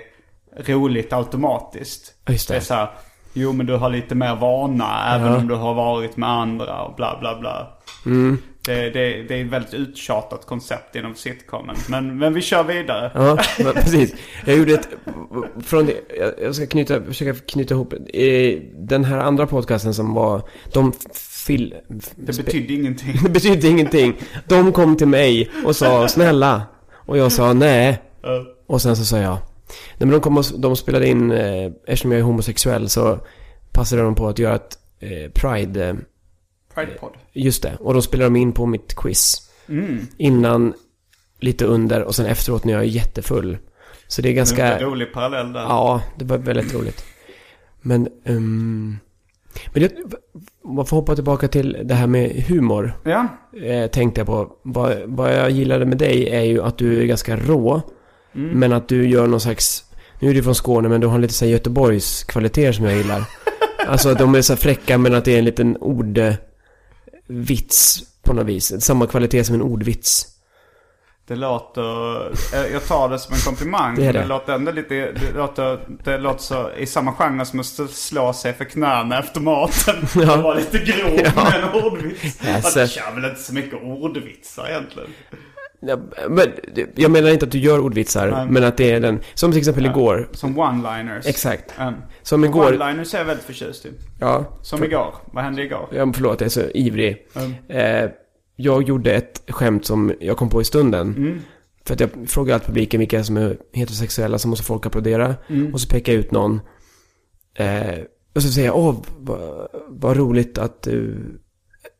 roligt 0.58 1.14
automatiskt. 1.14 2.14
Ja, 2.26 2.32
just 2.34 2.48
det. 2.48 2.54
det 2.54 2.58
är 2.58 2.62
så 2.62 2.74
här, 2.74 2.90
jo 3.34 3.54
men 3.54 3.66
du 3.66 3.76
har 3.76 3.90
lite 3.90 4.16
mer 4.16 4.36
vana 4.36 5.16
även 5.16 5.32
Ja. 5.32 5.38
om 5.38 5.48
du 5.48 5.56
har 5.56 5.74
varit 5.74 6.18
med 6.18 6.30
andra 6.30 6.82
och 6.82 6.96
bla 6.96 7.18
bla 7.20 7.40
bla. 7.40 7.68
Mm. 8.06 8.38
Det, 8.66 8.90
det, 8.90 9.24
det 9.24 9.36
är 9.40 9.46
ett 9.46 9.52
väldigt 9.52 9.74
uttjatat 9.74 10.46
koncept 10.46 10.96
inom 10.96 11.16
sitcomen. 11.16 11.76
Men, 11.90 12.18
men 12.18 12.34
vi 12.34 12.42
kör 12.42 12.64
vidare. 12.64 13.12
Ja, 13.16 13.38
precis. 13.74 14.16
Jag 14.46 14.58
gjorde 14.58 14.74
ett... 14.74 14.90
Från 15.64 15.86
det, 15.86 15.94
jag- 16.42 16.56
ska 16.56 16.66
knyta, 16.68 17.04
försöka 17.04 17.40
knyta 17.40 17.74
ihop. 17.74 17.94
Den 18.74 19.04
här 19.04 19.18
andra 19.18 19.48
podcasten 19.48 19.94
som 19.94 20.14
var... 20.14 20.42
De 20.74 20.94
fil... 21.46 21.76
Det 22.16 22.38
betydde 22.38 22.74
ingenting. 22.74 23.14
Det 23.24 23.30
betydde 23.30 23.68
ingenting. 23.68 24.14
De 24.48 24.72
kom 24.72 24.98
till 24.98 25.08
mig 25.08 25.50
och 25.66 25.76
sa 25.76 26.08
snälla. 26.08 26.62
Och 26.92 27.18
jag 27.18 27.32
sa 27.32 27.54
nej. 27.54 27.90
Uh, 28.26 28.48
Och 28.68 28.82
sen 28.82 28.96
så 28.96 29.06
sa 29.06 29.18
jag. 29.18 29.38
Nej 29.98 30.08
men 30.08 30.10
de 30.10 30.20
kom 30.22 30.38
och 30.38 30.46
de 30.58 30.76
spelade 30.76 31.08
in, 31.08 31.32
eh, 31.32 31.66
eftersom 31.88 32.12
jag 32.12 32.20
är 32.20 32.24
homosexuell 32.24 32.90
så 32.90 33.20
passade 33.72 34.02
de 34.02 34.16
på 34.16 34.28
att 34.28 34.40
göra 34.40 34.56
ett 34.56 34.78
eh, 35.00 35.32
Pride, 35.32 35.90
eh, 35.90 35.96
Pridepod. 36.86 37.12
just 37.34 37.64
det. 37.64 37.78
Och 37.80 37.94
då 37.94 38.02
spelade 38.02 38.26
de 38.30 38.36
in 38.36 38.52
på 38.52 38.66
mitt 38.66 38.96
quiz. 38.96 39.50
Mm. 39.70 40.08
Innan, 40.18 40.74
lite 41.40 41.66
under 41.66 42.04
och 42.04 42.16
sen 42.16 42.26
efteråt 42.26 42.64
när 42.64 42.74
jag 42.74 42.82
är 42.82 42.86
jättefull. 42.88 43.58
Så 44.08 44.22
det 44.22 44.28
är 44.28 44.30
Det 44.30 44.36
ganska... 44.36 44.66
är 44.66 44.78
en 44.84 44.90
rolig 44.90 45.14
parallell 45.14 45.54
där. 45.54 45.62
Ja, 45.62 46.02
det 46.18 46.26
var 46.26 46.38
väldigt 46.38 46.74
roligt. 46.74 47.06
Men, 47.82 48.08
ehm, 48.26 48.98
men 49.74 49.82
det, 49.84 49.94
man 50.66 50.86
får 50.86 50.98
hoppa 50.98 51.16
tillbaka 51.16 51.48
till 51.48 51.78
det 51.84 51.94
här 51.94 52.08
med 52.08 52.32
humor. 52.48 52.94
Ja. 53.04 53.28
Eh, 53.64 53.88
tänkte 53.88 54.20
jag 54.22 54.28
på. 54.28 54.52
Vad, 54.64 54.98
vad 55.06 55.34
jag 55.38 55.50
gillade 55.52 55.86
med 55.86 55.98
dig 55.98 56.30
är 56.30 56.42
ju 56.44 56.62
att 56.64 56.78
du 56.78 57.02
är 57.02 57.06
ganska 57.06 57.36
rå. 57.38 57.82
Men 58.32 58.74
att 58.74 58.88
du 58.88 59.10
gör 59.10 59.28
någon 59.28 59.40
slags, 59.40 59.84
nu 60.20 60.30
är 60.30 60.34
du 60.34 60.44
från 60.44 60.56
Skåne 60.56 60.90
men 60.90 61.02
du 61.02 61.08
har 61.08 61.20
lite 61.20 61.34
så 61.34 61.46
här 61.46 61.52
Göteborgs 61.52 62.24
kvaliteter 62.24 62.72
som 62.72 62.86
jag 62.86 62.98
gillar. 62.98 63.24
alltså 63.88 64.10
att 64.10 64.18
de 64.18 64.36
är 64.36 64.42
så 64.42 64.54
här 64.54 64.58
fräcka 64.58 64.98
men 64.98 65.16
att 65.16 65.26
det 65.26 65.34
är 65.34 65.40
en 65.40 65.46
liten 65.46 65.78
ordvits 67.30 68.00
på 68.24 68.34
något 68.34 68.46
vis. 68.46 68.86
Samma 68.86 69.08
kvalitet 69.08 69.44
som 69.44 69.56
en 69.56 69.62
ordvits. 69.62 70.26
Det 71.28 71.36
låter... 71.36 72.28
eh, 72.56 72.72
Jag 72.74 72.86
tar 72.86 73.10
det 73.10 73.20
som 73.20 73.34
en 73.34 73.40
komplimang. 73.40 73.96
Det 73.96 74.12
det. 74.12 74.12
det 74.20 74.26
låter 74.26 74.54
ändå 74.54 74.72
lite... 74.72 74.94
Det 74.96 75.32
låter, 75.36 75.80
det 76.04 76.18
låter 76.18 76.44
så 76.44 76.72
i 76.78 76.86
samma 76.86 77.14
genre 77.14 77.46
som 77.46 77.60
att 77.60 77.66
slå 77.92 78.34
sig 78.34 78.54
för 78.54 78.66
knäna 78.66 79.20
efter 79.20 79.40
maten. 79.42 79.96
Ja. 80.16 80.38
Och 80.38 80.44
vara 80.44 80.56
lite 80.56 80.78
grov 80.78 81.12
med 81.36 81.64
en 81.64 81.84
ordvits. 81.84 82.38
Ja, 82.48 82.56
Alltså, 82.56 82.72
så- 82.72 82.80
jag 82.80 82.90
kör 82.90 83.16
väl 83.16 83.26
inte 83.30 83.42
så 83.42 83.54
mycket 83.54 83.82
ordvitsar 83.84 84.68
egentligen. 84.70 85.10
Ja, 85.82 85.98
men, 86.30 86.48
jag 86.96 87.12
menar 87.12 87.30
inte 87.30 87.46
att 87.46 87.52
du 87.52 87.60
gör 87.60 87.80
ordvitsar, 87.80 88.32
Nej. 88.32 88.48
men 88.50 88.64
att 88.64 88.78
det 88.78 88.92
är 88.92 89.00
den, 89.00 89.20
som 89.34 89.52
till 89.52 89.60
exempel 89.60 89.86
igår. 89.86 90.30
Som 90.32 90.60
one-liners. 90.60 91.28
Exakt. 91.28 91.74
Um, 91.80 91.94
Som 92.22 92.46
igår, 92.46 92.72
one-liners 92.72 93.16
är 93.16 93.18
jag 93.18 93.26
väldigt 93.26 93.46
förtjust 93.46 93.86
i. 93.86 93.90
ja, 94.20 94.60
Som 94.62 94.84
igår. 94.84 95.16
Vad 95.26 95.44
hände 95.44 95.64
igår? 95.64 95.90
ja, 95.92 96.12
förlåt 96.16 96.42
jag 96.42 96.46
är 96.46 96.50
så 96.50 96.62
ivrig. 96.74 97.28
Mm. 97.36 97.54
Eh, 98.06 98.10
jag 98.56 98.84
gjorde 98.84 99.14
ett 99.14 99.44
skämt 99.48 99.86
som 99.86 100.14
jag 100.20 100.38
kom 100.38 100.50
på 100.50 100.62
i 100.62 100.64
stunden. 100.64 101.08
Mm. 101.18 101.40
För 101.86 101.94
att 101.94 102.00
jag 102.00 102.10
frågar 102.28 102.54
allt 102.54 102.66
publiken 102.66 103.00
vilka 103.00 103.24
som 103.24 103.38
är 103.38 103.58
heterosexuella 103.74 104.38
så 104.38 104.48
måste 104.48 104.66
folk 104.66 104.86
applådera. 104.86 105.36
Och 105.74 105.82
så 105.82 105.88
pekar 105.90 106.14
jag 106.14 106.20
ut 106.20 106.32
någon. 106.32 106.62
Eh, 107.56 108.00
och 108.36 108.44
så 108.44 108.50
säger 108.50 108.68
jag, 108.68 108.78
åh, 108.78 108.96
vad, 109.18 109.68
vad 109.88 110.18
roligt 110.18 110.58
att 110.58 110.82
du... 110.84 111.18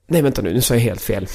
Nej, 0.08 0.22
vänta 0.22 0.42
nu, 0.42 0.54
nu 0.54 0.62
sa 0.62 0.74
jag 0.74 0.82
helt 0.82 1.02
fel. 1.02 1.28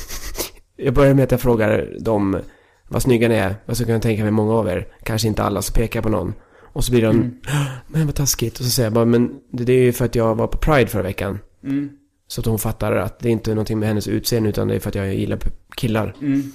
Jag 0.76 0.94
börjar 0.94 1.14
med 1.14 1.24
att 1.24 1.30
jag 1.30 1.40
frågar 1.40 1.96
dem 2.00 2.40
vad 2.88 3.02
snygga 3.02 3.28
ni 3.28 3.34
är. 3.34 3.54
Vad 3.66 3.76
så 3.76 3.84
kan 3.84 3.92
jag 3.92 4.02
tänka 4.02 4.22
mig 4.22 4.32
många 4.32 4.54
av 4.54 4.68
er. 4.68 4.88
Kanske 5.02 5.28
inte 5.28 5.42
alla, 5.42 5.62
så 5.62 5.72
pekar 5.72 5.96
jag 5.96 6.04
på 6.04 6.10
någon. 6.10 6.34
Och 6.62 6.84
så 6.84 6.92
blir 6.92 7.02
de, 7.02 7.40
men 7.86 8.06
vad 8.06 8.14
taskigt. 8.14 8.58
Och 8.58 8.64
så 8.64 8.70
säger 8.70 8.86
jag 8.86 8.92
bara, 8.92 9.04
men 9.04 9.40
det, 9.52 9.64
det 9.64 9.72
är 9.72 9.82
ju 9.82 9.92
för 9.92 10.04
att 10.04 10.14
jag 10.14 10.34
var 10.34 10.46
på 10.46 10.58
Pride 10.58 10.86
förra 10.86 11.02
veckan. 11.02 11.38
Mm. 11.64 11.90
Så 12.26 12.40
att 12.40 12.46
hon 12.46 12.58
fattar 12.58 12.92
att 12.92 13.18
det 13.18 13.28
är 13.28 13.32
inte 13.32 13.50
någonting 13.50 13.78
med 13.78 13.88
hennes 13.88 14.08
utseende 14.08 14.48
utan 14.48 14.68
det 14.68 14.74
är 14.74 14.80
för 14.80 14.88
att 14.88 14.94
jag 14.94 15.14
gillar 15.14 15.38
killar. 15.76 16.14
Mm. 16.20 16.52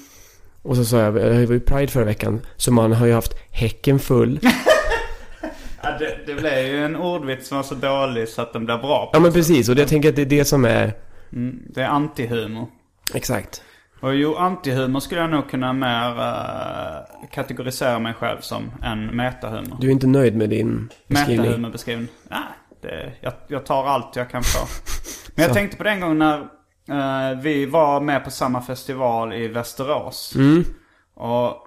Och 0.62 0.75
så 0.75 0.86
sa 0.86 0.99
jag, 0.99 1.17
jag 1.17 1.47
var 1.47 1.53
ju 1.53 1.60
Pride 1.60 1.88
förra 1.88 2.05
veckan. 2.05 2.41
Så 2.55 2.71
man 2.71 2.91
har 2.91 3.05
ju 3.05 3.13
haft 3.13 3.34
häcken 3.51 3.99
full. 3.99 4.39
Ja, 5.82 5.97
det, 5.99 6.17
det 6.25 6.34
blev 6.34 6.67
ju 6.67 6.86
en 6.86 6.95
ordvits 6.95 7.47
som 7.47 7.58
var 7.58 7.63
så 7.63 7.76
dålig 7.76 8.28
så 8.28 8.41
att 8.41 8.53
den 8.53 8.65
blev 8.65 8.80
bra. 8.80 9.09
Ja 9.13 9.20
men 9.20 9.34
precis, 9.34 9.70
och 9.70 9.78
jag 9.78 9.88
tänker 9.88 10.09
att 10.09 10.15
det 10.15 10.22
är 10.22 10.26
det 10.26 10.45
som 10.45 10.65
är... 10.65 10.93
Mm. 11.34 11.59
Det 11.70 11.82
är 11.82 11.88
antihumor. 11.88 12.67
Exakt. 13.13 13.63
Och 14.02 14.16
jo, 14.16 14.36
antihumor 14.36 15.00
skulle 15.00 15.22
jag 15.22 15.30
nog 15.30 15.50
kunna 15.50 15.74
mer 15.74 16.10
uh, 16.18 17.28
kategorisera 17.32 18.00
mig 18.00 18.14
själv 18.14 18.39
som 18.41 18.72
än 18.84 19.06
metahumor. 19.06 19.78
Du 19.82 19.88
är 19.88 19.91
inte 19.91 20.08
nöjd 20.08 20.36
med 20.36 20.50
din 20.50 20.89
beskrivning? 21.08 21.38
Metahumorbeskrivning. 21.45 22.08
Nej, 22.30 22.39
det, 22.82 23.12
jag, 23.22 23.34
jag 23.47 23.66
tar 23.66 23.86
allt 23.86 24.16
jag 24.16 24.30
kan 24.30 24.43
få. 24.43 24.60
Men 25.36 25.43
jag 25.43 25.47
Så. 25.52 25.54
tänkte 25.54 25.78
på 25.78 25.84
den 25.84 26.00
gången 26.00 26.18
när 26.86 27.32
eh, 27.32 27.38
vi 27.39 27.66
var 27.66 28.02
med 28.02 28.24
på 28.24 28.32
samma 28.32 28.62
festival 28.62 29.34
i 29.34 29.47
Västerås. 29.47 30.36
Mm. 30.36 30.64
Och 31.14 31.66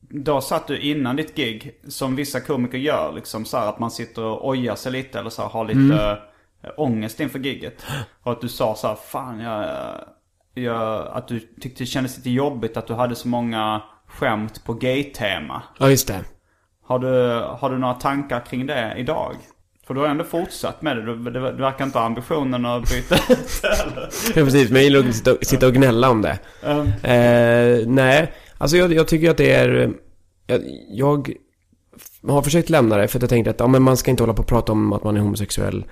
då 0.00 0.40
satt 0.40 0.66
du 0.66 0.78
innan 0.78 1.16
ditt 1.16 1.34
gig, 1.36 1.80
som 1.88 2.16
vissa 2.16 2.40
komiker 2.40 2.78
gör, 2.78 3.12
liksom 3.12 3.44
så 3.44 3.56
här 3.58 3.66
att 3.68 3.78
man 3.78 3.90
sitter 3.90 4.22
och 4.24 4.48
ojar 4.48 4.74
sig 4.74 4.92
lite 4.92 5.18
eller 5.18 5.30
så 5.30 5.42
här, 5.42 5.48
har 5.48 5.64
lite 5.64 5.78
Mm. 5.80 5.98
eh, 6.62 6.70
ångest 6.76 7.20
inför 7.20 7.38
gigget. 7.38 7.84
Och 8.22 8.32
att 8.32 8.40
du 8.40 8.48
sa 8.48 8.74
så 8.74 8.86
här, 8.88 8.94
fan 8.94 9.40
jag, 9.40 9.64
jag, 10.54 11.08
att 11.12 11.28
du 11.28 11.40
tyckte 11.40 11.82
det 11.82 11.86
kändes 11.86 12.16
lite 12.16 12.30
jobbigt 12.30 12.76
att 12.76 12.86
du 12.86 12.94
hade 12.94 13.14
så 13.14 13.28
många 13.28 13.82
skämt 14.06 14.64
på 14.64 14.74
gay-tema. 14.74 15.62
Ja, 15.78 15.90
just 15.90 16.08
det. 16.08 16.20
Har 16.84 16.98
du, 16.98 17.40
har 17.58 17.70
du 17.70 17.78
några 17.78 17.94
tankar 17.94 18.40
kring 18.40 18.66
det 18.66 18.94
idag? 18.96 19.36
För 19.86 19.94
du 19.94 20.00
har 20.00 20.08
ändå 20.08 20.24
fortsatt 20.24 20.82
med 20.82 20.96
det. 20.96 21.02
Du, 21.04 21.16
du, 21.16 21.30
du 21.30 21.62
verkar 21.62 21.84
inte 21.84 21.98
ha 21.98 22.06
ambitionen 22.06 22.66
att 22.66 22.90
byta 22.90 23.14
ut 23.32 23.62
det. 23.62 24.10
Ja, 24.40 24.44
precis. 24.44 24.70
Men 24.70 24.76
jag 24.76 24.84
gillar 24.84 25.08
att 25.08 25.14
sitta, 25.14 25.36
sitta 25.42 25.66
och 25.66 25.74
gnälla 25.74 26.10
om 26.10 26.22
det. 26.22 26.38
Um, 26.62 26.86
Eh, 27.02 27.86
nej, 27.86 28.32
alltså 28.58 28.76
jag, 28.76 28.92
jag 28.92 29.08
tycker 29.08 29.30
att 29.30 29.36
det 29.36 29.52
är... 29.52 29.92
Jag, 30.46 31.32
jag 32.22 32.32
har 32.32 32.42
försökt 32.42 32.70
lämna 32.70 32.96
det 32.96 33.08
för 33.08 33.18
att 33.18 33.22
jag 33.22 33.30
tänkte 33.30 33.50
att 33.50 33.60
ja, 33.60 33.66
men 33.66 33.82
man 33.82 33.96
ska 33.96 34.10
inte 34.10 34.22
hålla 34.22 34.34
på 34.34 34.42
och 34.42 34.48
prata 34.48 34.72
om 34.72 34.92
att 34.92 35.04
man 35.04 35.16
är 35.16 35.20
homosexuell. 35.20 35.84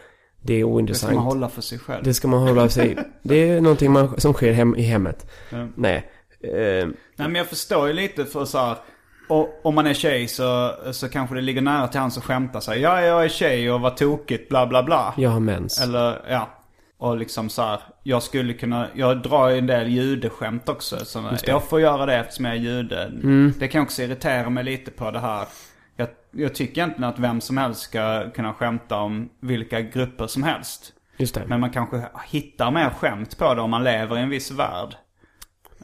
Det 0.43 0.53
är 0.53 0.59
det 0.59 0.65
ointressant. 0.65 1.11
ska 1.13 1.15
man 1.15 1.25
hålla 1.25 1.49
för 1.49 1.63
sig 1.63 1.79
själv. 1.79 2.05
Det 2.05 2.15
ska 2.15 2.29
man 2.29 2.41
hålla 2.49 2.69
sig... 2.69 2.99
Det 3.23 3.51
är 3.51 3.61
någonting 3.61 3.93
man, 3.93 4.21
som 4.21 4.33
sker 4.33 4.53
hem, 4.53 4.77
i 4.77 4.83
hemmet. 4.83 5.31
Ja. 5.51 5.69
Nej. 5.77 6.11
Eh, 6.41 6.89
Nej 7.17 7.29
men 7.29 7.35
jag 7.35 7.47
förstår 7.47 7.87
ju 7.89 7.93
lite 7.93 8.25
för 8.25 8.45
så 8.45 8.59
här. 8.59 8.77
Och, 9.29 9.61
om 9.63 9.75
man 9.75 9.87
är 9.87 9.95
tjej 9.95 10.29
så, 10.29 10.75
så 10.93 11.09
kanske 11.09 11.35
det 11.35 11.41
ligger 11.41 11.61
nära 11.61 11.89
till 11.89 12.01
hands 12.01 12.19
att 12.19 12.25
skämta 12.25 12.61
sig. 12.61 12.81
Ja, 12.81 13.01
jag 13.03 13.25
är 13.25 13.29
tjej 13.29 13.73
och 13.73 13.81
vad 13.81 13.97
tokigt, 13.97 14.49
bla 14.49 14.67
bla 14.67 14.83
bla. 14.83 15.15
jag 15.17 15.31
har 15.31 15.41
mens. 15.41 15.81
Eller, 15.81 16.23
ja. 16.29 16.49
Och 16.99 17.17
liksom 17.17 17.49
så 17.49 17.63
här, 17.63 17.81
jag 18.03 18.23
skulle 18.23 18.53
kunna, 18.53 18.87
jag 18.95 19.23
drar 19.23 19.49
ju 19.49 19.59
en 19.59 19.67
del 19.67 19.89
judeskämt 19.89 20.69
också. 20.69 21.05
Så 21.05 21.37
jag 21.47 21.65
får 21.65 21.81
göra 21.81 22.07
det 22.07 22.15
eftersom 22.17 22.45
jag 22.45 22.55
är 22.55 22.59
jude. 22.59 23.11
Det 23.59 23.69
kan 23.69 23.83
också 23.83 24.03
irritera 24.03 24.51
mig 24.51 24.65
lite 24.65 24.91
på 24.91 25.11
det 25.11 25.19
här. 25.19 25.47
Jag, 26.01 26.09
jag 26.31 26.55
tycker 26.55 26.83
egentligen 26.83 27.11
att 27.11 27.19
vem 27.19 27.41
som 27.41 27.57
helst 27.57 27.81
ska 27.81 28.31
kunna 28.31 28.55
skämta 28.55 28.97
om 28.97 29.29
vilka 29.41 29.81
grupper 29.81 30.27
som 30.27 30.43
helst. 30.43 30.93
Just 31.17 31.35
det. 31.35 31.43
Men 31.47 31.61
man 31.61 31.71
kanske 31.71 32.03
hittar 32.27 32.71
mer 32.71 32.91
skämt 32.91 33.39
på 33.39 33.55
det 33.55 33.61
om 33.61 33.71
man 33.71 33.85
lever 33.85 34.19
i 34.19 34.21
en 34.21 34.29
viss 34.29 34.51
värld. 34.51 34.95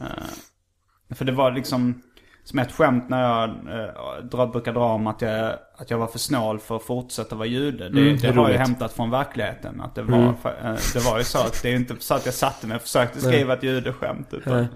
Eh, 0.01 1.15
för 1.15 1.25
det 1.25 1.33
var 1.33 1.51
liksom 1.53 2.03
som 2.45 2.59
ett 2.59 2.73
skämt 2.73 3.09
när 3.09 3.23
jag 3.23 3.49
uh, 3.51 4.25
dra, 4.31 4.47
brukar 4.47 4.73
dra 4.73 4.85
om 4.85 5.07
att 5.07 5.23
jag, 5.23 5.53
att 5.77 5.91
jag 5.91 5.99
var 5.99 6.07
för 6.07 6.19
snål 6.19 6.59
för 6.59 6.77
att 6.77 6.83
fortsätta 6.83 7.37
vara 7.37 7.47
jude. 7.49 7.89
Det, 7.89 8.01
Mm, 8.01 8.17
det 8.17 8.27
det 8.29 8.33
har 8.35 8.45
roligt. 8.49 8.59
hämtat 8.59 8.93
från 8.93 9.11
verkligheten. 9.11 9.81
Att 9.81 9.95
det, 9.95 10.03
var, 10.03 10.33
för- 10.43 10.57
eh, 10.65 10.77
det 10.95 11.05
var 11.11 11.19
ju 11.19 11.25
så 11.25 11.39
att 11.39 11.63
det 11.63 11.73
är 11.73 11.77
inte 11.77 11.95
så 11.99 12.15
att 12.15 12.25
jag 12.27 12.35
satte 12.35 12.67
mig 12.67 12.75
och 12.77 12.83
försökte 12.83 13.21
skriva 13.21 13.55
ett 13.55 13.63
judeskämt. 13.63 14.29
Utan, 14.35 14.53
Nej. 14.57 14.67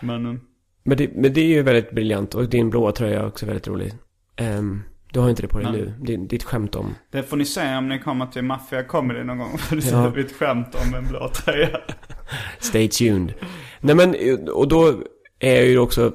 men 0.00 0.26
eh, 0.26 0.34
Men 0.82 0.96
det, 0.98 1.10
men 1.14 1.32
det 1.32 1.40
är 1.40 1.46
ju 1.46 1.62
väldigt 1.62 1.90
briljant 1.90 2.34
och 2.34 2.48
din 2.48 2.70
blåa 2.70 2.92
tröja 2.92 3.20
är 3.20 3.26
också 3.26 3.46
väldigt 3.46 3.68
rolig. 3.68 3.92
Ehm, 4.36 4.82
du 5.12 5.20
har 5.20 5.30
inte 5.30 5.42
det 5.42 5.48
på 5.48 5.58
dig 5.58 5.72
Nej. 5.72 5.80
nu. 5.80 5.94
Det, 6.00 6.16
det 6.16 6.34
är 6.36 6.38
ett 6.38 6.44
skämt 6.44 6.74
om. 6.74 6.94
det 7.10 7.22
får 7.22 7.36
ni 7.36 7.44
se 7.44 7.76
om 7.76 7.88
ni 7.88 7.98
kommer 7.98 8.26
till 8.26 8.42
Mafia 8.44 8.84
Comedy 8.84 9.24
någon 9.24 9.38
gång. 9.38 9.58
För 9.58 9.76
det 9.76 9.90
Ja. 9.90 10.06
är 10.06 10.18
ett 10.18 10.32
skämt 10.32 10.74
om 10.74 10.94
en 10.94 11.08
blå 11.08 11.28
tröja. 11.28 11.80
Stay 12.58 12.88
tuned. 12.88 13.34
Nej 13.80 13.94
men, 13.94 14.14
och 14.48 14.68
då 14.68 15.02
är 15.38 15.54
jag 15.54 15.66
ju 15.66 15.78
också... 15.78 16.12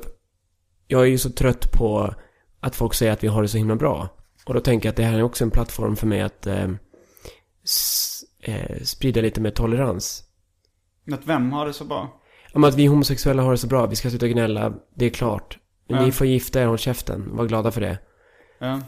Jag 0.87 1.01
är 1.01 1.05
ju 1.05 1.17
så 1.17 1.29
trött 1.29 1.71
på 1.71 2.13
att 2.59 2.75
folk 2.75 2.93
säger 2.93 3.11
att 3.11 3.23
vi 3.23 3.27
har 3.27 3.41
det 3.41 3.47
så 3.47 3.57
himla 3.57 3.75
bra. 3.75 4.09
Och 4.45 4.53
då 4.53 4.59
tänker 4.59 4.87
jag 4.87 4.91
att 4.91 4.97
det 4.97 5.03
här 5.03 5.17
är 5.17 5.23
också 5.23 5.43
en 5.43 5.51
plattform 5.51 5.95
för 5.95 6.07
mig 6.07 6.21
att 6.21 6.47
eh, 6.47 6.69
s, 7.63 8.23
eh, 8.41 8.81
sprida 8.83 9.21
lite 9.21 9.41
mer 9.41 9.51
tolerans. 9.51 10.23
Att 11.11 11.27
vem 11.27 11.51
har 11.51 11.65
det 11.65 11.73
så 11.73 11.85
bra? 11.85 12.21
Om 12.53 12.63
att 12.63 12.75
vi 12.75 12.85
homosexuella 12.85 13.43
har 13.43 13.51
det 13.51 13.57
så 13.57 13.67
bra, 13.67 13.85
vi 13.85 13.95
ska 13.95 14.09
sluta 14.09 14.27
gnälla, 14.27 14.73
det 14.95 15.05
är 15.05 15.09
klart. 15.09 15.57
Ni 15.87 16.11
får 16.11 16.27
gifta 16.27 16.61
er, 16.61 16.65
håll 16.65 16.77
käften, 16.77 17.35
var 17.35 17.45
glada 17.45 17.71
för 17.71 17.81
det. 17.81 17.97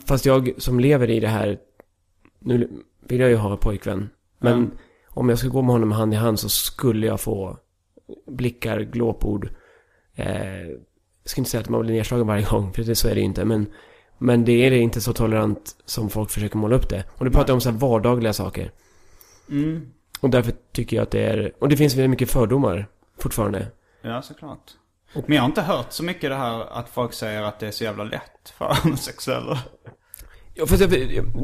Fast 0.05 0.25
jag 0.25 0.51
som 0.57 0.79
lever 0.79 1.09
i 1.09 1.19
det 1.19 1.27
här, 1.27 1.57
nu 2.39 2.69
vill 3.07 3.19
jag 3.19 3.29
ju 3.29 3.35
ha 3.35 3.51
en 3.51 3.57
pojkvän. 3.57 4.09
Men 4.37 4.71
om 5.07 5.29
jag 5.29 5.37
skulle 5.37 5.51
gå 5.51 5.61
med 5.61 5.73
honom 5.73 5.91
hand 5.91 6.13
i 6.13 6.17
hand 6.17 6.39
så 6.39 6.49
skulle 6.49 7.07
jag 7.07 7.21
få 7.21 7.57
blickar, 8.27 8.79
glåpord. 8.79 9.49
Eh, 10.15 10.61
jag 11.23 11.29
ska 11.29 11.41
inte 11.41 11.51
säga 11.51 11.61
att 11.61 11.69
man 11.69 11.81
blir 11.81 11.93
nedslagen 11.93 12.27
varje 12.27 12.45
gång, 12.45 12.73
för 12.73 12.83
det, 12.83 12.95
så 12.95 13.07
är 13.07 13.15
det 13.15 13.19
ju 13.19 13.25
inte. 13.25 13.45
Men, 13.45 13.67
men 14.17 14.45
det 14.45 14.51
är 14.51 14.71
inte 14.71 15.01
så 15.01 15.13
tolerant 15.13 15.75
som 15.85 16.09
folk 16.09 16.29
försöker 16.29 16.57
måla 16.57 16.75
upp 16.75 16.89
det. 16.89 17.03
Och 17.17 17.25
nu 17.25 17.31
pratar 17.31 17.53
om 17.53 17.61
så 17.61 17.69
här 17.69 17.77
vardagliga 17.77 18.33
saker. 18.33 18.71
Mm. 19.49 19.91
Och 20.19 20.29
därför 20.29 20.53
tycker 20.71 20.95
jag 20.95 21.03
att 21.03 21.11
det 21.11 21.23
är... 21.23 21.53
Och 21.59 21.69
det 21.69 21.77
finns 21.77 21.95
väldigt 21.95 22.09
mycket 22.09 22.31
fördomar 22.31 22.87
fortfarande. 23.17 23.67
Ja, 24.01 24.21
såklart. 24.21 24.71
Men 25.25 25.35
jag 25.35 25.43
har 25.43 25.49
inte 25.49 25.61
hört 25.61 25.91
så 25.91 26.03
mycket 26.03 26.29
det 26.29 26.35
här 26.35 26.79
att 26.79 26.89
folk 26.89 27.13
säger 27.13 27.41
att 27.41 27.59
det 27.59 27.67
är 27.67 27.71
så 27.71 27.83
jävla 27.83 28.03
lätt 28.03 28.53
för 28.57 28.77
homosexuella. 28.83 29.59
Ja, 30.53 30.65
fast 30.65 30.81
jag, 30.81 30.91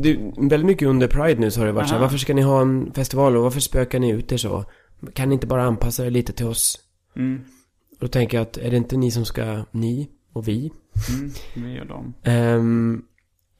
det 0.03 0.17
väldigt 0.37 0.65
mycket 0.65 0.87
under 0.87 1.07
Pride 1.07 1.41
nu 1.41 1.51
så 1.51 1.59
har 1.59 1.65
det 1.65 1.71
varit 1.71 1.87
så 1.87 1.93
här, 1.93 2.01
varför 2.01 2.17
ska 2.17 2.33
ni 2.33 2.41
ha 2.41 2.61
en 2.61 2.93
festival 2.93 3.37
och 3.37 3.43
varför 3.43 3.59
spökar 3.59 3.99
ni 3.99 4.09
ut 4.09 4.31
er 4.31 4.37
så? 4.37 4.65
Kan 5.13 5.29
ni 5.29 5.33
inte 5.33 5.47
bara 5.47 5.63
anpassa 5.63 6.05
er 6.05 6.11
lite 6.11 6.33
till 6.33 6.45
oss? 6.45 6.79
Mm. 7.15 7.41
Då 7.99 8.07
tänker 8.07 8.37
jag 8.37 8.41
att 8.41 8.57
är 8.57 8.71
det 8.71 8.77
inte 8.77 8.97
ni 8.97 9.11
som 9.11 9.25
ska, 9.25 9.65
ni 9.71 10.09
och 10.33 10.47
vi? 10.47 10.71
Mm. 11.09 11.31
Vi 11.55 11.81
och 11.81 11.87
dem. 11.87 12.13
Ehm, 12.23 13.03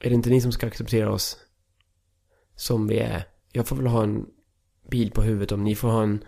är 0.00 0.08
det 0.08 0.14
inte 0.14 0.30
ni 0.30 0.40
som 0.40 0.52
ska 0.52 0.66
acceptera 0.66 1.12
oss 1.12 1.36
som 2.56 2.86
vi 2.86 2.98
är? 2.98 3.24
Jag 3.52 3.66
får 3.66 3.76
väl 3.76 3.86
ha 3.86 4.02
en 4.02 4.26
bil 4.90 5.10
på 5.10 5.22
huvudet 5.22 5.52
om 5.52 5.64
ni 5.64 5.74
får 5.74 5.88
ha 5.88 6.02
en 6.02 6.24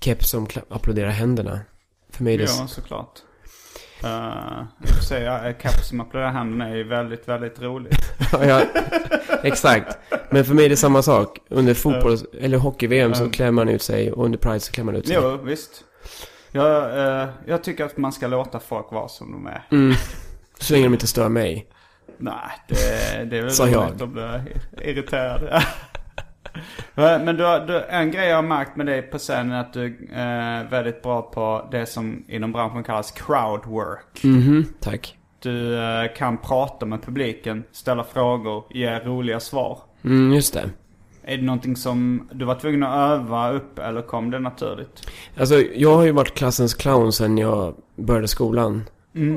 keps 0.00 0.30
som 0.30 0.46
applåderar 0.68 1.10
händerna. 1.10 1.60
För 2.12 2.24
mig 2.24 2.34
är 2.34 2.38
det... 2.38 2.44
Ja, 2.44 2.66
såklart. 2.66 3.18
Uh, 4.04 4.64
jag 4.78 5.04
säga, 5.08 5.48
uh, 5.48 5.56
Caps 5.56 5.88
som 5.88 6.00
applåderar 6.00 6.30
händerna 6.30 6.68
är 6.68 6.74
ju 6.74 6.84
väldigt, 6.84 7.28
väldigt 7.28 7.62
roligt. 7.62 8.12
Ja, 8.32 8.62
exakt. 9.42 9.98
Men 10.30 10.44
för 10.44 10.54
mig 10.54 10.64
är 10.64 10.68
det 10.68 10.76
samma 10.76 11.02
sak. 11.02 11.38
Under 11.48 11.74
fotboll 11.74 12.18
eller 12.40 12.58
hockey-VM 12.58 13.14
så 13.14 13.30
klär 13.30 13.50
man 13.50 13.68
ut 13.68 13.82
sig 13.82 14.12
och 14.12 14.24
under 14.24 14.38
Pride 14.38 14.60
så 14.60 14.72
klär 14.72 14.84
man 14.84 14.96
ut 14.96 15.06
sig. 15.06 15.16
Jo, 15.20 15.36
visst. 15.36 15.84
Jag, 16.50 16.98
eh, 16.98 17.28
jag 17.46 17.64
tycker 17.64 17.84
att 17.84 17.96
man 17.96 18.12
ska 18.12 18.26
låta 18.26 18.60
folk 18.60 18.92
vara 18.92 19.08
som 19.08 19.32
de 19.32 19.46
är. 19.46 19.66
Mm. 19.70 19.94
Så 20.58 20.72
länge 20.72 20.84
de 20.86 20.92
inte 20.92 21.06
stör 21.06 21.28
mig. 21.28 21.66
Nej, 22.18 22.34
det, 22.68 22.74
det 23.24 23.38
är 23.38 23.42
väl 23.42 23.74
roligt 23.74 24.02
att 24.02 24.08
bli 24.08 24.22
irriterad. 24.90 25.62
Men 26.94 27.26
du, 27.26 27.42
du, 27.66 27.82
en 27.88 28.10
grej 28.10 28.28
jag 28.28 28.36
har 28.36 28.42
märkt 28.42 28.76
med 28.76 28.86
dig 28.86 29.02
på 29.02 29.18
scenen 29.18 29.52
är 29.52 29.60
att 29.60 29.72
du 29.72 30.08
är 30.12 30.64
väldigt 30.70 31.02
bra 31.02 31.22
på 31.22 31.68
det 31.70 31.86
som 31.86 32.24
inom 32.28 32.52
branschen 32.52 32.82
kallas 32.84 33.10
crowdwork. 33.10 34.24
Mhm, 34.24 34.64
tack. 34.80 35.16
Du 35.40 35.78
eh, 35.78 36.12
kan 36.16 36.38
prata 36.38 36.86
med 36.86 37.02
publiken, 37.02 37.64
ställa 37.72 38.04
frågor, 38.04 38.64
ge 38.70 38.98
roliga 38.98 39.40
svar. 39.40 39.78
Mm, 40.04 40.32
just 40.32 40.54
det. 40.54 40.70
Är 41.24 41.36
det 41.36 41.42
någonting 41.42 41.76
som 41.76 42.28
du 42.32 42.44
var 42.44 42.54
tvungen 42.54 42.82
att 42.82 42.94
öva 43.10 43.50
upp 43.52 43.78
eller 43.78 44.02
kom 44.02 44.30
det 44.30 44.38
naturligt? 44.38 45.06
Alltså, 45.38 45.54
jag 45.74 45.94
har 45.96 46.04
ju 46.04 46.12
varit 46.12 46.34
klassens 46.34 46.74
clown 46.74 47.12
sen 47.12 47.38
jag 47.38 47.74
började 47.96 48.28
skolan. 48.28 48.82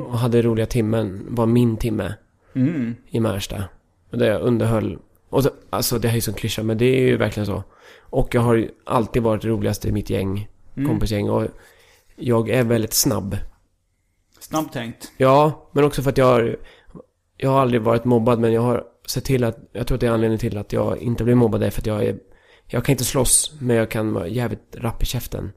Och 0.06 0.18
hade 0.18 0.42
roliga 0.42 0.66
timmen, 0.66 1.26
var 1.28 1.46
min 1.46 1.76
timme 1.76 2.14
Mm. 2.54 2.94
i 3.08 3.20
Märsta. 3.20 3.64
Och 4.12 4.18
där 4.18 4.26
jag 4.30 4.40
underhöll. 4.40 4.98
Och 5.36 5.42
så, 5.42 5.50
alltså 5.70 5.98
det 5.98 6.08
här 6.08 6.12
är 6.14 6.16
ju 6.16 6.20
som 6.20 6.34
klyscha, 6.34 6.62
men 6.62 6.78
det 6.78 6.84
är 6.84 7.00
ju 7.00 7.16
verkligen 7.16 7.46
så. 7.46 7.62
Och 8.00 8.34
jag 8.34 8.40
har 8.40 8.54
ju 8.54 8.70
alltid 8.84 9.22
varit 9.22 9.44
roligast 9.44 9.84
i 9.84 9.92
mitt 9.92 10.10
gäng, 10.10 10.48
kompisgäng. 10.74 11.30
Och 11.30 11.44
jag 12.16 12.48
är 12.50 12.64
väldigt 12.64 12.92
snabb. 12.94 13.36
Snabbtänkt. 14.40 15.12
Ja, 15.16 15.68
men 15.72 15.84
också 15.84 16.02
för 16.02 16.10
att 16.10 16.18
jag 16.18 16.26
har... 16.26 16.56
Jag 17.36 17.50
har 17.50 17.60
aldrig 17.60 17.82
varit 17.82 18.04
mobbad, 18.04 18.38
men 18.38 18.52
jag 18.52 18.62
har 18.62 18.84
sett 19.06 19.24
till 19.24 19.44
att... 19.44 19.58
Jag 19.72 19.86
tror 19.86 19.94
att 19.96 20.00
det 20.00 20.06
är 20.06 20.10
anledningen 20.10 20.38
till 20.40 20.58
att 20.58 20.72
jag 20.72 20.98
inte 20.98 21.24
blir 21.24 21.34
mobbad 21.34 21.62
är 21.62 21.70
för 21.70 21.80
att 21.80 21.86
jag 21.86 22.04
är... 22.04 22.18
Jag 22.66 22.84
kan 22.84 22.92
inte 22.92 23.04
slåss, 23.04 23.52
men 23.60 23.76
jag 23.76 23.90
kan 23.90 24.12
vara 24.12 24.28
jävligt 24.28 24.76
rapp 24.76 25.02
i 25.02 25.06
käften. 25.06 25.52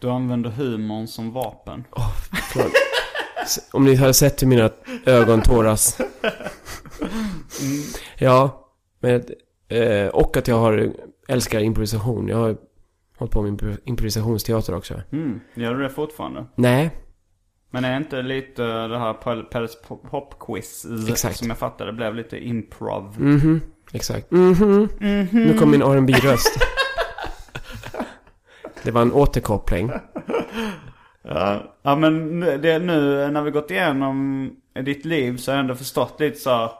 Du 0.00 0.10
använder 0.10 0.50
humorn 0.50 1.06
som 1.06 1.32
vapen. 1.32 1.84
S- 3.42 3.58
Om 3.72 3.84
ni 3.84 3.94
hade 3.94 4.14
sett 4.14 4.42
hur 4.42 4.46
mina 4.46 4.70
ögon 5.06 5.42
tåras. 5.42 5.98
Ja, 8.18 8.67
men... 9.00 9.24
Eh, 9.68 10.08
och 10.08 10.36
att 10.36 10.48
jag 10.48 10.56
har... 10.58 10.90
Älskar 11.28 11.60
improvisation. 11.60 12.28
Jag 12.28 12.36
har 12.36 12.56
hållit 13.16 13.32
på 13.34 13.42
med 13.42 13.52
impro- 13.52 13.78
improvisationsteater 13.84 14.74
också. 14.74 15.00
Mm. 15.12 15.40
Gör 15.54 15.74
du 15.74 15.82
det 15.82 15.90
fortfarande? 15.90 16.44
Nej, 16.54 16.90
Men 17.70 17.84
är 17.84 17.96
inte 17.96 18.22
lite 18.22 18.62
det 18.88 18.98
här 18.98 19.12
Pel- 19.14 19.42
Pelles 19.44 19.76
popquiz 20.10 20.86
som 21.38 21.48
jag 21.48 21.58
fattade 21.58 21.92
blev 21.92 22.14
lite 22.14 22.38
improv? 22.44 23.14
mhm, 23.20 23.60
exakt. 23.92 24.30
Mhm. 24.30 24.88
Nu 25.32 25.54
kom 25.58 25.70
min 25.70 25.82
rb 25.82 26.10
röst 26.10 26.58
Det 28.82 28.90
var 28.90 29.02
en 29.02 29.12
återkoppling. 29.12 29.90
Ja, 31.22 31.74
ja 31.82 31.96
men 31.96 32.40
det, 32.40 32.78
nu 32.78 33.28
när 33.30 33.42
vi 33.42 33.50
gått 33.50 33.70
igenom 33.70 34.50
ditt 34.84 35.04
liv 35.04 35.36
så 35.36 35.50
har 35.50 35.56
jag 35.56 35.60
ändå 35.62 35.74
förstått 35.74 36.20
lite 36.20 36.36
så 36.38 36.50
här, 36.50 36.70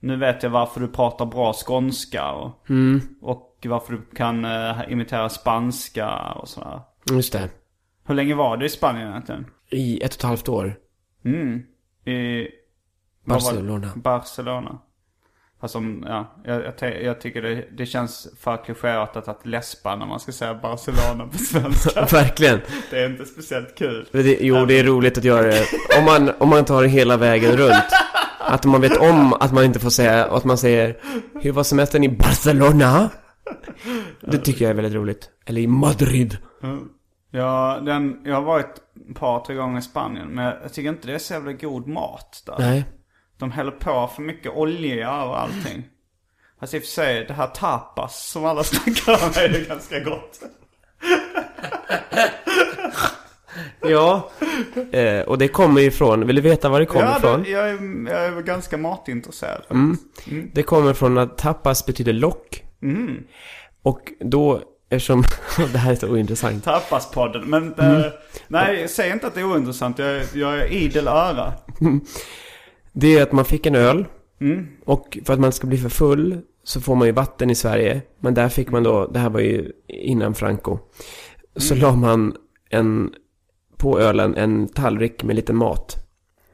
Nu 0.00 0.16
vet 0.16 0.42
jag 0.42 0.50
varför 0.50 0.80
du 0.80 0.88
pratar 0.88 1.26
bra 1.26 1.52
skånska 1.52 2.30
och, 2.32 2.70
Mm, 2.70 3.00
och 3.20 3.66
varför 3.66 3.92
du 3.92 4.16
kan 4.16 4.44
eh, 4.44 4.78
imitera 4.88 5.28
spanska 5.28 6.10
och 6.32 6.48
sådär. 6.48 6.80
just 7.10 7.32
det. 7.32 7.48
Hur 8.06 8.14
länge 8.14 8.34
var 8.34 8.56
du 8.56 8.66
i 8.66 8.68
Spanien 8.68 9.08
egentligen? 9.08 9.46
I 9.70 10.00
ett 10.02 10.10
och 10.14 10.16
ett 10.16 10.22
halvt 10.22 10.48
år. 10.48 10.74
Mm. 11.24 11.62
I... 12.04 12.48
Barcelona. 13.24 13.90
Barcelona. 13.96 14.78
Fast 15.60 15.76
om, 15.76 16.04
ja, 16.08 16.34
jag, 16.44 16.62
jag, 16.80 17.02
jag 17.02 17.20
tycker 17.20 17.42
det, 17.42 17.64
det 17.76 17.86
känns 17.86 18.28
för 18.40 18.64
klichéartat 18.64 19.28
att 19.28 19.46
läspa 19.46 19.96
när 19.96 20.06
man 20.06 20.20
ska 20.20 20.32
säga 20.32 20.54
Barcelona 20.54 21.26
på 21.32 21.38
svenska. 21.38 22.00
Verkligen. 22.12 22.60
det 22.90 22.98
är 23.02 23.10
inte 23.10 23.24
speciellt 23.26 23.74
kul. 23.78 24.08
Det, 24.12 24.38
jo, 24.40 24.64
det 24.64 24.78
är 24.78 24.84
roligt 24.84 25.18
att 25.18 25.24
göra 25.24 25.42
det. 25.46 25.64
Om 25.98 26.04
man, 26.04 26.30
om 26.38 26.48
man 26.48 26.64
tar 26.64 26.84
hela 26.84 27.16
vägen 27.16 27.56
runt. 27.56 27.84
Att 28.50 28.64
man 28.64 28.80
vet 28.80 28.96
om 28.96 29.32
att 29.32 29.52
man 29.52 29.64
inte 29.64 29.80
får 29.80 29.90
säga, 29.90 30.26
och 30.26 30.36
att 30.36 30.44
man 30.44 30.58
säger 30.58 30.96
Hur 31.40 31.52
var 31.52 31.62
semestern 31.62 32.04
i 32.04 32.08
Barcelona? 32.08 33.10
Det 34.20 34.38
tycker 34.38 34.64
jag 34.64 34.70
är 34.70 34.74
väldigt 34.74 34.94
roligt. 34.94 35.30
Eller 35.46 35.60
i 35.60 35.66
Madrid. 35.66 36.36
Ja, 37.30 37.80
den, 37.82 38.20
jag 38.24 38.34
har 38.34 38.42
varit 38.42 38.76
ett 39.10 39.16
par, 39.16 39.40
tre 39.40 39.54
gånger 39.54 39.78
i 39.78 39.82
Spanien. 39.82 40.28
Men 40.28 40.44
jag 40.44 40.72
tycker 40.72 40.88
inte 40.88 41.06
det 41.06 41.14
är 41.14 41.18
så 41.18 41.32
jävla 41.32 41.52
god 41.52 41.88
mat 41.88 42.42
där. 42.46 42.56
Nej. 42.58 42.84
De 43.38 43.50
häller 43.50 43.70
på 43.70 44.10
för 44.14 44.22
mycket 44.22 44.52
olja 44.52 45.10
över 45.10 45.34
allting. 45.34 45.84
Fast 46.60 46.74
i 46.74 46.78
och 46.78 46.82
för 46.82 46.88
sig, 46.88 47.24
det 47.24 47.34
här 47.34 47.46
tapas 47.46 48.26
som 48.26 48.44
alla 48.44 48.64
snackar 48.64 49.12
om 49.12 49.32
är 49.36 49.58
ju 49.58 49.64
ganska 49.64 50.00
gott. 50.00 50.40
Ja. 53.80 54.30
Eh, 54.92 55.20
och 55.20 55.38
det 55.38 55.48
kommer 55.48 55.80
ifrån, 55.80 56.26
vill 56.26 56.36
du 56.36 56.42
veta 56.42 56.68
var 56.68 56.80
det 56.80 56.86
kommer 56.86 57.04
Ja, 57.04 57.16
ifrån? 57.18 57.42
det, 57.42 57.50
jag, 57.50 57.68
är, 57.68 57.78
jag 58.12 58.24
är 58.24 58.42
ganska 58.42 58.76
matintresserad 58.76 59.62
Mm. 59.70 59.96
faktiskt. 60.14 60.54
Det 60.54 60.62
kommer 60.62 60.92
från 60.94 61.18
att 61.18 61.38
tapas 61.38 61.86
betyder 61.86 62.12
lock. 62.12 62.64
Mm. 62.82 63.16
Och 63.82 64.00
då, 64.20 64.60
eftersom, 64.90 65.22
det 65.72 65.78
här 65.78 65.92
är 65.92 65.96
så 65.96 66.08
ointressant. 66.08 66.64
Tapaspodden. 66.64 67.50
Men 67.50 67.74
Mm. 67.74 68.00
eh, 68.00 68.06
nej, 68.48 68.88
säg 68.88 69.10
inte 69.10 69.26
att 69.26 69.34
det 69.34 69.40
är 69.40 69.52
ointressant. 69.52 69.98
Jag, 69.98 70.08
är- 70.16 70.26
jag 70.38 70.58
är 70.58 70.66
idel 70.72 71.08
öra. 71.08 71.52
Det 72.92 73.18
är 73.18 73.22
att 73.22 73.32
man 73.32 73.44
fick 73.44 73.66
en 73.66 73.74
öl. 73.74 74.06
Mm. 74.40 74.66
Och 74.84 75.18
för 75.24 75.32
att 75.34 75.40
man 75.40 75.52
ska 75.52 75.66
bli 75.66 75.78
för 75.78 75.88
full 75.88 76.38
så 76.64 76.80
får 76.80 76.94
man 76.94 77.06
ju 77.06 77.12
vatten 77.12 77.50
i 77.50 77.54
Sverige. 77.54 78.02
Men 78.20 78.34
där 78.34 78.48
fick 78.48 78.70
man 78.70 78.82
då, 78.82 79.06
det 79.06 79.18
här 79.18 79.30
var 79.30 79.40
ju 79.40 79.72
innan 79.88 80.34
Franco. 80.34 80.78
Så 81.56 81.74
la 81.74 81.92
man 81.96 82.34
en, 82.70 83.10
på 83.80 84.00
ölen 84.00 84.36
en 84.36 84.68
tallrik 84.68 85.22
med 85.24 85.36
lite 85.36 85.52
mat. 85.52 85.96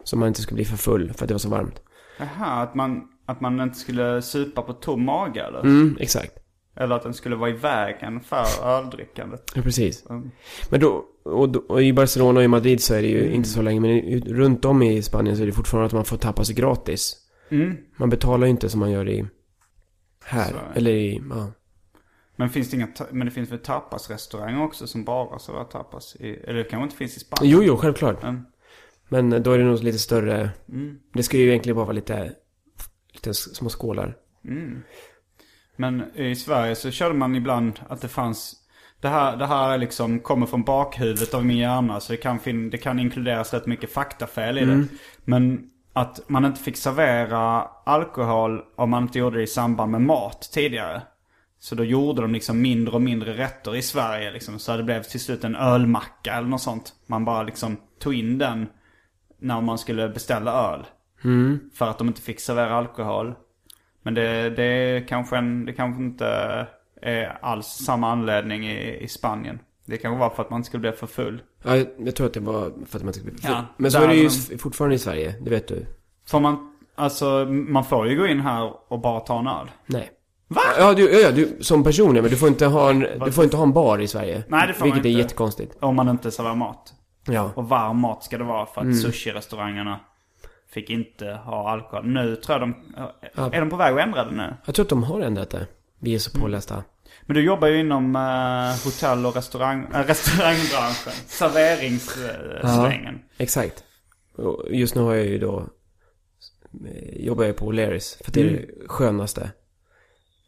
Så 0.04 0.16
man 0.16 0.28
inte 0.28 0.42
skulle 0.42 0.56
bli 0.56 0.64
för 0.64 0.76
full 0.76 1.12
för 1.12 1.24
att 1.24 1.28
det 1.28 1.34
var 1.34 1.38
så 1.38 1.48
varmt. 1.48 1.80
Jaha, 2.18 2.62
att 2.62 2.74
man, 2.74 3.08
att 3.26 3.40
man 3.40 3.60
inte 3.60 3.78
skulle 3.78 4.22
supa 4.22 4.62
på 4.62 4.72
tom 4.72 5.04
mage 5.04 5.40
eller? 5.44 5.60
Mm, 5.60 5.96
exakt. 6.00 6.32
Eller 6.76 6.96
att 6.96 7.02
den 7.02 7.14
skulle 7.14 7.36
vara 7.36 7.50
i 7.50 7.52
vägen 7.52 8.20
för 8.20 8.44
öldrickandet. 8.64 9.42
Ja, 9.54 9.62
precis. 9.62 10.06
Mm. 10.10 10.30
Men 10.70 10.80
då 10.80 11.04
och, 11.24 11.48
då, 11.48 11.62
och 11.68 11.82
i 11.82 11.92
Barcelona 11.92 12.38
och 12.40 12.44
i 12.44 12.48
Madrid 12.48 12.82
så 12.82 12.94
är 12.94 13.02
det 13.02 13.08
ju 13.08 13.30
inte 13.30 13.48
så 13.48 13.62
länge. 13.62 13.80
Men 13.80 13.90
i- 13.90 14.20
runt 14.20 14.64
om 14.64 14.82
i 14.82 15.02
Spanien 15.02 15.36
så 15.36 15.42
är 15.42 15.46
det 15.46 15.52
fortfarande 15.52 15.86
att 15.86 15.92
man 15.92 16.04
får 16.04 16.16
tappa 16.16 16.44
sig 16.44 16.54
gratis. 16.54 17.16
Mm. 17.50 17.76
Man 17.96 18.10
betalar 18.10 18.46
ju 18.46 18.50
inte 18.50 18.68
som 18.68 18.80
man 18.80 18.90
gör 18.90 19.08
i 19.08 19.26
här. 20.24 20.50
Så. 20.50 20.78
Eller 20.78 20.90
i, 20.90 21.22
ja. 21.30 21.46
Men 22.36 22.50
finns 22.50 22.70
det 22.70 22.76
inga, 22.76 22.88
men 23.10 23.24
det 23.26 23.30
finns 23.30 23.50
väl 23.52 23.58
tapasrestauranger 23.58 24.62
också 24.62 24.86
som 24.86 25.04
bara 25.04 25.38
serverar 25.38 25.64
tapas? 25.64 26.16
I, 26.16 26.30
eller 26.30 26.54
det 26.58 26.64
kanske 26.64 26.84
inte 26.84 26.96
finns 26.96 27.16
i 27.16 27.20
Spanien? 27.20 27.52
Jo, 27.56 27.62
jo, 27.62 27.76
självklart. 27.76 28.22
Men, 28.22 28.46
Men 29.08 29.42
då 29.42 29.52
är 29.52 29.58
det 29.58 29.64
nog 29.64 29.82
lite 29.82 29.98
större. 29.98 30.50
mm, 30.68 30.98
Det 31.14 31.22
ska 31.22 31.36
ju 31.36 31.48
egentligen 31.48 31.76
bara 31.76 31.84
vara 31.84 31.94
lite, 31.94 32.32
lite 33.12 33.34
små 33.34 33.68
skålar. 33.68 34.16
mm. 34.44 34.82
Men 35.78 36.16
i 36.16 36.36
Sverige 36.36 36.74
så 36.74 36.90
körde 36.90 37.14
man 37.14 37.34
ibland 37.36 37.80
att 37.88 38.00
det 38.00 38.08
fanns 38.08 38.56
det 39.00 39.08
här, 39.08 39.36
det 39.36 39.46
här 39.46 39.72
är 39.72 39.78
liksom 39.78 40.20
kommer 40.20 40.46
från 40.46 40.62
bakhuvudet 40.62 41.34
av 41.34 41.44
min 41.46 41.56
hjärna 41.56 42.00
så 42.00 42.12
det 42.12 42.16
kan, 42.16 42.38
fin- 42.38 42.70
det 42.70 42.78
kan 42.78 42.98
inkluderas 42.98 43.54
rätt 43.54 43.66
mycket 43.66 43.90
faktafel 43.92 44.58
i 44.58 44.64
det. 44.64 44.84
Men 45.24 45.70
att 45.92 46.28
man 46.28 46.44
inte 46.44 46.60
fick 46.60 46.76
servera 46.76 47.40
alkohol 47.84 48.60
om 48.76 48.90
man 48.90 49.02
inte 49.02 49.18
gjorde 49.18 49.36
det 49.36 49.42
i 49.42 49.46
samband 49.46 49.92
med 49.92 50.00
mat 50.02 50.48
tidigare. 50.52 51.02
Så 51.66 51.74
då 51.74 51.84
gjorde 51.84 52.22
de 52.22 52.32
liksom 52.32 52.62
mindre 52.62 52.94
och 52.94 53.02
mindre 53.02 53.36
rätter 53.36 53.76
i 53.76 53.82
Sverige 53.82 54.30
liksom. 54.30 54.58
Så 54.58 54.76
det 54.76 54.82
blev 54.82 55.02
till 55.02 55.20
slut 55.20 55.44
en 55.44 55.56
ölmacka 55.56 56.34
eller 56.34 56.48
något 56.48 56.60
sånt. 56.60 56.92
Man 57.06 57.24
bara 57.24 57.42
liksom 57.42 57.76
tog 57.98 58.14
in 58.14 58.38
den 58.38 58.66
när 59.38 59.60
man 59.60 59.78
skulle 59.78 60.08
beställa 60.08 60.72
öl. 60.72 60.86
För 61.74 61.88
att 61.88 61.98
de 61.98 62.08
inte 62.08 62.20
fick 62.20 62.40
servera 62.40 62.74
alkohol. 62.74 63.34
Men 64.02 64.14
det, 64.14 64.50
det, 64.50 64.62
är 64.62 65.08
kanske 65.08 65.36
en, 65.36 65.64
det 65.64 65.72
kanske 65.72 66.02
inte 66.02 66.26
är 67.02 67.38
alls 67.42 67.66
samma 67.66 68.12
anledning 68.12 68.66
i, 68.66 68.98
i 69.00 69.08
Spanien. 69.08 69.58
Det 69.84 69.96
kanske 69.96 70.18
var 70.18 70.30
för 70.30 70.42
att 70.42 70.50
man 70.50 70.60
inte 70.60 70.66
skulle 70.66 70.80
bli 70.80 70.92
för 70.92 71.06
full. 71.06 71.42
Ja, 71.62 71.76
jag, 71.98 72.16
tror 72.16 72.26
att 72.26 72.34
det 72.34 72.40
var 72.40 72.72
för 72.86 72.98
att 72.98 73.04
man 73.04 73.14
inte 73.14 73.46
Ja, 73.48 73.64
Men 73.76 73.90
så 73.90 74.02
är 74.02 74.08
det 74.08 74.14
ju 74.14 74.28
de- 74.50 74.58
fortfarande 74.58 74.96
i 74.96 74.98
Sverige, 74.98 75.34
det 75.40 75.50
vet 75.50 75.68
du. 75.68 75.86
Får 76.26 76.40
man, 76.40 76.76
alltså 76.94 77.44
man 77.50 77.84
får 77.84 78.08
ju 78.08 78.16
gå 78.16 78.26
in 78.26 78.40
här 78.40 78.72
och 78.92 79.00
bara 79.00 79.20
ta 79.20 79.38
en 79.38 79.46
öl. 79.46 79.70
Nej. 79.86 80.10
Va? 80.48 80.60
Ja, 80.78 80.94
du, 80.94 81.10
ja, 81.12 81.18
ja, 81.18 81.30
du 81.32 81.56
som 81.60 81.84
person 81.84 82.16
ja, 82.16 82.22
men 82.22 82.30
du 82.30 82.36
får 82.36 82.48
inte 82.48 82.66
ha 82.66 82.90
en, 82.90 83.00
du 83.24 83.32
får 83.32 83.44
inte 83.44 83.56
ha 83.56 83.62
en 83.64 83.72
bar 83.72 83.98
i 83.98 84.08
Sverige. 84.08 84.42
Nej, 84.48 84.66
det 84.66 84.74
får 84.74 84.80
man 84.86 84.94
Vilket 84.94 85.06
är 85.06 85.10
inte. 85.10 85.20
jättekonstigt. 85.22 85.76
Om 85.80 85.96
man 85.96 86.08
inte 86.08 86.30
serverar 86.30 86.54
mat. 86.54 86.92
Ja. 87.28 87.50
Och 87.56 87.68
varm 87.68 88.00
mat 88.00 88.24
ska 88.24 88.38
det 88.38 88.44
vara 88.44 88.66
för 88.66 88.80
att 88.80 88.86
sushi-restaurangerna 88.96 90.00
fick 90.70 90.90
inte 90.90 91.26
ha 91.26 91.70
alkohol. 91.70 92.06
Nu 92.06 92.36
tror 92.36 92.58
jag 92.58 92.68
de, 92.68 92.74
är 93.56 93.60
de 93.60 93.70
på 93.70 93.76
väg 93.76 93.94
att 93.98 94.00
ändra 94.06 94.24
det 94.24 94.30
nu? 94.36 94.54
Jag 94.64 94.74
tror 94.74 94.84
att 94.84 94.88
de 94.90 95.02
har 95.02 95.20
ändrat 95.20 95.50
det. 95.50 95.66
Vi 95.98 96.10
är 96.10 96.12
Mm. 96.14 96.20
så 96.20 96.38
pålästa. 96.40 96.84
Men 97.22 97.34
du 97.36 97.42
jobbar 97.44 97.68
ju 97.68 97.80
inom 97.80 98.16
eh, 98.16 98.84
hotell 98.84 99.26
och 99.26 99.34
restaurang, 99.36 99.86
äh, 99.94 99.98
restaurangbranschen. 100.06 101.12
Serveringssvängen. 101.26 103.18
Exakt. 103.38 103.84
Och 104.36 104.64
just 104.70 104.94
nu 104.94 105.00
har 105.02 105.14
jag 105.14 105.26
ju 105.26 105.38
då, 105.38 105.66
eh, 106.86 107.24
jobbar 107.26 107.44
jag 107.44 107.56
på 107.56 107.72
O'Learys. 107.72 108.24
För 108.24 108.32
det 108.32 108.40
är 108.40 108.44
Mm. 108.48 108.54
det 108.60 108.88
skönaste. 108.88 109.50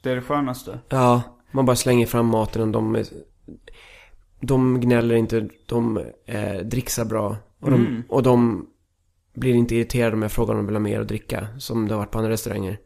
Det 0.03 0.11
är 0.11 0.15
det 0.15 0.23
skönaste. 0.23 0.79
Ja, 0.89 1.23
man 1.51 1.67
bara 1.67 1.77
slänger 1.77 2.07
fram 2.07 2.27
maten 2.27 2.63
och 2.63 2.69
de, 2.69 3.05
de 4.41 4.81
gnäller 4.81 5.15
inte, 5.15 5.49
de 5.67 5.99
eh, 6.27 6.53
dricksar 6.65 7.05
bra. 7.05 7.37
Och 7.61 7.71
de, 7.71 7.87
Mm. 7.87 8.03
och 8.09 8.23
de 8.23 8.67
blir 9.35 9.55
inte 9.55 9.75
irriterade 9.77 10.17
om 10.17 10.23
jag 10.23 10.33
frågar 10.33 10.55
om 10.55 10.59
de 10.61 10.67
vill 10.67 10.75
ha 10.75 10.81
mer 10.81 11.01
att 11.01 11.09
dricka. 11.09 11.47
Som 11.59 11.89
det 11.89 11.95
har 11.95 11.99
varit 11.99 12.11
på 12.11 12.19
andra 12.19 12.31
restauranger. 12.31 12.79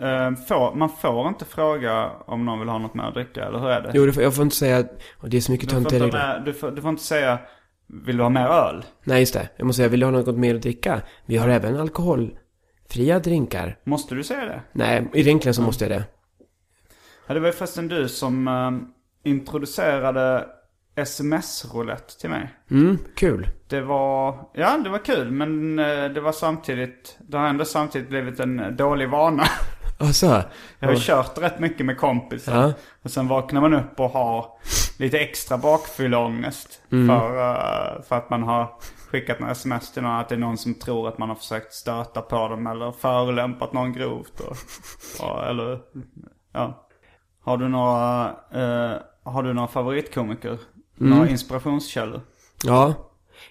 Eh, 0.00 0.34
får, 0.48 0.74
man 0.74 0.88
får 0.88 1.28
inte 1.28 1.44
fråga 1.44 2.10
om 2.26 2.44
någon 2.44 2.58
vill 2.58 2.68
ha 2.68 2.78
något 2.78 2.94
mer 2.94 3.02
att 3.02 3.14
dricka, 3.14 3.44
eller 3.44 3.58
hur 3.58 3.68
är 3.68 3.80
det? 3.82 3.90
Jo, 3.94 4.06
det 4.06 4.12
får- 4.12 4.22
jag 4.22 4.34
får 4.34 4.44
inte 4.44 4.56
säga 4.56 4.84
och 5.16 5.28
det 5.30 5.36
är 5.36 5.40
så 5.40 5.52
mycket 5.52 5.68
du, 5.68 5.74
töntiga 5.74 6.04
regler. 6.04 6.42
du, 6.44 6.52
får, 6.54 6.70
du 6.70 6.82
får 6.82 6.90
inte 6.90 7.02
säga, 7.02 7.38
vill 7.86 8.16
du 8.16 8.22
ha 8.22 8.30
mer 8.30 8.46
öl? 8.46 8.84
Nej, 9.04 9.20
just 9.20 9.34
det. 9.34 9.48
Jag 9.56 9.66
måste 9.66 9.76
säga, 9.76 9.88
vill 9.88 10.00
du 10.00 10.06
ha 10.06 10.10
något 10.10 10.36
mer 10.36 10.54
att 10.54 10.62
dricka? 10.62 11.02
Vi 11.26 11.36
har 11.36 11.48
även 11.48 11.76
alkoholfria 12.88 13.18
drinkar. 13.18 13.76
Måste 13.84 14.14
du 14.14 14.24
säga 14.24 14.44
det? 14.44 14.60
Nej, 14.72 15.08
egentligen 15.12 15.54
så 15.54 15.62
måste 15.62 15.84
jag 15.84 15.90
det. 16.00 16.04
Ja, 17.26 17.34
det 17.34 17.40
var 17.40 17.46
ju 17.46 17.52
förresten 17.52 17.88
du 17.88 18.08
som 18.08 18.48
eh, 18.48 19.30
introducerade 19.30 20.46
sms-roulette 20.96 22.20
till 22.20 22.30
mig. 22.30 22.54
Mm, 22.70 22.98
kul. 23.16 23.48
Det 23.68 23.80
var, 23.80 24.48
ja 24.54 24.78
det 24.84 24.90
var 24.90 25.04
kul 25.04 25.30
men 25.30 25.78
eh, 25.78 26.04
det 26.14 26.20
var 26.20 26.32
samtidigt, 26.32 27.18
det 27.28 27.36
har 27.38 27.46
ändå 27.48 27.64
samtidigt 27.64 28.08
blivit 28.08 28.40
en 28.40 28.76
dålig 28.76 29.08
vana. 29.08 29.44
Alltså, 30.00 30.42
Jag 30.78 30.88
har 30.88 30.94
ju 30.94 31.00
kört 31.00 31.38
rätt 31.38 31.58
mycket 31.60 31.86
med 31.86 31.98
kompisar. 31.98 32.62
Ja. 32.62 32.72
Och 33.02 33.10
sen 33.10 33.28
vaknar 33.28 33.60
man 33.60 33.74
upp 33.74 34.00
och 34.00 34.10
har 34.10 34.46
lite 34.98 35.18
extra 35.18 35.58
bakfylleångest. 35.58 36.82
Mm. 36.92 37.08
För, 37.08 37.38
eh, 37.38 38.02
för 38.02 38.16
att 38.16 38.30
man 38.30 38.42
har 38.42 38.70
skickat 39.10 39.40
en 39.40 39.48
sms 39.48 39.92
till 39.92 40.02
någon. 40.02 40.20
Att 40.20 40.28
det 40.28 40.34
är 40.34 40.38
någon 40.38 40.58
som 40.58 40.74
tror 40.74 41.08
att 41.08 41.18
man 41.18 41.28
har 41.28 41.36
försökt 41.36 41.72
stöta 41.72 42.22
på 42.22 42.48
dem 42.48 42.66
eller 42.66 42.92
förolämpat 42.92 43.72
någon 43.72 43.92
grovt. 43.92 44.40
Och, 44.40 44.56
och, 45.20 45.46
eller, 45.46 45.80
ja. 46.52 46.88
Har 47.40 47.56
du 47.56 47.68
några, 47.68 48.26
eh, 48.52 48.96
har 49.22 49.42
du 49.42 49.52
några 49.52 49.68
favoritkomiker? 49.68 50.58
Mm. 51.00 51.10
Några 51.10 51.28
inspirationskällor? 51.28 52.20
ja. 52.64 52.94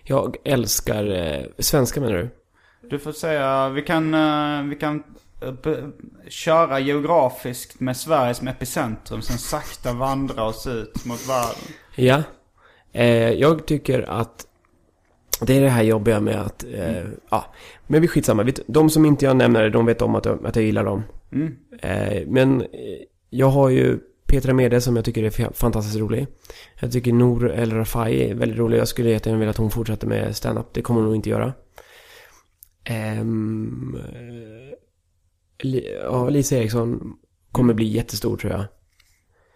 Jag 0.04 0.36
älskar, 0.44 1.12
eh, 1.12 1.46
svenska 1.60 2.02
menar 2.02 2.16
du? 2.16 2.30
Du 2.90 3.00
får 3.00 3.12
säga, 3.12 3.70
vi 3.70 3.82
kan, 3.82 4.14
eh, 4.14 4.64
vi 4.64 4.76
kan 4.76 5.04
eh, 5.42 5.76
köra 6.28 6.80
geografiskt 6.80 7.80
med 7.80 7.98
Sverige 7.98 8.34
som 8.34 8.48
epicentrum. 8.48 9.22
Sen 9.22 9.38
sakta 9.38 9.94
vandra 9.94 10.44
oss 10.44 10.68
ut 10.68 11.06
mot 11.06 11.30
världen. 11.30 11.74
Ja. 11.96 12.24
Eh, 12.92 13.32
jag 13.32 13.66
tycker 13.66 14.10
att 14.10 14.47
det 15.42 15.58
är 15.58 15.62
det 15.62 15.70
här 15.70 15.84
jobbiga 15.84 16.20
med 16.20 16.42
att, 16.42 16.64
eh, 16.74 17.04
ja, 17.30 17.54
men 17.88 18.02
vi 18.02 18.08
skitsamma. 18.08 18.44
Vet- 18.44 18.60
De 18.68 18.90
som 18.90 19.06
inte 19.06 19.26
jag 19.26 19.38
nämner, 19.38 19.70
de 19.70 19.86
vet 19.86 20.02
om 20.02 20.16
att 20.16 20.26
jag, 20.26 20.46
att 20.46 20.56
jag 20.56 20.66
gillar 20.66 20.84
dem. 20.86 21.04
Mm. 21.32 21.56
Eh, 21.82 22.28
men 22.28 22.62
eh, 22.62 22.68
jag 23.30 23.48
har 23.48 23.70
ju 23.70 24.00
Petra 24.28 24.54
Mede 24.54 24.82
som 24.82 24.96
jag 24.96 25.06
tycker 25.06 25.24
är 25.24 25.30
fa- 25.30 25.54
fantastiskt 25.54 25.98
rolig. 26.00 26.28
Jag 26.80 26.92
tycker 26.92 27.14
Nour 27.14 27.52
El 27.52 27.72
Rafai 27.74 28.30
är 28.30 28.36
väldigt 28.36 28.58
rolig. 28.60 28.78
Jag 28.78 28.88
skulle 28.88 29.10
jättegärna 29.10 29.40
vilja 29.40 29.50
att 29.50 29.58
hon 29.58 29.72
fortsätter 29.72 30.08
med 30.08 30.36
stand-up. 30.36 30.74
Det 30.74 30.82
kommer 30.82 31.00
hon 31.00 31.06
nog 31.08 31.16
inte 31.16 31.30
göra. 31.30 31.54
Li- 35.64 35.98
ja, 36.04 36.30
Lisa 36.30 36.56
Eriksson 36.56 37.14
kommer 37.52 37.74
bli 37.74 37.86
jättestor 37.86 38.38
tror 38.38 38.52
jag. 38.54 38.64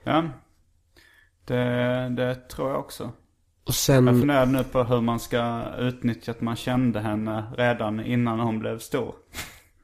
Ja. 0.04 0.24
Det, 1.46 2.14
det 2.18 2.36
tror 2.36 2.70
jag 2.70 2.80
också. 2.80 3.12
Och 3.64 3.68
Jag 3.68 3.76
sen... 3.76 4.06
funderar 4.20 4.46
nu 4.46 4.64
på 4.64 4.84
hur 4.84 5.02
man 5.02 5.20
ska 5.20 5.64
utnyttja 5.80 6.32
att 6.32 6.42
man 6.42 6.56
kände 6.56 7.00
henne 7.00 7.44
redan 7.58 8.00
innan 8.06 8.40
hon 8.40 8.60
blev 8.60 8.80
stor. 8.80 9.16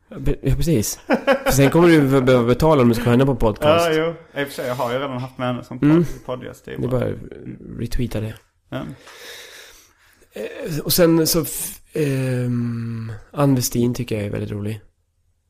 Ja, 0.09 0.17
precis. 0.55 0.99
För 1.45 1.51
sen 1.51 1.69
kommer 1.69 1.87
du 1.87 2.21
behöva 2.21 2.47
betala 2.47 2.81
om 2.81 2.89
du 2.89 2.95
ska 2.95 3.03
ha 3.03 3.11
henne 3.11 3.25
på 3.25 3.35
podcast. 3.35 3.87
Ja, 3.87 3.93
jo. 3.93 4.39
I 4.41 4.43
och 4.43 4.47
för 4.47 4.53
sig, 4.53 4.67
jag 4.67 4.75
har 4.75 4.91
ju 4.93 4.97
redan 4.99 5.17
haft 5.17 5.37
med 5.37 5.47
henne 5.47 5.63
som 5.63 5.79
Mm. 5.81 5.97
pod- 6.03 6.25
podcast. 6.25 6.65
Det 6.65 6.73
är 6.73 6.77
bara 6.87 7.09
retweeta 7.79 8.21
det. 8.21 8.33
Ja. 8.69 8.81
Och 10.83 10.93
sen 10.93 11.27
så 11.27 11.45
Um, 11.95 13.11
Ann 13.31 13.55
Westin 13.55 13.93
tycker 13.93 14.15
jag 14.15 14.25
är 14.25 14.29
väldigt 14.29 14.51
rolig. 14.51 14.81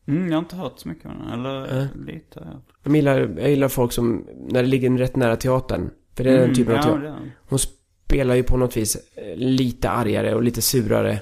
Mm, 0.08 0.28
jag 0.28 0.34
har 0.34 0.40
inte 0.40 0.56
hört 0.56 0.80
så 0.80 0.90
mycket 0.90 1.06
om 1.06 1.12
den. 1.18 1.40
Eller 1.40 1.80
Äh. 1.82 1.86
lite. 2.06 2.40
har 2.40 2.46
jag. 2.46 2.62
Jag 2.84 2.96
gillar, 2.96 3.20
jag 3.40 3.50
gillar 3.50 3.68
folk 3.68 3.92
som, 3.92 4.28
när 4.50 4.62
det 4.64 4.68
ligger 4.70 4.90
rätt 4.98 5.16
nära 5.16 5.36
teatern. 5.36 5.90
För 6.16 6.24
det 6.24 6.30
är 6.32 6.38
den 6.38 6.56
typen 6.56 6.74
ja, 6.76 6.80
av 6.80 6.84
teater. 6.84 7.16
Hon 7.50 7.60
spelar 8.08 8.36
ju 8.36 8.44
på 8.44 8.58
något 8.58 8.78
vis 8.78 8.98
eh, 9.16 9.36
lite 9.36 9.90
argare 9.90 10.36
och 10.36 10.44
lite 10.44 10.62
surare 10.62 11.20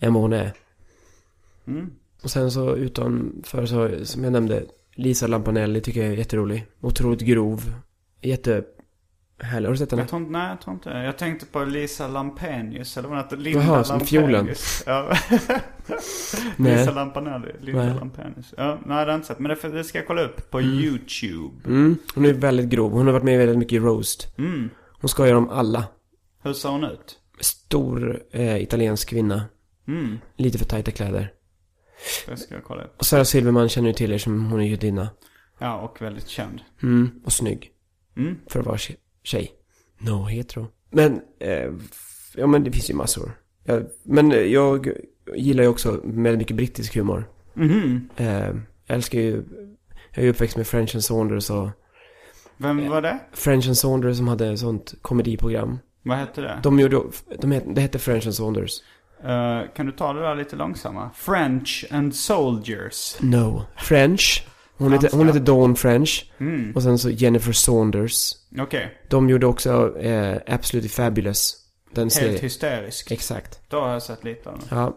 än 0.00 0.14
vad 0.14 0.22
hon 0.22 0.32
är. 0.32 0.52
Mm. 1.66 1.90
Och 2.22 2.30
sen 2.30 2.50
så 2.50 2.76
utanför 2.76 3.66
så, 3.66 4.04
som 4.04 4.24
jag 4.24 4.32
nämnde, 4.32 4.62
Lisa 4.94 5.26
Lampanelli 5.26 5.80
tycker 5.80 6.02
jag 6.02 6.12
är 6.12 6.16
jätterolig. 6.16 6.66
Otroligt 6.80 7.20
grov. 7.20 7.74
Jättehärlig. 8.20 9.68
Har 9.68 9.70
du 9.70 9.76
sett 9.76 9.90
henne? 9.90 10.02
Jag 10.02 10.08
tror 10.08 10.20
nej 10.20 10.48
jag 10.48 10.60
tror 10.60 10.74
inte. 10.74 10.90
Jag 10.90 11.18
tänkte 11.18 11.46
på 11.46 11.64
Lisa 11.64 12.08
Lampenius, 12.08 12.96
eller 12.96 13.08
vad 13.08 13.18
heter. 13.18 13.36
Linda 13.36 13.64
Jaha, 13.64 13.84
som 13.84 14.00
fiolen. 14.00 14.48
Ja. 14.86 15.16
Nej. 16.56 16.78
Lisa 16.78 16.90
Lampanelli, 16.90 17.52
Linda 17.60 17.84
Nej. 17.84 17.94
Lampenius. 17.94 18.54
Ja, 18.56 18.66
nej 18.66 18.78
det 18.86 18.94
har 18.94 19.06
jag 19.06 19.14
inte 19.14 19.26
sett. 19.26 19.38
Men 19.38 19.56
det, 19.62 19.68
det 19.68 19.84
ska 19.84 19.98
jag 19.98 20.06
kolla 20.06 20.22
upp 20.22 20.50
på 20.50 20.62
YouTube. 20.62 21.54
Mm, 21.66 21.96
hon 22.14 22.24
är 22.24 22.32
väldigt 22.32 22.68
grov. 22.68 22.92
Hon 22.92 23.06
har 23.06 23.12
varit 23.12 23.24
med 23.24 23.34
i 23.34 23.38
väldigt 23.38 23.58
mycket 23.58 23.82
roast. 23.82 24.38
Mm. 24.38 24.70
Hon 25.00 25.08
ska 25.08 25.26
göra 25.26 25.34
dem 25.34 25.48
alla. 25.48 25.84
Hur 26.44 26.52
ser 26.52 26.68
hon 26.68 26.84
ut? 26.84 27.18
Stor 27.40 28.22
eh, 28.30 28.62
italiensk 28.62 29.08
kvinna. 29.08 29.44
Mm. 29.88 30.18
Lite 30.36 30.58
för 30.58 30.64
tajta 30.64 30.90
kläder. 30.90 31.32
Det 32.26 32.36
ska 32.36 32.54
jag 32.54 32.64
kolla 32.64 32.84
upp. 32.84 32.94
Och 32.98 33.06
Sarah 33.06 33.24
Silverman 33.24 33.68
känner 33.68 33.88
ju 33.88 33.94
till 33.94 34.12
er 34.12 34.18
som 34.18 34.44
hon 34.50 34.60
är 34.60 34.64
judinna. 34.64 35.08
Ja, 35.58 35.76
och 35.80 36.02
väldigt 36.02 36.28
känd. 36.28 36.60
Mm, 36.82 37.20
och 37.24 37.32
snygg. 37.32 37.70
Mm. 38.16 38.36
För 38.46 38.60
att 38.60 38.66
vara 38.66 38.76
tje- 38.76 38.96
tjej. 39.22 39.52
No 39.98 40.24
hetero. 40.24 40.66
Men, 40.90 41.20
eh, 41.40 41.72
ja 42.34 42.46
men 42.46 42.64
det 42.64 42.70
finns 42.72 42.90
ju 42.90 42.94
massor. 42.94 43.32
Ja, 43.64 43.80
men 44.02 44.32
eh, 44.32 44.38
jag 44.38 44.88
gillar 45.36 45.62
ju 45.62 45.68
också 45.68 46.00
väldigt 46.04 46.38
mycket 46.38 46.56
brittisk 46.56 46.94
humor. 46.96 47.28
Mhm. 47.54 48.08
Eh, 48.16 48.26
jag 48.26 48.60
älskar 48.86 49.18
ju, 49.20 49.44
jag 50.10 50.18
är 50.18 50.22
ju 50.22 50.30
uppväxt 50.30 50.56
med 50.56 50.66
French 50.66 50.94
and 50.94 51.04
Saunders 51.04 51.50
och 51.50 51.68
Vem 52.56 52.88
var 52.88 53.02
det? 53.02 53.20
French 53.32 53.66
and 53.66 53.76
Saunders 53.78 54.16
som 54.16 54.28
hade 54.28 54.48
ett 54.52 54.58
sånt 54.58 54.94
komediprogram. 55.02 55.78
Vad 56.04 56.18
hette 56.18 56.40
det? 56.40 56.60
De 56.62 56.80
gjorde, 56.80 57.00
de 57.40 57.52
het, 57.52 57.64
det 57.74 57.80
hette 57.80 57.98
French 57.98 58.26
and 58.26 58.34
Saunders. 58.34 58.82
Eh, 59.24 59.60
kan 59.76 59.86
du 59.86 59.92
ta 59.92 60.12
det 60.12 60.20
där 60.20 60.34
lite 60.34 60.56
långsammare? 60.56 61.10
French 61.14 61.84
and 61.90 62.14
Soldiers. 62.14 63.16
No. 63.20 63.62
French. 63.76 64.46
Hon 64.76 64.92
heter, 64.92 65.00
Franska. 65.00 65.16
hon 65.16 65.26
heter 65.26 65.40
Dawn 65.40 65.76
French. 65.76 66.32
Mm. 66.38 66.72
Och 66.74 66.82
sen 66.82 66.98
så 66.98 67.10
Jennifer 67.10 67.52
Saunders. 67.52 68.32
Okej. 68.58 68.98
De 69.08 69.28
gjorde 69.30 69.46
också 69.46 69.98
eh, 69.98 70.36
Absolutely 70.46 70.88
Fabulous. 70.88 71.56
Den 71.90 72.02
Helt 72.02 72.12
serien. 72.12 72.40
hysterisk. 72.40 73.10
Exakt. 73.10 73.60
Då 73.70 73.80
har 73.80 73.92
jag 73.92 74.02
sett 74.02 74.24
lite 74.24 74.50
av 74.50 74.58
den. 74.58 74.78
Ja. 74.78 74.96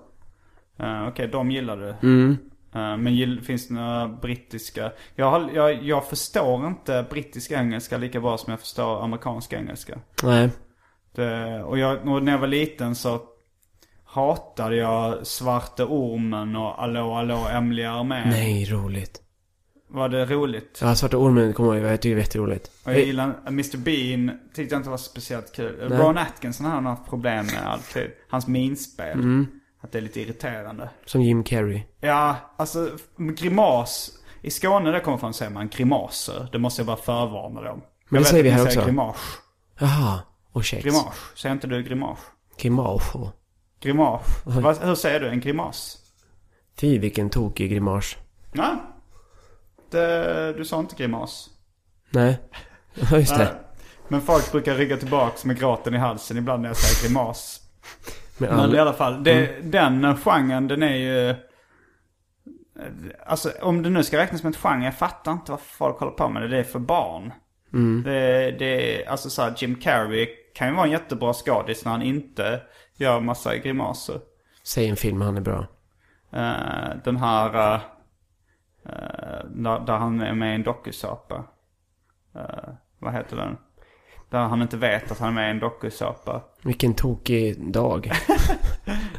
Uh, 0.86 1.08
Okej, 1.08 1.28
de 1.28 1.52
gillar 1.52 1.78
du. 1.78 2.08
Mm. 2.08 2.38
Eh, 2.76 2.98
men 2.98 3.16
gill, 3.16 3.42
finns 3.42 3.68
det 3.68 3.74
några 3.74 4.08
brittiska? 4.08 4.92
Jag, 5.16 5.32
har, 5.32 5.50
jag, 5.54 5.84
jag 5.84 6.08
förstår 6.08 6.68
inte 6.68 7.06
brittisk 7.10 7.52
engelska 7.52 7.98
lika 7.98 8.20
bra 8.20 8.38
som 8.38 8.52
jag 8.52 8.60
förstår 8.60 9.04
amerikansk 9.04 9.54
engelska. 9.54 10.00
Nej. 10.24 10.50
Det, 11.18 11.64
och, 11.64 11.78
jag, 11.78 12.08
och 12.08 12.24
när 12.24 12.32
jag 12.32 12.40
var 12.40 12.48
liten 12.48 12.96
så 12.96 13.22
hatade 14.04 14.76
jag 14.76 15.28
Svarte 15.28 15.84
Ormen 15.84 16.56
och 16.56 16.84
Allå 16.84 17.14
Allå 17.14 17.48
Emily 17.52 17.84
Armén. 17.84 18.30
Nej, 18.30 18.66
roligt. 18.66 19.22
Var 19.90 20.10
det 20.10 20.26
roligt? 20.26 20.80
Ja, 20.82 20.96
Svarta 20.96 21.18
Ormen 21.18 21.54
kommer 21.54 21.74
jag 21.74 21.84
ihåg. 21.84 21.92
Jag 21.92 22.02
tycker 22.02 22.16
det 22.16 22.22
är 22.22 22.24
jätteroligt. 22.24 22.72
Och 22.86 22.92
jag 22.92 23.00
gillar 23.00 23.34
Mr 23.48 23.78
Bean, 23.78 24.40
tyckte 24.54 24.76
jag 24.76 24.80
inte 24.80 24.90
var 24.90 24.98
speciellt 24.98 25.56
kul. 25.56 25.88
Nej. 25.90 26.00
Ron 26.00 26.18
Atkinson 26.18 26.66
har 26.66 26.74
han 26.74 26.86
haft 26.86 27.10
problem 27.10 27.46
med 27.46 27.68
alltid. 27.68 28.12
Hans 28.30 28.48
minspel. 28.48 29.12
Mm. 29.12 29.48
Att 29.82 29.92
det 29.92 29.98
är 29.98 30.02
lite 30.02 30.22
irriterande. 30.22 30.90
Som 31.06 31.22
Jim 31.22 31.44
Carrey. 31.44 31.84
Ja, 32.00 32.36
alltså 32.58 32.90
grimas. 33.18 34.12
I 34.42 34.50
Skåne 34.52 34.92
där 34.92 35.00
kommer 35.00 35.18
från 35.18 35.34
säger 35.34 35.52
man 35.52 35.70
grimaser. 35.70 36.50
Det 36.52 36.60
måste 36.60 36.82
jag 36.82 36.88
bara 36.88 36.98
förvarna 36.98 37.62
dem. 37.62 37.82
Men 38.10 38.18
jag 38.18 38.24
det 38.24 38.30
säger 38.30 38.44
vi 38.44 38.50
att 38.50 38.56
ni 38.56 38.62
här 38.62 38.66
säger 38.66 38.80
också. 38.80 38.88
Grimage. 38.88 39.40
Jaha. 39.80 40.20
Kex. 40.62 40.84
Grimage. 40.84 41.16
Säger 41.36 41.54
inte 41.54 41.68
du 41.68 41.84
grimage? 41.84 42.20
Grimage. 42.58 43.32
Grimage. 43.80 44.22
Vad, 44.46 44.78
hur 44.78 44.96
säger 44.96 45.20
du? 45.20 45.28
En 45.30 45.40
grimas? 45.40 45.98
Fy, 46.80 47.00
vilken 47.00 47.30
tokig 47.30 47.72
grimas. 47.72 48.16
Ja. 48.54 48.76
Det, 49.92 50.54
du 50.58 50.66
sa 50.66 50.80
inte 50.80 50.96
grimas. 50.96 51.50
Nej. 52.10 52.40
Just 52.94 53.32
Nej. 53.38 53.40
det. 53.40 53.60
Men 54.08 54.22
folk 54.22 54.52
brukar 54.52 54.76
rygga 54.76 54.98
tillbaks 54.98 55.46
med 55.46 55.60
gråten 55.60 55.94
i 55.94 55.98
halsen 55.98 56.38
ibland 56.38 56.62
när 56.62 56.70
jag 56.70 56.78
säger 56.78 57.10
grimas. 57.10 57.62
Men 58.38 58.50
Men 58.50 58.60
i 58.60 58.64
all... 58.64 58.80
alla 58.80 58.94
fall, 58.94 59.24
det, 59.24 59.62
den 59.64 60.18
genren 60.18 60.68
den 60.68 60.84
är 60.84 60.96
ju... 60.96 61.36
Alltså 63.26 63.52
om 63.62 63.84
det 63.84 63.90
nu 63.90 64.04
ska 64.04 64.18
räknas 64.18 64.42
som 64.42 64.50
ett 64.50 64.58
genre, 64.58 64.86
jag 64.86 64.98
fattar 64.98 65.32
inte 65.32 65.52
vad 65.52 65.62
folk 65.62 66.00
håller 66.00 66.12
på 66.12 66.30
med 66.30 66.50
det. 66.50 66.60
Är 66.60 66.64
för 66.64 66.80
barn. 66.80 67.34
Det, 68.04 68.52
det 68.52 69.02
är, 69.04 69.10
alltså 69.10 69.30
så 69.30 69.42
här, 69.42 69.54
Jim 69.58 69.76
Carrey 69.76 70.28
kan 70.58 70.68
ju 70.68 70.74
vara 70.74 70.86
en 70.86 70.92
jättebra 70.92 71.34
skådis 71.34 71.86
när 71.86 71.92
han 71.92 72.02
inte 72.02 72.62
gör 72.96 73.20
massa 73.20 73.58
grimaser. 73.58 74.20
Säg 74.64 74.88
en 74.88 74.96
film, 74.96 75.22
han 75.22 75.38
är 75.38 75.42
bra. 75.42 75.68
Eh, 76.32 76.98
den 77.04 77.18
här, 77.18 77.76
uh, 77.76 77.82
där, 79.46 79.86
där 79.86 79.98
han 79.98 80.22
är 80.22 80.34
med 80.34 80.52
i 80.52 80.56
en 80.56 80.64
dokusåpa. 80.64 81.44
Vad 83.00 83.14
heter 83.14 83.36
den? 83.36 83.58
Där 84.30 84.40
han 84.40 84.62
inte 84.62 84.78
vet 84.78 85.12
att 85.12 85.20
han 85.20 85.30
är 85.30 85.34
med 85.34 85.48
i 85.48 85.52
en 85.52 85.60
dokusåpa. 85.60 86.44
Vilken 86.64 86.94
tokig 86.94 87.72
dag. 87.72 88.12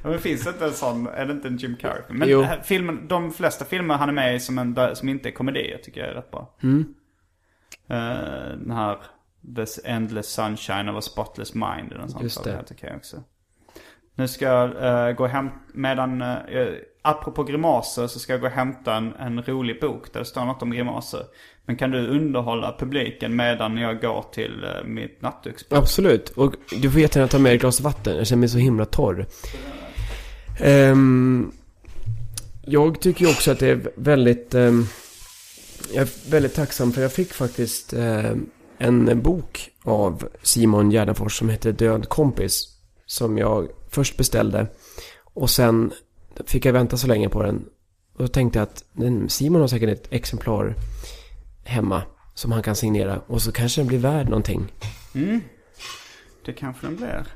Ja, 0.03 0.11
men 0.11 0.19
finns 0.19 0.45
det 0.45 0.51
inte 0.51 0.65
en 0.65 0.73
sån, 0.73 1.07
är 1.07 1.27
det 1.27 1.33
inte 1.33 1.49
en 1.49 1.57
Jim 1.57 1.77
Carrey? 1.77 2.03
Men 2.09 2.29
Jo. 2.29 2.47
filmen, 2.65 3.09
de 3.09 3.33
flesta 3.33 3.65
filmer 3.65 3.95
han 3.95 4.09
är 4.09 4.13
med 4.13 4.35
i 4.35 4.41
som, 4.41 4.59
en, 4.59 4.97
som 4.97 5.09
inte 5.09 5.29
är 5.29 5.33
komedier 5.33 5.79
tycker 5.79 6.01
jag 6.01 6.11
är 6.11 6.15
rätt 6.15 6.31
bra. 6.31 6.55
Mm. 6.63 6.95
Den 8.59 8.71
här 8.71 8.99
This 9.57 9.81
Endless 9.85 10.29
Sunshine 10.29 10.89
of 10.89 10.97
a 10.97 11.01
Spotless 11.01 11.55
Mind 11.55 11.93
eller 11.93 12.07
sånt. 12.07 12.23
Just 12.23 12.45
det. 12.45 12.53
helt 12.53 12.71
okej 12.71 12.93
också. 12.97 13.17
Nu 14.15 14.29
ska 14.29 14.45
jag 14.45 15.09
eh, 15.09 15.13
gå 15.13 15.27
hem, 15.27 15.49
medan, 15.73 16.23
uh, 16.23 16.75
apropå 17.03 17.45
grimaser 17.45 18.07
så 18.07 18.19
ska 18.19 18.33
jag 18.33 18.41
gå 18.41 18.47
och 18.47 18.53
hämta 18.53 18.95
en, 18.95 19.15
en 19.15 19.43
rolig 19.43 19.81
bok 19.81 20.13
där 20.13 20.21
det 20.21 20.27
står 20.27 20.45
något 20.45 20.63
om 20.63 20.71
grimaser. 20.71 21.23
Men 21.65 21.77
kan 21.77 21.91
du 21.91 22.07
underhålla 22.07 22.77
publiken 22.79 23.37
medan 23.37 23.77
jag 23.77 24.01
går 24.01 24.25
till 24.33 24.65
uh, 24.65 24.89
mitt 24.89 25.23
nattduksbord? 25.23 25.79
Absolut. 25.79 26.29
Och 26.29 26.55
du 26.83 26.91
får 26.91 27.01
jättegärna 27.01 27.29
ta 27.29 27.39
med 27.39 27.55
ett 27.55 27.61
glas 27.61 27.81
vatten. 27.81 28.17
Jag 28.17 28.27
känner 28.27 28.41
mig 28.41 28.49
så 28.49 28.59
himla 28.59 28.85
torr. 28.85 29.27
Ehm, 30.61 31.53
jag 32.65 33.01
tycker 33.01 33.31
också 33.31 33.51
att 33.51 33.59
det 33.59 33.69
är 33.69 33.91
väldigt... 33.97 34.55
ehm, 34.55 34.87
jag 35.93 36.03
är 36.03 36.31
väldigt 36.31 36.55
tacksam 36.55 36.93
för 36.93 37.03
jag 37.03 37.13
fick 37.13 37.33
faktiskt 37.33 37.93
ehm, 37.93 38.51
en 38.79 39.23
bok 39.23 39.71
av 39.85 40.29
Simon 40.43 40.91
Gärdenfors 40.91 41.39
som 41.39 41.49
heter 41.49 41.73
Död 41.73 42.09
kompis. 42.09 42.75
Som 43.07 43.39
jag 43.39 43.69
först 43.89 44.17
beställde. 44.17 44.67
Och 45.25 45.51
sen 45.51 45.93
fick 46.47 46.65
jag 46.65 46.73
vänta 46.73 46.97
så 46.97 47.07
länge 47.07 47.29
på 47.29 47.43
den. 47.43 47.65
Och 48.17 48.23
då 48.23 48.29
tänkte 48.29 48.59
jag 48.59 48.69
att 48.69 48.85
Simon 49.31 49.61
har 49.61 49.69
säkert 49.69 49.89
ett 49.89 50.13
exemplar 50.13 50.75
hemma. 51.65 52.03
Som 52.35 52.53
han 52.53 52.63
kan 52.63 52.77
signera. 52.77 53.21
Och 53.27 53.43
så 53.43 53.53
kanske 53.53 53.81
den 53.81 53.89
blir 53.89 53.99
värd 53.99 54.29
någonting. 54.29 54.73
Mm. 55.15 55.41
Det 56.45 56.53
kanske 56.53 56.87
den 56.87 56.97
blir. 56.97 57.27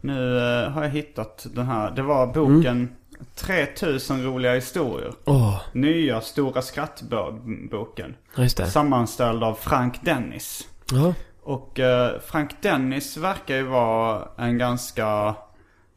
Nu 0.00 0.38
eh, 0.38 0.70
har 0.70 0.82
jag 0.82 0.90
hittat 0.90 1.46
den 1.54 1.66
här. 1.66 1.90
Det 1.90 2.02
var 2.02 2.26
boken 2.26 2.88
3000 3.34 4.24
roliga 4.24 4.54
historier. 4.54 5.12
Åh, 5.24 5.60
Nya 5.72 6.20
Stora 6.20 6.62
Skrattboken. 6.62 8.16
ja, 8.36 8.42
just 8.42 8.56
det. 8.56 8.66
Sammanställd 8.66 9.44
av 9.44 9.54
Frank 9.54 10.04
Dennis. 10.04 10.68
Ja. 10.92 11.14
Och 11.42 11.80
eh, 11.80 12.20
Frank 12.20 12.62
Dennis 12.62 13.16
verkar 13.16 13.56
ju 13.56 13.62
vara 13.62 14.28
en 14.38 14.58
ganska 14.58 15.34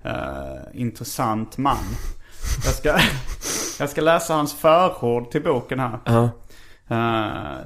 eh, 0.04 0.56
intressant 0.74 1.58
man. 1.58 1.78
Jag 2.66 2.74
ska, 2.74 3.00
jag 3.84 3.90
ska 3.90 4.02
läsa 4.02 4.34
hans 4.34 4.54
förord 4.54 5.32
till 5.32 5.44
boken 5.44 5.80
här. 5.80 6.00
Ja. 6.06 6.30
Eh, 6.90 7.58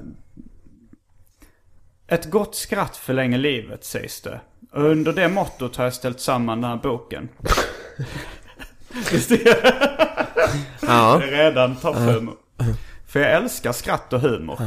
ett 2.07 2.32
gott 2.32 2.55
skratt 2.55 2.97
förlänger 2.97 3.38
livet 3.38 3.86
sägs 3.86 4.22
det. 4.22 4.41
Och 4.72 4.84
under 4.84 5.13
det 5.13 5.30
mottot 5.30 5.76
har 5.76 5.84
jag 5.84 5.93
ställt 5.93 6.19
samman 6.19 6.61
den 6.61 6.69
här 6.69 6.78
boken. 6.78 7.30
Visst 9.11 9.32
är 9.32 9.38
Ja. 10.82 11.17
det 11.22 11.28
redan 11.28 11.76
topphumor. 11.76 12.36
För 13.07 13.19
jag 13.19 13.32
älskar 13.32 13.72
skratt 13.72 14.13
och 14.13 14.22
humor. 14.22 14.59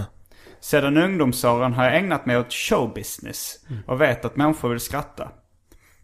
Sedan 0.65 0.97
ungdomsåren 0.97 1.73
har 1.73 1.85
jag 1.85 1.97
ägnat 1.97 2.27
mig 2.27 2.39
åt 2.39 2.53
showbusiness 2.53 3.57
och 3.87 4.01
vet 4.01 4.25
att 4.25 4.37
människor 4.37 4.69
vill 4.69 4.81
skratta. 4.81 5.29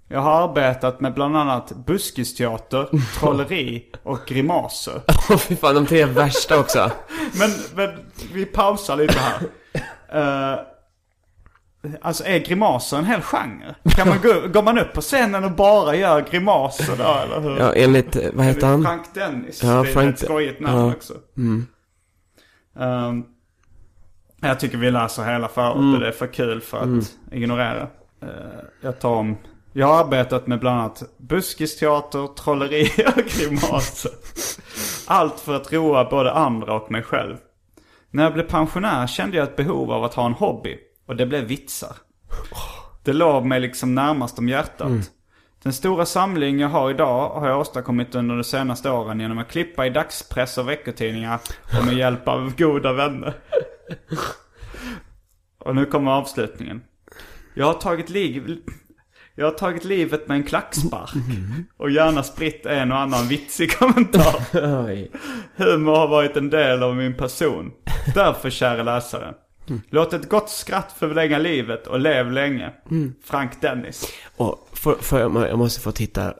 Jag 0.08 0.20
har 0.20 0.48
arbetat 0.48 1.00
med 1.00 1.14
bland 1.14 1.36
annat 1.36 1.72
buskisteater, 1.86 2.88
trolleri 3.18 3.92
och 4.02 4.18
grimaser. 4.26 5.02
Åh 5.30 5.36
fy 5.36 5.56
fan, 5.56 5.74
de 5.74 5.86
tre 5.86 6.04
värsta 6.04 6.58
också. 6.60 6.90
Men, 7.38 7.50
men 7.74 7.90
vi 8.32 8.44
pausar 8.44 8.96
lite 8.96 9.18
här. 9.18 9.40
Eh, 10.52 10.58
Alltså 12.02 12.24
är 12.24 12.38
grimaser 12.38 12.96
en 12.98 13.04
hel 13.04 13.20
genre? 13.22 13.74
Kan 13.96 14.08
man 14.08 14.18
gå, 14.22 14.48
går 14.48 14.62
man 14.62 14.78
upp 14.78 14.92
på 14.92 15.00
scenen 15.00 15.44
och 15.44 15.50
bara 15.52 15.94
gör 15.94 16.20
grimaser 16.30 16.96
då 16.96 17.04
eller 17.04 17.40
hur? 17.40 17.56
Ja, 17.58 17.72
enligt, 17.74 18.16
vad 18.34 18.44
heter 18.46 18.66
han? 18.66 18.82
Frank 18.82 19.14
Dennis. 19.14 19.62
Ja, 19.62 19.82
det 19.82 19.88
är 19.88 19.92
Frank- 19.92 20.14
ett 20.14 20.18
skojigt 20.24 20.60
namn 20.60 20.78
ja. 20.86 20.92
också. 20.92 21.14
Ehm, 22.78 23.24
jag 24.40 24.60
tycker 24.60 24.78
vi 24.78 24.90
läser 24.90 25.24
hela 25.24 25.48
förordet. 25.48 26.00
Det 26.00 26.08
är 26.08 26.12
för 26.12 26.26
kul 26.26 26.60
för 26.60 26.78
att 26.78 27.16
ignorera. 27.32 27.88
Eh, 28.22 28.28
jag 28.80 29.00
tar 29.00 29.14
om. 29.14 29.36
Jag 29.72 29.86
har 29.86 30.04
arbetat 30.04 30.46
med 30.46 30.60
bland 30.60 30.80
annat 30.80 31.02
buskisteater, 31.16 32.34
trolleri 32.34 32.84
och 33.16 33.22
grimaser. 33.38 34.10
Allt 35.06 35.40
för 35.40 35.56
att 35.56 35.72
roa 35.72 36.04
både 36.10 36.32
andra 36.32 36.74
och 36.74 36.90
mig 36.90 37.02
själv. 37.02 37.36
När 38.10 38.22
jag 38.22 38.32
blev 38.32 38.48
pensionär 38.48 39.06
kände 39.06 39.36
jag 39.36 39.44
ett 39.44 39.56
behov 39.56 39.92
av 39.92 40.04
att 40.04 40.14
ha 40.14 40.26
en 40.26 40.32
hobby. 40.32 40.78
Och 41.06 41.16
det 41.16 41.26
blev 41.26 41.44
vitsar. 41.44 41.96
Det 43.04 43.12
låg 43.12 43.44
mig 43.44 43.60
liksom 43.60 43.94
närmast 43.94 44.38
om 44.38 44.48
hjärtat. 44.48 44.88
Den 45.62 45.72
stora 45.72 46.06
samling 46.06 46.60
jag 46.60 46.68
har 46.68 46.90
idag 46.90 47.28
har 47.30 47.48
jag 47.48 47.60
åstadkommit 47.60 48.14
under 48.14 48.34
de 48.34 48.44
senaste 48.44 48.90
åren 48.90 49.20
genom 49.20 49.38
att 49.38 49.48
klippa 49.48 49.86
i 49.86 49.90
dagspress 49.90 50.58
och 50.58 50.68
veckotidningar 50.68 51.40
och 51.78 51.84
med 51.84 51.94
hjälp 51.94 52.28
av 52.28 52.56
goda 52.56 52.92
vänner. 52.92 53.34
Och 55.58 55.74
nu 55.74 55.86
kommer 55.86 56.10
avslutningen. 56.10 56.82
Jag 57.54 57.66
har 57.66 57.74
tagit 57.74 58.10
liv... 58.10 58.58
Jag 59.34 59.46
har 59.46 59.52
tagit 59.52 59.84
livet 59.84 60.28
med 60.28 60.34
en 60.34 60.42
klackspark. 60.42 61.10
Och 61.76 61.90
gärna 61.90 62.22
spritt 62.22 62.66
en 62.66 62.92
och 62.92 62.98
annan 62.98 63.28
vitsig 63.28 63.72
kommentar. 63.72 64.56
Humor 65.56 65.96
har 65.96 66.08
varit 66.08 66.36
en 66.36 66.50
del 66.50 66.82
av 66.82 66.96
min 66.96 67.16
person. 67.16 67.72
Därför, 68.14 68.50
kära 68.50 68.82
läsare. 68.82 69.34
Låt 69.90 70.12
ett 70.12 70.28
gott 70.28 70.50
skratt 70.50 70.92
förlänga 70.98 71.38
livet 71.38 71.86
och 71.86 72.00
lev 72.00 72.30
länge. 72.32 72.70
Frank 73.24 73.60
Dennis. 73.60 74.12
Och 74.36 74.68
för, 74.72 74.94
för, 74.94 75.46
jag 75.46 75.58
måste 75.58 75.80
få 75.80 75.92
titta 75.92 76.34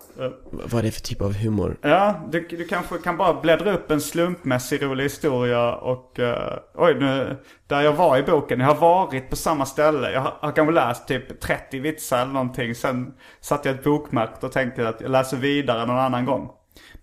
vad 0.51 0.85
det 0.85 0.89
är 0.89 0.93
för 0.93 1.01
typ 1.01 1.23
av 1.23 1.35
humor. 1.35 1.77
Ja, 1.81 2.29
du, 2.33 2.47
du 2.51 2.65
kanske 2.65 2.99
kan 2.99 3.17
bara 3.17 3.41
bläddra 3.41 3.73
upp 3.73 3.91
en 3.91 4.01
slumpmässig 4.01 4.83
rolig 4.83 5.05
historia 5.05 5.75
och... 5.75 6.19
eh, 6.19 6.59
oj, 6.75 6.95
nu, 6.95 7.37
där 7.67 7.81
jag 7.81 7.93
var 7.93 8.19
i 8.19 8.23
boken. 8.23 8.61
Jag 8.61 8.67
har 8.67 8.81
varit 8.81 9.31
på 9.31 9.37
samma 9.37 9.67
ställe. 9.67 10.13
Jag 10.13 10.21
har, 10.21 10.35
har 10.41 10.53
kanske 10.53 10.75
läst 10.75 11.09
typ 11.09 11.41
30 11.41 11.79
vitsar 11.81 12.23
eller 12.23 12.33
någonting. 12.33 12.75
Sen 12.75 13.15
satte 13.41 13.69
jag 13.69 13.79
ett 13.79 13.85
bokmärke 13.85 14.47
och 14.47 14.53
tänkte 14.53 14.89
att 14.89 15.01
jag 15.01 15.11
läser 15.11 15.37
vidare 15.37 15.87
någon 15.87 15.99
annan 15.99 16.25
gång. 16.25 16.51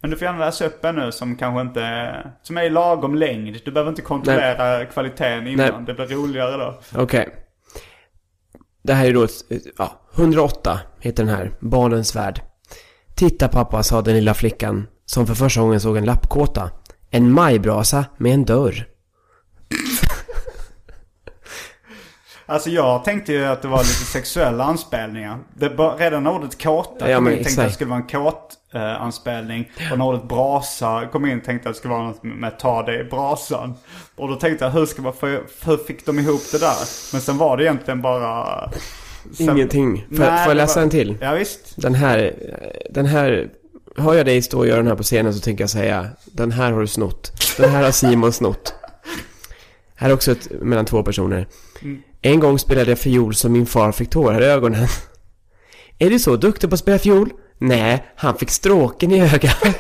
Men 0.02 0.12
du 0.12 0.18
får 0.18 0.26
gärna 0.26 0.46
läsa 0.46 0.66
upp 0.66 0.86
en 0.86 0.96
nu 0.96 1.12
som 1.12 1.36
kanske 1.36 1.62
inte 1.62 2.14
som 2.42 2.58
är 2.58 2.64
i 2.64 2.70
lagom 2.70 3.16
längd. 3.16 3.58
Du 3.66 3.72
behöver 3.72 3.90
inte 3.90 4.02
kontrollera 4.02 4.86
kvaliteten 4.86 5.48
innan. 5.48 5.74
Nej. 5.74 5.84
Det 5.86 5.94
blir 5.94 6.18
roligare 6.18 6.58
då. 6.58 6.80
Okej. 6.96 7.30
Det 8.84 8.94
här 8.94 9.06
är 9.06 9.14
då, 9.14 9.28
ja, 9.78 10.02
108 10.16 10.80
heter 11.00 11.24
den 11.24 11.36
här, 11.36 11.52
Barnens 11.60 12.16
värld. 12.16 12.42
Titta 13.16 13.48
pappa, 13.48 13.84
sa 13.84 14.02
den 14.02 14.16
lilla 14.16 14.34
flickan, 14.34 14.88
som 15.06 15.28
för 15.28 15.34
första 15.34 15.62
gången 15.62 15.80
såg 15.80 15.98
en 15.98 16.06
lappkåta. 16.06 16.72
En 17.10 17.32
majbrasa 17.32 18.06
med 18.18 18.34
en 18.34 18.46
dörr. 18.46 18.88
Alltså 22.50 22.70
jag 22.70 23.04
tänkte 23.04 23.34
ju 23.34 23.46
att 23.46 23.62
det 23.62 23.68
var 23.68 23.78
lite 23.78 23.90
sexuella 23.90 24.64
anspelningar. 24.64 25.38
Det 25.54 25.70
bara, 25.70 25.96
redan 25.96 26.24
när 26.24 26.32
ordet 26.32 26.62
kåta 26.64 27.10
Ja, 27.10 27.18
kom 27.18 27.28
in 27.28 27.44
tänkte 27.44 27.62
att 27.62 27.68
det 27.68 27.74
skulle 27.74 27.90
vara 27.90 28.00
en 28.00 28.08
kåt 28.08 28.54
eh, 28.74 29.02
anspelning. 29.02 29.72
Och 29.92 29.98
när 29.98 30.06
ordet 30.06 30.24
brasa 30.24 31.08
kom 31.12 31.26
in 31.26 31.42
tänkte 31.42 31.70
att 31.70 31.76
det 31.76 31.80
skulle 31.80 31.94
vara 31.94 32.04
något 32.08 32.24
med 32.24 32.60
ta 32.60 32.84
det 32.84 33.00
i 33.00 33.04
brasan. 33.04 33.74
Och 34.16 34.28
då 34.28 34.36
tänkte 34.36 34.66
jag 34.66 34.72
hur, 34.72 34.86
ska 34.86 35.02
man 35.02 35.14
få, 35.14 35.28
hur 35.66 35.78
fick 35.88 36.06
de 36.06 36.20
ihop 36.20 36.42
det 36.52 36.58
där? 36.60 36.76
Men 37.12 37.22
sen 37.22 37.38
var 37.38 37.58
det 37.58 37.64
egentligen 37.64 38.02
bara... 38.02 38.70
Sen, 39.34 39.50
Ingenting. 39.50 40.06
Får, 40.16 40.26
jag- 40.26 40.34
Nej, 40.34 40.44
får 40.46 40.52
jag 40.52 40.58
läsa 40.58 40.76
var- 40.80 40.84
en 40.84 40.90
till? 40.90 41.18
Ja 41.22 41.34
visst. 41.34 41.74
Den 41.82 41.96
här, 41.96 42.34
den 42.90 43.06
här, 43.06 43.50
hör 43.98 44.14
jag 44.14 44.26
dig 44.26 44.42
stå 44.42 44.58
och 44.60 44.68
göra 44.68 44.78
den 44.78 44.88
här 44.88 44.96
på 44.96 45.04
scenen 45.04 45.34
så 45.34 45.40
tänker 45.40 45.64
jag 45.64 45.70
säga, 45.70 46.08
den 46.26 46.52
här 46.52 46.72
har 46.72 46.82
du 46.82 46.88
snott. 46.88 47.32
Den 47.58 47.70
här 47.70 47.84
har 47.84 47.92
Simon 47.92 48.34
snott. 48.34 48.74
Här 49.96 50.10
är 50.10 50.14
också 50.14 50.32
ett, 50.32 50.48
mellan 50.62 50.86
två 50.86 51.04
personer. 51.04 51.48
En 52.22 52.40
gång 52.40 52.60
spelade 52.60 52.92
jag 52.92 53.00
fiol 53.00 53.36
som 53.36 53.52
min 53.52 53.66
far 53.66 53.92
fick 53.92 54.10
tårar 54.10 54.42
i 54.42 54.46
ögonen. 54.46 54.88
Är 56.00 56.10
du 56.10 56.20
så 56.20 56.36
duktig 56.36 56.70
på 56.70 56.74
att 56.74 56.80
spela 56.80 57.00
fiol? 57.00 57.30
Nej, 57.58 58.06
han 58.16 58.38
fick 58.38 58.50
stråken 58.50 59.12
i 59.12 59.22
ögat. 59.22 59.58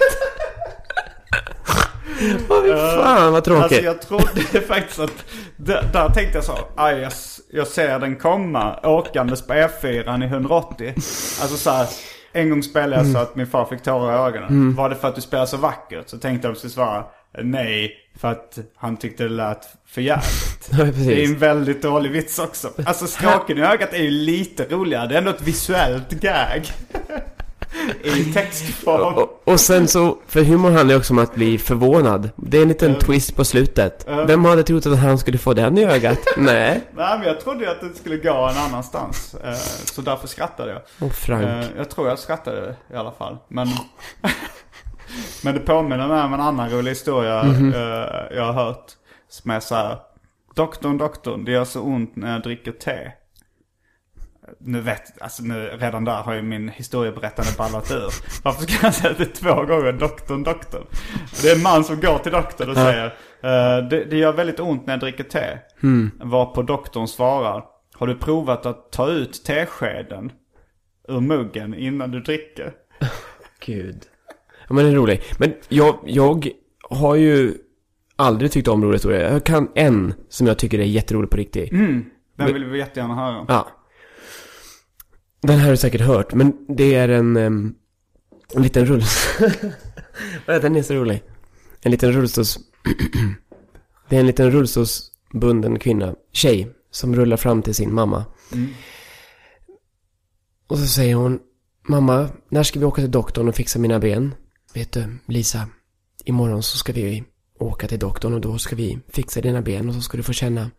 Åh 2.50 2.62
fy 2.64 2.74
fan 3.04 3.34
vad 3.34 3.44
tråkigt. 3.44 3.64
Alltså 3.64 3.82
jag 3.82 4.02
trodde 4.02 4.62
faktiskt 4.68 5.00
att, 5.00 5.26
där, 5.58 5.90
där 5.94 6.10
tänkte 6.10 6.38
jag 6.38 6.44
så, 6.44 6.58
aj 6.76 7.00
jag, 7.00 7.12
jag 7.52 7.68
ser 7.68 8.00
den 8.00 8.16
komma 8.16 8.80
åkandes 8.84 9.48
på 9.48 9.54
E4 9.54 10.24
i 10.24 10.28
180. 10.28 10.94
Alltså 11.42 11.58
så 11.58 11.70
här, 11.70 11.88
en 12.32 12.50
gång 12.50 12.64
spelade 12.64 12.96
jag 12.96 13.12
så 13.14 13.18
att 13.18 13.36
min 13.36 13.48
far 13.48 13.66
fick 13.66 13.84
tårar 13.84 14.14
i 14.14 14.28
ögonen. 14.28 14.76
Var 14.76 14.90
det 14.90 14.96
för 14.96 15.08
att 15.08 15.16
du 15.16 15.22
spelar 15.22 15.46
så 15.46 15.58
vackert? 15.58 16.10
Så 16.10 16.18
tänkte 16.18 16.48
jag 16.48 16.58
skulle 16.58 16.72
svara 16.72 17.06
nej, 17.44 17.94
för 18.20 18.32
att 18.32 18.58
han 18.76 18.98
tyckte 18.98 19.24
det 19.24 19.30
lät 19.30 19.66
för 19.86 20.02
jävligt. 20.02 20.70
Ja, 20.78 20.84
Det 20.84 21.24
är 21.24 21.26
en 21.26 21.38
väldigt 21.38 21.82
dålig 21.82 22.12
vits 22.12 22.40
också. 22.40 22.70
Alltså 22.86 23.08
stråken 23.18 23.58
i 23.58 23.62
ögat 23.62 23.94
är 23.94 24.04
ju 24.04 24.10
lite 24.10 24.66
roligare. 24.70 25.08
Det 25.08 25.14
är 25.14 25.18
ändå 25.18 25.32
ett 25.32 25.42
visuellt 25.42 26.10
gag. 26.12 26.62
I 28.04 28.34
textform. 28.34 29.14
Och, 29.14 29.42
och 29.48 29.60
sen 29.60 29.88
så, 29.88 30.18
för 30.28 30.44
humor 30.44 30.72
handlar 30.72 30.94
ju 30.96 31.00
också 31.00 31.14
om 31.14 31.20
att 31.20 31.36
bli 31.36 31.58
förvånad. 31.58 32.30
Det 32.36 32.58
är 32.58 32.62
en 32.62 32.68
liten 32.68 32.96
twist 33.00 33.36
på 33.36 33.46
slutet. 33.46 34.08
Vem 34.28 34.46
hade 34.46 34.64
trott 34.64 34.86
att 34.86 35.00
han 35.00 35.18
skulle 35.18 35.38
få 35.38 35.54
den 35.54 35.78
i 35.78 35.86
ögat? 35.86 36.20
Nej. 36.38 36.82
Nej 36.96 37.18
men 37.20 37.28
jag 37.28 37.42
trodde 37.42 37.60
ju 37.66 37.70
att 37.72 37.82
det 37.82 37.94
skulle 38.00 38.18
gå 38.18 38.34
en 38.52 38.58
annanstans. 38.58 39.36
Eh, 39.44 39.54
Så 39.86 40.02
därför 40.02 40.28
skrattade 40.28 40.72
jag. 40.72 40.82
Och 41.08 41.14
Frank. 41.16 41.44
Eh, 41.44 41.66
Jag 41.78 41.90
tror 41.90 42.08
jag 42.08 42.20
skrattade 42.20 42.76
i 42.94 42.96
alla 42.96 43.12
fall. 43.12 43.38
Men, 43.48 43.68
men 45.44 45.54
det 45.54 45.60
påminner 45.60 46.08
mig 46.08 46.24
om 46.24 46.34
en 46.34 46.40
annan 46.40 46.70
rolig 46.70 46.92
historia 46.92 47.42
eh, 47.44 48.38
jag 48.38 48.44
har 48.44 48.54
hört. 48.54 48.86
Som 49.30 49.52
är 49.52 49.60
så 49.60 49.76
här. 49.76 49.98
Doktorn, 50.56 50.98
doktorn, 50.98 51.46
det 51.46 51.52
gör 51.52 51.66
så 51.66 51.82
ont 51.82 52.16
när 52.16 52.34
jag 52.34 52.42
dricker 52.42 52.72
te. 52.72 53.12
Nu 54.60 54.82
vet, 54.82 55.22
alltså 55.22 55.44
nu, 55.44 55.70
redan 55.80 56.06
där 56.06 56.22
har 56.22 56.34
ju 56.34 56.42
min 56.42 56.70
historieberättande 56.70 57.52
ballat 57.58 57.92
ur. 57.92 58.14
Varför 58.44 58.62
ska 58.62 58.86
jag 58.86 58.94
säga 58.94 59.14
det 59.18 59.26
två 59.26 59.54
gånger 59.54 59.92
doktorn, 59.92 60.44
doktorn? 60.44 60.86
Det 61.42 61.50
är 61.50 61.56
en 61.56 61.62
man 61.62 61.84
som 61.84 62.00
går 62.00 62.18
till 62.18 62.32
doktorn 62.32 62.70
och 62.70 62.76
säger 62.76 63.06
eh, 63.42 63.88
det, 63.90 64.06
det 64.06 64.18
gör 64.18 64.34
väldigt 64.34 64.60
ont 64.60 64.86
när 64.86 64.94
jag 64.94 65.00
dricker 65.00 65.24
te. 65.24 65.58
Var 66.20 66.46
på 66.46 66.62
doktorn 66.62 67.08
svarar. 67.08 67.64
Har 67.94 68.08
du 68.08 68.16
provat 68.16 68.66
att 68.66 68.92
ta 68.92 69.10
ut 69.10 69.46
teskeden 69.46 70.32
ur 71.08 71.20
muggen 71.20 71.74
innan 71.74 72.12
du 72.12 72.20
dricker? 72.20 72.74
Gud. 73.66 74.04
Ja, 74.68 74.76
men 74.76 74.86
den 74.86 74.94
är 74.94 74.98
rolig. 74.98 75.22
Men 75.38 75.54
jag, 75.70 76.00
jag 76.06 76.50
har 76.90 77.16
ju 77.16 77.54
aldrig 78.16 78.52
tyckt 78.52 78.68
om 78.68 78.84
roliga 78.84 78.96
historier. 78.96 79.32
Jag 79.32 79.44
kan 79.44 79.72
en 79.76 80.14
som 80.30 80.48
jag 80.48 80.58
tycker 80.58 80.80
är 80.80 80.84
jätterolig 80.84 81.30
på 81.30 81.38
riktigt. 81.38 81.72
Den 82.38 82.54
vill 82.54 82.66
vi 82.66 82.78
jättegärna 82.78 83.16
höra. 83.16 83.46
Ja. 83.48 83.68
Den 85.42 85.58
här 85.58 85.64
har 85.64 85.72
du 85.72 85.78
säkert 85.78 86.02
hört, 86.02 86.34
men 86.34 86.54
det 86.68 86.96
är 86.96 87.10
en, 87.10 87.38
en 87.38 87.76
liten 88.56 88.86
rull... 88.86 89.02
Ja, 90.46 90.60
den 90.62 90.76
är 90.76 90.82
så 90.84 90.94
rolig. 90.94 91.24
En 91.82 91.92
liten 91.92 92.12
rullstols... 92.12 92.58
det 94.10 94.16
är 94.16 94.20
en 94.20 94.28
liten 94.28 94.52
rullstolsbunden 94.52 95.80
kvinna, 95.80 96.16
tjej, 96.32 96.72
som 96.92 97.16
rullar 97.16 97.38
fram 97.38 97.62
till 97.62 97.76
sin 97.76 97.94
mamma. 97.94 98.26
Och 100.68 100.78
så 100.78 100.88
säger 100.88 101.16
hon, 101.16 101.40
mamma, 101.88 102.30
när 102.50 102.64
ska 102.64 102.80
vi 102.80 102.86
åka 102.86 103.02
till 103.02 103.12
doktorn 103.12 103.48
och 103.48 103.56
fixa 103.56 103.80
mina 103.80 104.00
ben? 104.00 104.36
Vet 104.78 104.92
du, 104.92 105.18
Lisa, 105.26 105.68
imorgon 106.26 106.64
så 106.64 106.78
ska 106.78 106.94
vi 106.94 107.24
åka 107.60 107.88
till 107.88 108.00
doktorn 108.00 108.34
och 108.34 108.42
då 108.42 108.58
ska 108.58 108.76
vi 108.76 109.00
fixa 109.10 109.42
dina 109.42 109.62
ben 109.62 109.90
och 109.90 109.96
så 109.96 110.02
ska 110.02 110.18
du 110.18 110.24
få 110.24 110.34
känna 110.34 110.72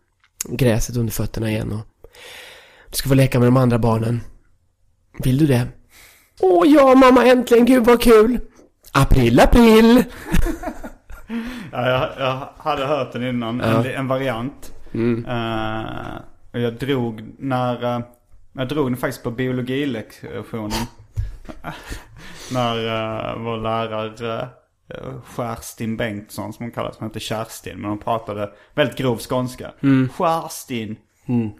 gräset 0.49 0.97
under 0.97 1.13
fötterna 1.13 1.49
igen 1.49 1.71
och 1.71 2.09
du 2.89 2.95
ska 2.95 3.09
få 3.09 3.15
leka 3.15 3.39
med 3.39 3.47
de 3.47 3.57
andra 3.57 3.79
barnen. 3.79 4.21
Vill 5.23 5.37
du 5.37 5.47
det? 5.47 5.67
Åh 6.41 6.67
ja, 6.67 6.95
mamma, 6.95 7.25
äntligen, 7.25 7.65
gud 7.65 7.85
vad 7.85 8.01
kul! 8.01 8.39
April, 8.91 9.39
april! 9.39 10.03
Ja, 11.71 11.89
jag, 11.89 12.09
jag 12.19 12.47
hade 12.57 12.85
hört 12.85 13.11
den 13.11 13.23
innan, 13.23 13.61
en, 13.61 13.85
en 13.85 14.07
variant. 14.07 14.73
Mm. 14.93 15.25
Eh, 15.25 16.15
och 16.53 16.59
jag 16.59 16.73
drog 16.73 17.23
när, 17.39 18.03
jag 18.53 18.67
drog 18.67 18.87
den 18.87 18.97
faktiskt 18.97 19.23
på 19.23 19.31
biologilektionen. 19.31 20.87
när 22.51 22.75
uh, 22.75 23.43
vår 23.43 23.57
lärare 23.57 24.49
uh, 24.93 25.19
Kerstin 25.35 25.97
Bengtsson 25.97 26.53
som 26.53 26.65
hon 26.65 26.71
kallas, 26.71 26.95
som 26.95 27.07
heter 27.07 27.19
Kerstin. 27.19 27.77
Men 27.77 27.89
hon 27.89 27.99
pratade 27.99 28.49
väldigt 28.73 28.97
grov 28.97 29.17
skånska. 29.17 29.71
Mm. 29.83 30.09
Kerstin. 30.17 30.97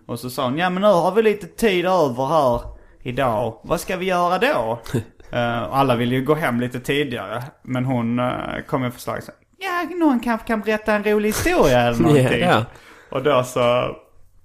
Och 0.08 0.20
så 0.20 0.30
sa 0.30 0.44
hon, 0.44 0.58
ja 0.58 0.70
men 0.70 0.82
nu 0.82 0.88
har 0.88 1.12
vi 1.12 1.22
lite 1.22 1.48
tid 1.48 1.86
över 1.86 2.26
här 2.28 2.62
idag. 3.04 3.60
Vad 3.64 3.80
ska 3.80 3.98
vi 3.98 4.06
göra 4.06 4.38
då? 4.38 4.80
Eh, 5.32 5.64
och 5.64 5.78
alla 5.78 5.96
ville 5.96 6.16
ju 6.16 6.26
gå 6.26 6.36
hem 6.36 6.60
lite 6.60 6.80
tidigare. 6.80 7.44
Men 7.64 7.86
hon 7.86 8.20
uh, 8.20 8.62
kom 8.68 8.82
med 8.82 8.94
förslag. 8.94 9.24
Så, 9.24 9.32
ja, 9.58 9.96
någon 9.96 10.20
kanske 10.20 10.48
kan 10.48 10.62
berätta 10.62 10.94
en 10.94 11.04
rolig 11.04 11.30
historia 11.30 11.82
eller 11.82 12.00
någonting. 12.04 12.40
Ja. 12.40 12.66
Och 13.12 13.24
då 13.24 13.44
så 13.44 13.96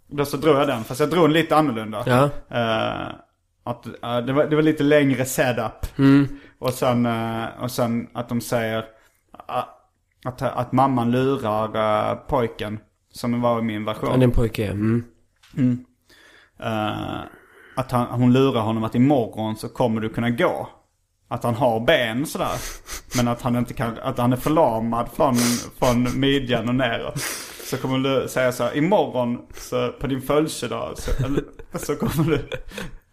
då 0.07 0.25
så 0.25 0.37
drog 0.37 0.57
jag 0.57 0.67
den. 0.67 0.85
Fast 0.85 1.01
jag 1.01 1.11
drog 1.11 1.25
den 1.25 1.33
lite 1.33 1.57
annorlunda. 1.57 2.03
Ja. 2.07 2.25
Eh, 2.59 3.09
att, 3.65 3.87
eh, 3.87 4.19
det, 4.19 4.33
var, 4.33 4.47
det 4.47 4.57
var 4.57 4.63
lite 4.63 4.83
längre 4.83 5.25
setup. 5.25 5.99
Mm. 5.99 6.29
Och, 6.59 6.73
sen, 6.73 7.07
eh, 7.07 7.45
och 7.61 7.71
sen 7.71 8.09
att 8.13 8.29
de 8.29 8.41
säger 8.41 8.79
eh, 9.49 9.65
att, 10.25 10.43
att 10.43 10.73
mamman 10.73 11.11
lurar 11.11 12.11
eh, 12.11 12.15
pojken. 12.15 12.79
Som 13.11 13.41
var 13.41 13.59
i 13.59 13.63
min 13.63 13.85
version. 13.85 14.11
Han 14.11 14.21
är 14.21 14.25
en 14.25 14.31
pojke. 14.31 14.71
Mm. 14.71 15.05
Eh, 16.61 17.21
att 17.77 17.91
han, 17.91 18.07
hon 18.07 18.33
lurar 18.33 18.61
honom 18.61 18.85
att 18.85 18.95
imorgon 18.95 19.57
så 19.57 19.69
kommer 19.69 20.01
du 20.01 20.09
kunna 20.09 20.31
gå. 20.31 20.69
Att 21.29 21.45
han 21.45 21.55
har 21.55 21.81
ben 21.81 22.27
sådär. 22.27 22.53
Men 23.17 23.29
att 23.29 23.43
han 23.43 23.57
inte 23.57 23.75
kan, 23.75 23.99
att 24.03 24.19
han 24.19 24.33
är 24.33 24.37
förlamad 24.37 25.09
från, 25.13 25.35
från 25.79 26.21
midjan 26.21 26.69
och 26.69 26.75
neråt. 26.75 27.21
Så 27.65 27.77
kommer 27.77 27.99
du 27.99 28.29
säga 28.29 28.53
så 28.53 28.65
här, 28.65 28.77
imorgon 28.77 29.39
så 29.55 29.93
på 29.93 30.07
din 30.07 30.23
födelsedag 30.23 30.99
så, 30.99 31.11
så 31.79 31.97
kommer 31.97 32.31
du 32.31 32.49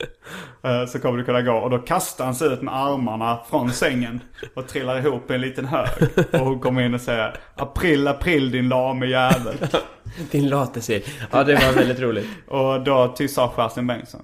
så 0.87 0.99
kommer 0.99 1.17
du 1.17 1.23
kunna 1.23 1.41
gå. 1.41 1.53
Och 1.53 1.69
då 1.69 1.77
kastar 1.77 2.25
han 2.25 2.35
sig 2.35 2.53
ut 2.53 2.61
med 2.61 2.75
armarna 2.75 3.39
från 3.49 3.71
sängen 3.71 4.19
och 4.53 4.67
trillar 4.67 4.97
ihop 4.97 5.31
i 5.31 5.33
en 5.33 5.41
liten 5.41 5.65
hög. 5.65 5.89
Och 6.31 6.39
hon 6.39 6.59
kommer 6.59 6.81
in 6.81 6.93
och 6.93 7.01
säger 7.01 7.39
April, 7.55 8.07
april 8.07 8.51
din 8.51 8.69
lame 8.69 9.05
jävel. 9.05 9.57
Din 10.31 10.49
latesir. 10.49 11.03
Ja, 11.31 11.43
det 11.43 11.53
var 11.53 11.73
väldigt 11.73 11.99
roligt. 11.99 12.27
Och 12.47 12.83
då 12.83 13.07
till 13.07 13.33
sa 13.33 13.53
Kerstin 13.55 13.87
Bengtsson. 13.87 14.21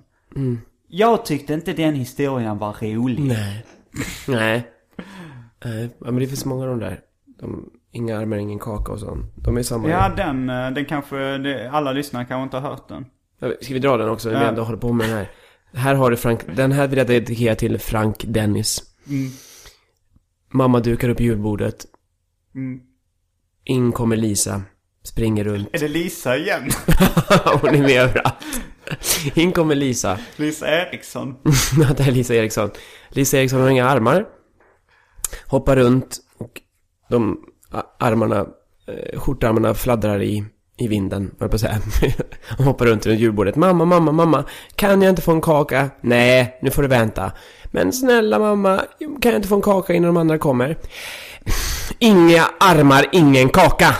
Jag 0.87 1.25
tyckte 1.25 1.53
inte 1.53 1.73
den 1.73 1.95
historien 1.95 2.57
var 2.57 2.95
rolig. 2.95 3.19
Nej. 3.19 3.65
Nej. 4.27 4.67
Nej, 5.65 5.89
ja, 5.99 6.11
men 6.11 6.15
det 6.15 6.27
finns 6.27 6.45
många 6.45 6.63
av 6.63 6.69
de 6.69 6.79
där. 6.79 6.99
De, 7.39 7.69
inga 7.91 8.17
armar, 8.17 8.37
ingen 8.37 8.59
kaka 8.59 8.91
och 8.91 8.99
sånt. 8.99 9.33
De 9.35 9.57
är 9.57 9.63
samma. 9.63 9.89
Ja, 9.89 10.11
den, 10.17 10.49
eh, 10.49 10.71
den 10.71 10.85
kanske, 10.85 11.69
alla 11.71 11.91
lyssnare 11.91 12.25
kanske 12.25 12.43
inte 12.43 12.57
har 12.57 12.69
hört 12.69 12.87
den. 12.87 13.05
Ska 13.61 13.73
vi 13.73 13.79
dra 13.79 13.97
den 13.97 14.09
också? 14.09 14.29
när 14.29 14.39
Vi 14.39 14.45
ändå 14.45 14.63
håller 14.63 14.77
på 14.77 14.93
med 14.93 15.09
den 15.09 15.17
här. 15.17 15.29
Här 15.73 15.95
har 15.95 16.11
du 16.11 16.17
Frank. 16.17 16.41
Den 16.55 16.71
här 16.71 16.87
vill 16.87 16.97
jag 16.97 17.07
dedikera 17.07 17.55
till 17.55 17.79
Frank 17.79 18.23
Dennis. 18.27 18.83
Mm. 19.07 19.31
Mamma 20.53 20.79
dukar 20.79 21.09
upp 21.09 21.19
julbordet. 21.19 21.85
Mm. 22.55 22.79
In 23.65 23.91
kommer 23.91 24.15
Lisa. 24.15 24.61
Springer 25.03 25.43
runt. 25.43 25.69
Är 25.73 25.79
det 25.79 25.87
Lisa 25.87 26.37
igen? 26.37 26.61
Hon 27.61 27.75
är 27.75 27.81
med 27.81 28.01
överallt. 28.01 28.61
In 29.33 29.51
kommer 29.51 29.75
Lisa. 29.75 30.19
Lisa 30.35 30.67
Eriksson? 30.67 31.35
Ja, 31.81 31.93
det 31.97 32.03
är 32.03 32.11
Lisa 32.11 32.35
Eriksson. 32.35 32.69
Lisa 33.09 33.37
Eriksson 33.37 33.61
har 33.61 33.69
inga 33.69 33.89
armar. 33.89 34.25
Hoppar 35.47 35.75
runt 35.75 36.17
och 36.37 36.61
de 37.09 37.43
armarna, 37.99 38.47
eh, 38.87 39.19
skjortarmarna 39.19 39.73
fladdrar 39.73 40.21
i, 40.21 40.45
i 40.77 40.87
vinden, 40.87 41.21
höll 41.21 41.31
jag 41.39 41.49
på 41.49 41.55
att 41.55 41.61
säga. 41.61 41.77
Hon 42.57 42.65
hoppar 42.67 42.85
runt 42.85 43.05
runt 43.05 43.19
julbordet. 43.19 43.55
Mamma, 43.55 43.85
mamma, 43.85 44.11
mamma, 44.11 44.43
kan 44.75 45.01
jag 45.01 45.09
inte 45.09 45.21
få 45.21 45.31
en 45.31 45.41
kaka? 45.41 45.89
Nej, 46.01 46.59
nu 46.61 46.71
får 46.71 46.81
du 46.81 46.87
vänta. 46.87 47.31
Men 47.71 47.93
snälla 47.93 48.39
mamma, 48.39 48.81
kan 48.99 49.31
jag 49.31 49.35
inte 49.35 49.47
få 49.47 49.55
en 49.55 49.61
kaka 49.61 49.93
innan 49.93 50.07
de 50.13 50.17
andra 50.17 50.37
kommer? 50.37 50.77
Inga 51.99 52.43
armar, 52.59 53.05
ingen 53.11 53.49
kaka! 53.49 53.95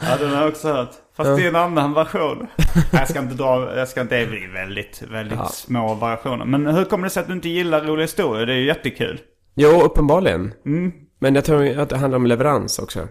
Ja, 0.00 0.16
den 0.20 0.30
har 0.30 0.40
jag 0.40 0.48
också 0.48 0.72
hört. 0.72 0.90
Fast 1.16 1.36
det 1.36 1.44
är 1.44 1.48
en 1.48 1.56
annan 1.56 1.94
version. 1.94 2.46
Jag 2.92 3.08
ska 3.08 3.18
inte 3.18 3.34
dra, 3.34 3.76
jag 3.76 3.88
ska 3.88 4.00
inte, 4.00 4.16
det 4.16 4.22
är 4.22 4.52
väldigt, 4.52 5.02
väldigt 5.10 5.38
Ja. 5.38 5.46
små 5.48 5.94
variationer. 5.94 6.44
Men 6.44 6.66
hur 6.66 6.84
kommer 6.84 7.04
det 7.04 7.10
sig 7.10 7.20
att 7.20 7.26
du 7.26 7.32
inte 7.32 7.48
gillar 7.48 7.80
roliga 7.80 8.04
historier? 8.04 8.46
Det 8.46 8.52
är 8.52 8.56
ju 8.56 8.66
jättekul. 8.66 9.20
Jo, 9.54 9.82
uppenbarligen. 9.82 10.52
Mm. 10.66 10.92
Men 11.18 11.34
jag 11.34 11.44
tror 11.44 11.78
att 11.78 11.88
det 11.88 11.96
handlar 11.96 12.16
om 12.16 12.26
leverans 12.26 12.78
också. 12.78 13.08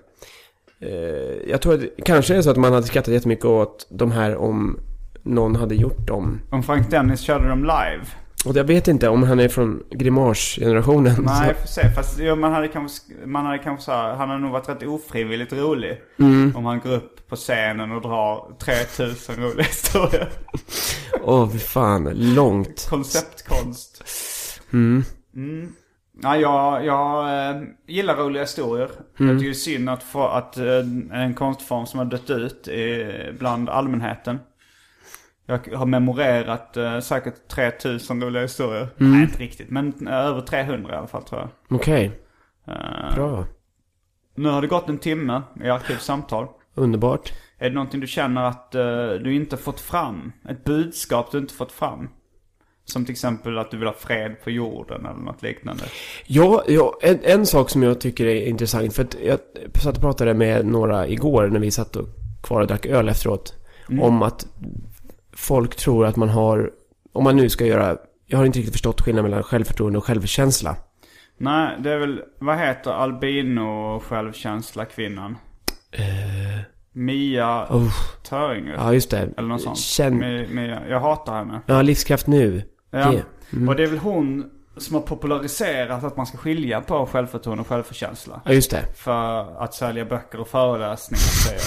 Eh, 0.83 1.49
jag 1.49 1.61
tror 1.61 1.73
att 1.73 2.05
kanske 2.05 2.35
är 2.35 2.41
så 2.41 2.49
att 2.49 2.57
man 2.57 2.73
hade 2.73 2.87
skrattat 2.87 3.13
jättemycket 3.13 3.45
åt 3.45 3.87
de 3.89 4.11
här 4.11 4.35
om 4.35 4.79
någon 5.23 5.55
hade 5.55 5.75
gjort 5.75 6.07
dem. 6.07 6.39
Om 6.51 6.63
Frank 6.63 6.89
Dennis 6.91 7.21
körde 7.21 7.49
dem 7.49 7.61
live. 7.63 8.05
Och 8.45 8.55
jag 8.55 8.63
vet 8.63 8.87
inte 8.87 9.09
om 9.09 9.23
han 9.23 9.39
är 9.39 9.47
från 9.49 9.83
Grimash-generationen. 9.91 11.15
Nej, 11.25 11.53
får 11.53 11.67
se. 11.67 11.89
Fast 11.89 12.19
jo, 12.19 12.35
man 12.35 12.53
hade 12.53 12.67
kanske, 12.67 13.13
man 13.25 13.45
hade 13.45 13.57
kanske 13.57 13.85
så 13.85 13.91
här, 13.91 14.15
han 14.15 14.29
hade 14.29 14.41
nog 14.41 14.51
varit 14.51 14.69
rätt 14.69 14.83
ofrivilligt 14.83 15.53
rolig. 15.53 16.01
Om 16.55 16.65
han 16.65 16.79
går 16.79 16.93
upp 16.93 17.29
på 17.29 17.35
scenen 17.35 17.91
och 17.91 18.01
drar 18.01 18.57
3000 18.59 19.35
roliga 19.35 19.63
historier. 19.63 20.29
Åh, 21.23 21.49
fy 21.51 21.59
fan. 21.59 22.09
Långt. 22.13 22.87
Konceptkonst. 22.89 24.03
Mm. 24.73 25.03
Mm. 25.35 25.73
Ja, 26.21 26.37
jag, 26.37 26.85
jag 26.85 27.49
eh, 27.49 27.61
gillar 27.87 28.15
roliga 28.15 28.43
historier. 28.43 28.87
Tycker 29.17 29.33
det 29.33 29.49
är 29.49 29.53
synd 29.53 29.89
att, 29.89 30.03
få, 30.03 30.27
att 30.27 30.57
eh, 30.57 30.79
en 31.11 31.33
konstform 31.33 31.85
som 31.85 31.97
har 31.97 32.05
dött 32.05 32.29
ut 32.29 32.67
bland 33.39 33.69
allmänheten. 33.69 34.39
Jag 35.45 35.59
har 35.75 35.85
memorerat 35.85 36.77
eh, 36.77 36.99
säkert 36.99 37.47
3000 37.47 38.23
roliga 38.23 38.41
historier. 38.41 38.87
Nej, 38.97 39.21
inte 39.21 39.39
riktigt. 39.39 39.69
Men 39.69 40.07
över 40.07 40.41
300 40.41 40.93
i 40.93 40.97
alla 40.97 41.07
fall 41.07 41.23
tror 41.23 41.41
jag. 41.41 41.77
Okej, 41.79 42.19
Eh, 42.67 43.15
bra. 43.15 43.45
Nu 44.35 44.49
har 44.49 44.61
det 44.61 44.67
gått 44.67 44.89
en 44.89 44.97
timme 44.97 45.41
i 45.63 45.69
Arkivsamtal. 45.69 46.47
Underbart. 46.73 47.33
Är 47.57 47.69
det 47.69 47.75
någonting 47.75 47.99
du 47.99 48.07
känner 48.07 48.43
att 48.43 48.71
du 49.23 49.35
inte 49.35 49.57
fått 49.57 49.79
fram? 49.79 50.31
Ett 50.49 50.63
budskap 50.63 51.31
du 51.31 51.37
inte 51.37 51.53
fått 51.53 51.71
fram? 51.71 52.09
Som 52.85 53.05
till 53.05 53.11
exempel 53.11 53.57
att 53.57 53.71
du 53.71 53.77
vill 53.77 53.87
ha 53.87 53.93
fred 53.93 54.35
på 54.43 54.51
jorden 54.51 55.05
eller 55.05 55.19
något 55.19 55.41
liknande. 55.41 55.83
Ja, 56.25 56.63
ja 56.67 56.97
en, 57.01 57.19
en 57.23 57.45
sak 57.45 57.69
som 57.69 57.83
jag 57.83 58.01
tycker 58.01 58.25
är 58.25 58.47
intressant. 58.47 58.93
För 58.95 59.03
att 59.03 59.15
jag 59.25 59.39
satt 59.81 59.95
och 59.95 60.01
pratade 60.01 60.33
med 60.33 60.65
några 60.65 61.07
igår 61.07 61.47
när 61.47 61.59
vi 61.59 61.71
satt 61.71 61.95
och 61.95 62.07
kvar 62.43 62.61
och 62.61 62.67
drack 62.67 62.85
öl 62.85 63.09
efteråt. 63.09 63.53
Om 64.01 64.21
att 64.21 64.47
folk 65.35 65.75
tror 65.75 66.05
att 66.05 66.15
man 66.15 66.29
har, 66.29 66.71
om 67.13 67.23
man 67.23 67.35
nu 67.35 67.49
ska 67.49 67.65
göra, 67.65 67.97
jag 68.27 68.37
har 68.37 68.45
inte 68.45 68.59
riktigt 68.59 68.73
förstått 68.73 69.01
skillnaden 69.01 69.31
mellan 69.31 69.43
självförtroende 69.43 69.97
och 69.97 70.05
självkänsla. 70.05 70.75
Nej, 71.37 71.77
det 71.79 71.91
är 71.91 71.97
väl, 71.97 72.21
vad 72.39 72.57
heter 72.57 72.91
albino 72.91 73.99
självkänsla 73.99 74.85
kvinnan? 74.85 75.37
Mia 76.95 77.67
Oh, 77.69 77.91
Töringer. 78.29 78.73
ja, 78.73 78.93
just 78.93 79.09
det. 79.11 79.29
Eller 79.37 79.47
något 79.47 79.61
sånt. 79.61 79.77
Känn, 79.77 80.17
Mia, 80.17 80.47
Mia, 80.49 80.81
jag 80.89 80.99
hatar 80.99 81.35
henne. 81.35 81.61
ja, 81.65 81.81
livskraft 81.81 82.27
nu. 82.27 82.61
Ja. 82.93 83.11
Det. 83.51 83.67
Och 83.67 83.75
det 83.75 83.83
är 83.83 83.87
väl 83.87 83.97
hon 83.99 84.49
som 84.77 84.95
har 84.95 85.01
populariserat 85.01 86.03
att 86.03 86.17
man 86.17 86.25
ska 86.25 86.37
skilja 86.37 86.81
på 86.81 87.05
självförtroende 87.05 87.61
och 87.61 87.67
självkänsla. 87.67 88.41
Ja, 88.45 88.51
just 88.53 88.71
det. 88.71 88.85
För 88.95 89.63
att 89.63 89.73
sälja 89.73 90.05
böcker 90.05 90.39
och 90.39 90.47
föreläsningar 90.47 91.19
säger 91.19 91.61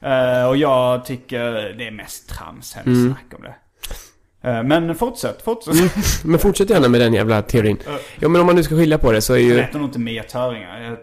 jag. 0.00 0.40
Eh, 0.42 0.48
och 0.48 0.56
jag 0.56 1.04
tycker 1.04 1.44
det 1.78 1.86
är 1.86 1.90
mest 1.90 2.28
trams 2.28 2.74
hennes 2.74 2.98
Mm. 2.98 3.12
snack 3.14 3.38
om 3.38 3.42
det. 3.42 3.54
Eh, 4.42 4.62
men 4.62 4.94
fortsätt, 4.94 5.42
fortsätt. 5.42 5.74
Men 6.24 6.38
fortsätt 6.38 6.70
gärna 6.70 6.88
med 6.88 7.00
den 7.00 7.14
jävla 7.14 7.42
teorin. 7.42 7.78
Ja, 8.20 8.28
men 8.28 8.40
om 8.40 8.46
man 8.46 8.56
nu 8.56 8.62
ska 8.62 8.74
skilja 8.76 8.98
på 8.98 9.12
det 9.12 9.20
så 9.22 9.32
är 9.34 9.38
ju... 9.38 9.60
heter 9.60 9.78
nog 9.78 9.88
inte 9.88 9.98
Mia 9.98 10.22
Töringar. 10.22 10.98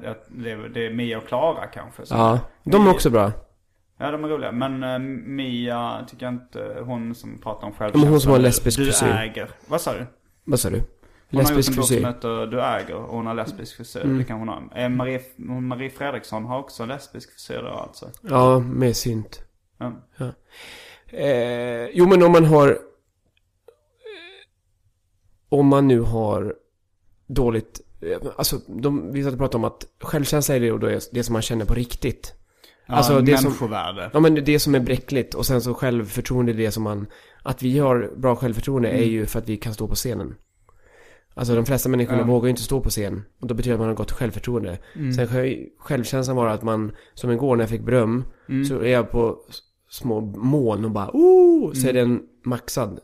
Det, 0.74 0.86
är, 0.86 0.93
Mia 0.93 1.18
och 1.18 1.28
Klara 1.28 1.66
kanske. 1.66 2.04
Ja, 2.10 2.39
de 2.64 2.88
är 2.88 2.91
också 2.91 3.10
bra. 3.10 3.32
Ja, 3.98 4.12
de 4.12 4.24
är 4.24 4.28
roliga. 4.28 4.52
Men 4.52 4.84
eh, 4.84 5.00
Mia 5.28 6.06
tycker 6.10 6.26
jag 6.26 6.34
inte, 6.34 6.78
hon 6.86 7.16
som 7.16 7.38
pratar 7.41 7.68
om 7.68 7.70
Men 7.70 7.78
självkänsla. 7.78 8.10
hon 8.10 8.22
som 8.22 8.32
har 8.32 8.39
lesbisk 8.39 8.78
Du 8.78 8.86
frisyr. 8.86 9.08
äger. 9.08 9.50
Vad 9.68 9.82
sa 9.82 9.93
du? 9.93 10.06
Vad 10.43 10.60
sa 10.60 10.70
du? 10.70 10.78
Hon 11.30 11.39
har 11.39 11.41
gjort 11.52 11.58
Lesbisk 11.58 11.70
en 11.70 11.76
bok 11.76 11.86
som 11.88 11.95
frisyr. 11.95 12.08
heter 12.08 12.45
Du 12.45 12.62
äger 12.62 12.95
och 12.95 13.16
hon 13.16 13.26
har 13.28 13.34
lesbisk 13.34 13.76
frisyr. 13.76 14.02
Mm. 14.02 14.18
Det 14.18 14.24
kan 14.24 14.39
hon 14.39 14.48
ha. 14.48 14.64
Eh, 14.76 14.89
Marie, 14.89 15.22
Marie 15.38 15.89
Fredriksson 15.89 16.45
har 16.45 16.60
också 16.60 16.86
lesbisk 16.86 17.32
frisyr 17.32 17.62
då 17.64 17.68
alltså. 17.70 18.10
Ja, 18.22 18.60
med 18.60 18.95
synt. 18.98 19.41
Ja. 19.78 19.93
Eh, 21.08 21.86
jo, 21.93 22.08
men 22.08 22.24
om 22.24 22.32
man 22.32 22.45
har... 22.45 22.68
Eh, 22.70 22.76
om 25.50 25.68
man 25.68 25.88
nu 25.88 26.00
har 26.00 26.56
dåligt... 27.28 27.82
Eh, 28.02 28.18
alltså, 28.38 28.58
de, 28.68 29.12
vi 29.12 29.24
satt 29.24 29.34
och 29.34 29.39
pratade 29.39 29.58
om 29.58 29.64
att 29.64 29.86
självkänsla 30.02 30.56
är 30.56 30.60
det, 30.60 30.70
då 30.78 30.88
är 30.88 31.00
det 31.12 31.24
som 31.24 31.34
man 31.34 31.41
känner 31.41 31.66
på 31.66 31.74
riktigt. 31.74 32.34
Ja, 32.88 32.94
Alltså, 32.96 33.22
det 33.22 33.38
som- 33.38 33.44
människovärde. 33.50 34.10
Ja, 34.14 34.20
men 34.20 34.36
det 34.36 34.60
som 34.60 34.76
är 34.76 34.80
bräckligt 34.80 35.34
och 35.34 35.46
sen 35.46 35.62
så 35.62 35.74
självförtroende 35.74 36.52
är 36.52 36.54
det 36.58 36.72
som 36.72 36.84
man... 36.84 37.08
Att 37.44 37.64
vi 37.64 37.80
har 37.80 38.12
bra 38.18 38.36
självförtroende 38.36 38.90
är 38.90 39.04
ju 39.06 39.26
för 39.26 39.40
att 39.40 39.50
vi 39.50 39.58
kan 39.58 39.74
stå 39.74 39.88
på 39.88 39.96
scenen. 39.96 40.36
Alltså 41.34 41.56
de 41.56 41.66
flesta 41.66 41.90
människorna 41.90 42.18
Ja. 42.20 42.26
vågar 42.26 42.46
ju 42.46 42.50
inte 42.50 42.62
stå 42.62 42.82
på 42.82 42.90
scen. 42.90 43.24
Och 43.42 43.48
då 43.48 43.54
betyder 43.54 43.72
det 43.72 43.76
att 43.76 43.80
man 43.80 43.88
har 43.88 43.96
gott 43.96 44.12
självförtroende. 44.12 44.78
Sen 45.16 45.28
själv, 45.28 45.56
självkänslan 45.80 46.36
var 46.36 46.48
att 46.48 46.64
man, 46.64 46.92
som 47.14 47.32
igår 47.32 47.56
när 47.56 47.64
jag 47.64 47.70
fick 47.70 47.82
beröm, 47.86 48.24
så 48.70 48.80
är 48.80 48.88
jag 48.92 49.12
på 49.12 49.38
små 49.90 50.22
moln 50.22 50.86
och 50.86 50.92
bara 50.92 51.10
oh, 51.14 51.74
så 51.74 51.88
är 51.88 51.94
den 51.94 52.22
maxad. 52.44 53.00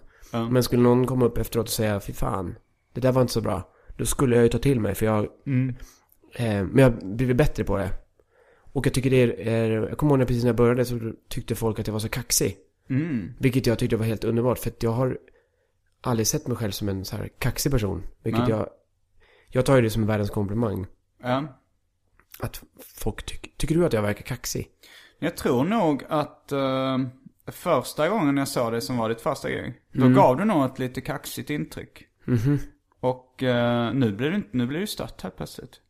Men 0.51 0.63
skulle 0.63 0.81
någon 0.81 1.07
komma 1.07 1.25
upp 1.25 1.37
efteråt 1.37 1.65
och 1.65 1.71
säga 1.71 1.99
fy 1.99 2.13
fan, 2.13 2.55
det 2.93 3.01
där 3.01 3.11
var 3.11 3.21
inte 3.21 3.33
så 3.33 3.41
bra. 3.41 3.69
Då 3.97 4.05
skulle 4.05 4.35
jag 4.35 4.43
ju 4.43 4.49
ta 4.49 4.57
till 4.57 4.79
mig 4.79 4.95
för 4.95 5.05
jag, 5.05 5.27
Mm. 5.47 5.75
eh, 6.35 6.45
men 6.63 6.77
jag 6.77 6.89
har 6.91 7.15
blivit 7.15 7.37
bättre 7.37 7.63
på 7.63 7.77
det. 7.77 7.89
Och 8.73 8.85
jag 8.85 8.93
tycker 8.93 9.09
det 9.09 9.21
är, 9.21 9.47
är, 9.47 9.69
jag 9.71 9.97
kommer 9.97 10.11
ihåg 10.11 10.19
när 10.19 10.25
precis 10.25 10.43
när 10.43 10.49
jag 10.49 10.55
började 10.55 10.85
så 10.85 11.13
tyckte 11.27 11.55
folk 11.55 11.79
att 11.79 11.87
jag 11.87 11.93
var 11.93 11.99
så 11.99 12.09
kaxig. 12.09 12.57
Mm. 12.89 13.33
Vilket 13.39 13.65
jag 13.65 13.79
tyckte 13.79 13.95
var 13.95 14.05
helt 14.05 14.23
underbart 14.23 14.59
för 14.59 14.69
att 14.69 14.83
jag 14.83 14.91
har 14.91 15.17
aldrig 16.01 16.27
sett 16.27 16.47
mig 16.47 16.57
själv 16.57 16.71
som 16.71 16.89
en 16.89 17.05
så 17.05 17.15
här 17.17 17.29
kaxig 17.39 17.71
person. 17.71 18.03
Vilket 18.23 18.41
Nej. 18.41 18.49
jag, 18.49 18.69
jag 19.49 19.65
tar 19.65 19.75
ju 19.75 19.81
det 19.81 19.89
som 19.89 20.05
världens 20.05 20.29
komplimang. 20.29 20.85
Ja. 21.21 21.59
Att 22.39 22.63
folk 22.95 23.25
tycker, 23.25 23.51
tycker 23.57 23.75
du 23.75 23.85
att 23.85 23.93
jag 23.93 24.01
verkar 24.01 24.23
kaxig? 24.23 24.69
Jag 25.19 25.37
tror 25.37 25.63
nog 25.63 26.03
att 26.09 26.51
eh, 26.51 26.97
första 27.47 28.09
gången 28.09 28.37
jag 28.37 28.47
såg 28.47 28.71
dig 28.71 28.81
som 28.81 28.97
var 28.97 29.09
ditt 29.09 29.21
första 29.21 29.49
gig. 29.49 29.73
Då 29.91 30.09
gav 30.09 30.37
du 30.37 30.45
nog 30.45 30.65
ett 30.65 30.79
lite 30.79 31.01
kaxigt 31.01 31.49
intryck. 31.49 32.07
Och 32.99 33.43
eh, 33.43 33.93
nu 33.93 34.11
blir 34.11 34.29
det 34.29 34.35
inte, 34.35 34.49
nu 34.51 34.67
blir 34.67 34.79
det 34.79 34.87
stött 34.87 35.21
helt 35.21 35.37
plötsligt. 35.37 35.81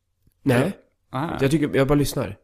Nej, 0.41 0.77
Aha. 1.11 1.37
jag 1.41 1.51
tycker, 1.51 1.77
jag 1.77 1.87
bara 1.87 1.95
lyssnar. 1.95 2.37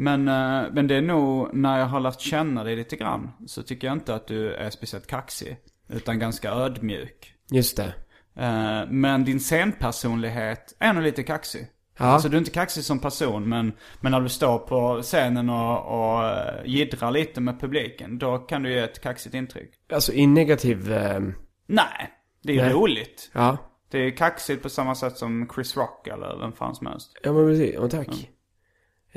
Men, 0.00 0.28
eh, 0.28 0.72
men 0.72 0.86
det 0.86 0.94
är 0.94 1.02
nog, 1.02 1.54
när 1.54 1.78
jag 1.78 1.86
har 1.86 2.00
lärt 2.00 2.20
känna 2.20 2.64
dig 2.64 2.76
lite 2.76 2.96
grann, 2.96 3.30
så 3.46 3.62
tycker 3.62 3.86
jag 3.86 3.96
inte 3.96 4.14
att 4.14 4.26
du 4.26 4.54
är 4.54 4.70
speciellt 4.70 5.06
kaxig. 5.06 5.56
Utan 5.88 6.18
ganska 6.18 6.50
ödmjuk. 6.50 7.34
Just 7.50 7.76
det. 7.76 7.94
Eh, 8.36 8.90
men 8.90 9.24
din 9.24 9.40
scenpersonlighet 9.40 10.76
är 10.78 10.92
nog 10.92 11.02
lite 11.02 11.22
kaxig. 11.22 11.66
Ja. 11.98 12.04
Alltså 12.04 12.28
du 12.28 12.36
är 12.36 12.38
inte 12.38 12.50
kaxig 12.50 12.84
som 12.84 12.98
person, 12.98 13.48
men, 13.48 13.72
men 14.00 14.12
när 14.12 14.20
du 14.20 14.28
står 14.28 14.58
på 14.58 15.02
scenen 15.02 15.50
och, 15.50 15.86
och 15.86 16.24
eh, 16.24 16.64
jiddrar 16.64 17.10
lite 17.10 17.40
med 17.40 17.60
publiken, 17.60 18.18
då 18.18 18.38
kan 18.38 18.62
du 18.62 18.70
ge 18.72 18.78
ett 18.78 19.00
kaxigt 19.02 19.34
intryck. 19.34 19.70
Alltså 19.92 20.12
i 20.12 20.26
negativ, 20.26 20.92
eh, 20.92 21.20
Nej, 21.66 22.10
det 22.42 22.52
är 22.52 22.56
ju 22.56 22.62
Nej. 22.62 22.72
roligt. 22.72 23.30
ja. 23.32 23.56
Det 23.90 23.98
är 23.98 24.10
kaxigt 24.16 24.62
på 24.62 24.68
samma 24.68 24.94
sätt 24.94 25.16
som 25.16 25.48
Chris 25.54 25.76
Rock 25.76 26.06
eller 26.06 26.38
vem 26.40 26.52
fan 26.52 26.74
som 26.74 26.86
helst. 26.86 27.18
Ja 27.22 27.32
men 27.32 27.46
precis, 27.46 27.74
ja, 27.74 27.88
tack. 27.88 28.30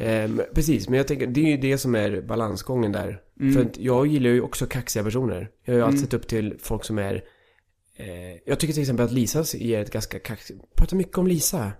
Ehm, 0.01 0.41
precis, 0.55 0.89
men 0.89 0.97
jag 0.97 1.07
tänker, 1.07 1.27
det 1.27 1.41
är 1.41 1.51
ju 1.51 1.57
det 1.57 1.77
som 1.77 1.95
är 1.95 2.21
balansgången 2.21 2.91
där. 2.91 3.21
För 3.53 3.61
att 3.61 3.77
jag 3.77 4.07
gillar 4.07 4.29
ju 4.29 4.41
också 4.41 4.65
kaxiga 4.65 5.03
personer. 5.03 5.49
Jag 5.65 5.73
har 5.73 5.77
ju 5.77 5.85
alltid 5.85 5.99
sett 5.99 6.13
upp 6.13 6.27
till 6.27 6.55
folk 6.59 6.83
som 6.83 6.97
är... 6.97 7.23
Eh, 7.95 8.07
jag 8.45 8.59
tycker 8.59 8.73
till 8.73 8.81
exempel 8.81 9.05
att 9.05 9.11
Lisa 9.11 9.43
ger 9.57 9.81
ett 9.81 9.91
ganska 9.91 10.19
kaxigt... 10.19 10.75
Pratar 10.75 10.97
mycket 10.97 11.17
om 11.17 11.27
Lisa. 11.27 11.71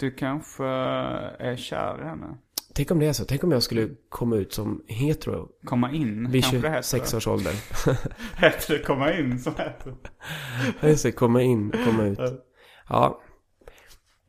Du 0.00 0.10
kanske 0.10 0.64
är 0.64 1.56
kär 1.56 2.00
i 2.02 2.04
henne? 2.04 2.38
Tänk 2.74 2.90
om 2.90 2.98
det 2.98 3.06
är 3.06 3.12
så. 3.12 3.24
Tänk 3.24 3.44
om 3.44 3.52
jag 3.52 3.62
skulle 3.62 3.88
komma 4.08 4.36
ut 4.36 4.52
som 4.52 4.82
hetero 4.88 5.48
Komma 5.64 5.92
in, 5.92 6.30
vid 6.30 6.42
kanske 6.42 6.60
det 6.60 6.70
heter. 6.70 6.82
26 6.82 7.14
års 7.14 7.26
ålder. 7.26 7.52
Heter 8.36 8.78
det 8.78 8.84
komma 8.84 9.12
in 9.12 9.38
som 9.38 9.52
heter 9.58 9.94
just 10.88 11.02
det. 11.02 11.12
Komma 11.12 11.42
in, 11.42 11.72
komma 11.84 12.04
ut. 12.04 12.18
Ja. 12.88 13.20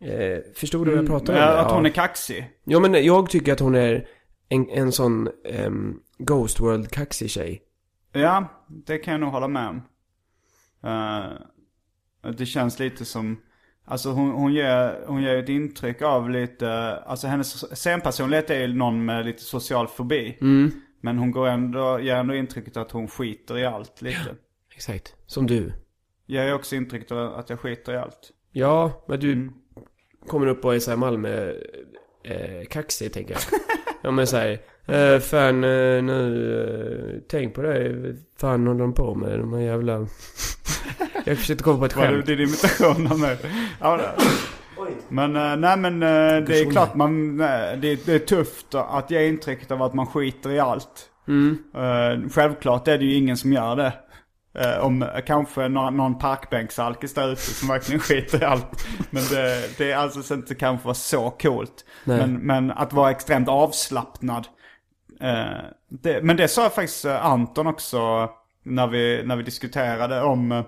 Eh, 0.02 0.40
förstod 0.56 0.88
du 0.88 0.92
vad 0.92 1.00
jag 1.00 1.08
pratade 1.08 1.38
om? 1.38 1.44
Ja, 1.44 1.52
där? 1.52 1.58
att 1.58 1.72
hon 1.72 1.84
ja. 1.84 1.90
är 1.90 1.94
kaxig. 1.94 2.50
Ja, 2.64 2.80
men 2.80 3.06
jag 3.06 3.30
tycker 3.30 3.54
att 3.54 3.60
hon 3.60 3.76
är 3.76 4.08
en, 4.50 4.70
en 4.70 4.92
sån 4.92 5.30
um, 5.66 6.02
Ghost 6.18 6.60
World-kaxig 6.60 7.30
tjej. 7.30 7.62
Ja, 8.12 8.48
det 8.68 8.98
kan 8.98 9.12
jag 9.12 9.22
nog 9.22 9.30
hålla 9.30 9.48
med 9.48 9.70
om. 9.70 9.82
Eh, 10.84 12.32
det 12.32 12.46
känns 12.46 12.80
lite 12.80 13.06
som, 13.06 13.42
alltså 13.86 14.10
hon, 14.10 14.32
hon, 14.32 14.54
ger, 14.54 15.06
hon 15.08 15.22
ger 15.22 15.38
ett 15.38 15.50
intryck 15.50 16.02
av 16.02 16.30
lite, 16.30 16.98
alltså 16.98 17.28
hennes 17.28 17.78
scenpersonlighet 17.80 18.50
är 18.50 18.60
ju 18.60 18.74
någon 18.74 19.06
med 19.06 19.26
lite 19.26 19.44
social 19.44 19.88
fobi. 19.88 20.38
Men 21.02 21.18
hon 21.18 21.32
går 21.32 21.48
ändå, 21.48 22.00
ger 22.00 22.16
ändå 22.16 22.36
intrycket 22.36 22.78
att 22.78 22.92
hon 22.92 23.08
skiter 23.08 23.58
i 23.58 23.66
allt 23.66 24.02
lite. 24.02 24.36
Exakt. 24.76 25.16
Som 25.26 25.48
du. 25.48 25.74
Jag 26.26 26.46
ger 26.46 26.54
också 26.54 26.76
intrycket 26.76 27.12
av 27.12 27.34
att 27.34 27.50
jag 27.50 27.60
skiter 27.60 27.94
i 27.94 27.98
allt. 27.98 28.32
Ja, 28.52 29.06
men 29.08 29.20
du 29.20 29.52
kommer 30.28 30.48
upp 30.48 30.66
och 30.66 30.76
är 30.76 30.80
såhär 30.80 30.98
Malmö 30.98 31.54
eh, 32.24 32.66
kaxig, 32.70 33.14
tänker 33.14 33.34
jag. 33.34 33.42
ja, 34.02 34.12
men 34.12 34.28
såhär, 34.28 34.60
eh, 34.86 35.20
fan 35.20 35.64
eh, 35.64 36.04
nu, 36.04 37.14
eh, 37.16 37.22
tänk 37.28 37.54
på 37.54 37.62
det, 37.62 37.96
fan 38.38 38.68
håller 38.68 38.80
de 38.80 38.94
på 38.94 39.16
med, 39.16 39.40
de 39.40 39.54
här 39.54 39.62
jävla... 39.62 40.08
jag 41.26 41.38
försökte 41.38 41.64
komma 41.64 41.80
på 41.80 41.86
ett 41.86 41.96
Var 41.96 42.04
det 42.08 42.12
skämt. 42.14 42.26
din 42.26 42.40
imitation 42.40 43.08
av 43.12 43.20
mig? 43.20 43.38
Ja, 43.82 43.98
det. 43.98 44.12
Men 45.10 45.36
eh, 45.36 45.56
nej 45.56 45.78
men 45.78 46.04
eh, 46.04 46.44
det 46.48 46.60
är 46.60 46.72
klart 46.72 46.96
man, 46.96 47.38
nej, 47.38 47.78
det, 47.78 48.06
det 48.06 48.14
är 48.14 48.20
tufft 48.20 48.76
att 48.76 49.12
ge 49.12 49.28
intrycket 49.28 49.72
av 49.72 49.82
att 49.84 49.94
man 49.94 50.08
skiter 50.08 50.52
i 50.52 50.60
allt. 50.60 51.10
Eh, 51.76 52.30
självklart 52.32 52.88
är 52.88 52.98
det 52.98 53.06
ju 53.06 53.14
ingen 53.14 53.38
som 53.38 53.54
gör 53.54 53.76
det. 53.76 53.94
Eh, 54.56 54.86
om 54.86 55.04
eh, 55.04 55.22
kanske 55.26 55.68
någon, 55.68 55.98
någon 55.98 56.18
parkbänksalkis 56.18 57.14
där 57.14 57.32
ute 57.32 57.42
som 57.42 57.68
verkligen 57.68 58.00
skiter 58.00 58.42
i 58.42 58.46
allt. 58.46 58.88
Men 59.10 59.24
det, 59.24 59.78
det 59.78 59.92
är 59.92 59.98
alltså 59.98 60.34
inte 60.34 60.56
kanske 60.56 60.86
vara 60.86 60.96
så 60.96 61.30
coolt. 61.30 61.86
Men, 62.04 62.34
men 62.34 62.72
att 62.72 62.94
vara 62.94 63.12
extremt 63.12 63.50
avslappnad. 63.50 64.48
Eh, 65.22 65.46
det, 65.90 66.22
men 66.24 66.38
det 66.38 66.48
sa 66.48 66.70
faktiskt 66.70 67.06
eh, 67.06 67.26
Anton 67.26 67.68
också 67.68 68.30
när 68.64 68.88
vi, 68.88 69.24
när 69.26 69.36
vi 69.36 69.44
diskuterade 69.44 70.22
om 70.22 70.52
eh, 70.52 70.64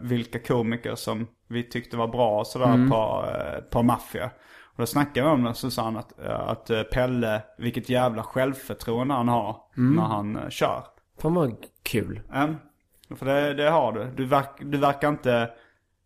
vilka 0.00 0.38
komiker 0.38 0.94
som 0.94 1.26
vi 1.48 1.62
tyckte 1.62 1.96
var 1.96 2.08
bra 2.08 2.40
och 2.40 2.46
sådär 2.46 2.88
på, 2.90 3.24
eh, 3.30 3.60
på 3.60 3.82
Mafia. 3.82 4.30
Och 4.64 4.80
då 4.80 4.86
snackade 4.86 5.26
vi 5.26 5.32
om 5.32 5.44
det 5.44 5.54
så 5.54 5.70
sa 5.70 5.82
han 5.82 5.96
att, 5.96 6.20
att 6.20 6.90
Pelle, 6.92 7.42
vilket 7.58 7.88
jävla 7.88 8.22
självförtroende 8.22 9.14
han 9.14 9.28
har 9.28 9.56
när 9.74 10.02
han 10.02 10.40
kör. 10.50 10.84
Fan 11.20 11.34
vad 11.34 11.50
kul. 11.84 12.20
Ja, 12.32 12.54
för 13.16 13.26
det, 13.26 13.54
det 13.54 13.70
har 13.70 13.92
du. 13.92 14.10
Du, 14.16 14.24
verk, 14.24 14.50
du 14.60 14.78
verkar 14.78 15.08
inte... 15.08 15.50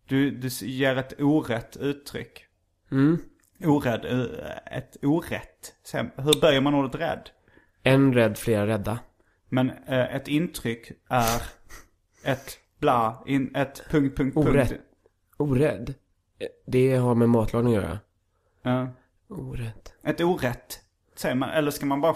Du, 0.07 0.31
du 0.31 0.47
ger 0.65 0.95
ett 0.97 1.21
orätt 1.21 1.77
uttryck. 1.77 2.45
Mm. 2.91 3.17
Orädd, 3.63 4.05
eh, 4.05 4.77
ett 4.77 4.97
orätt. 5.03 5.73
Hur 6.15 6.41
böjer 6.41 6.61
man 6.61 6.73
ordet 6.75 6.95
rädd? 7.01 7.29
En 7.83 8.13
rädd, 8.13 8.37
flera 8.37 8.67
rädda. 8.67 8.99
Men 9.49 9.69
eh, 9.69 10.15
ett 10.15 10.27
intryck 10.27 10.91
är 11.09 11.41
ett 12.23 12.57
bla, 12.79 13.23
in, 13.25 13.55
ett 13.55 13.81
punkt, 13.89 14.17
punkt, 14.17 14.33
punkt. 14.35 14.49
Orätt. 14.49 14.73
Orädd? 15.37 15.89
Eh, 16.39 16.47
Det 16.67 16.95
har 16.95 17.15
med 17.15 17.29
matlagning 17.29 17.75
att 17.75 17.83
göra. 17.83 17.99
Ja. 18.61 18.87
Orädd. 19.27 19.89
ett 20.03 20.21
orätt, 20.21 20.79
säger 21.15 21.35
man. 21.35 21.49
Eller 21.49 21.71
ska 21.71 21.85
man 21.85 22.01
bara... 22.01 22.15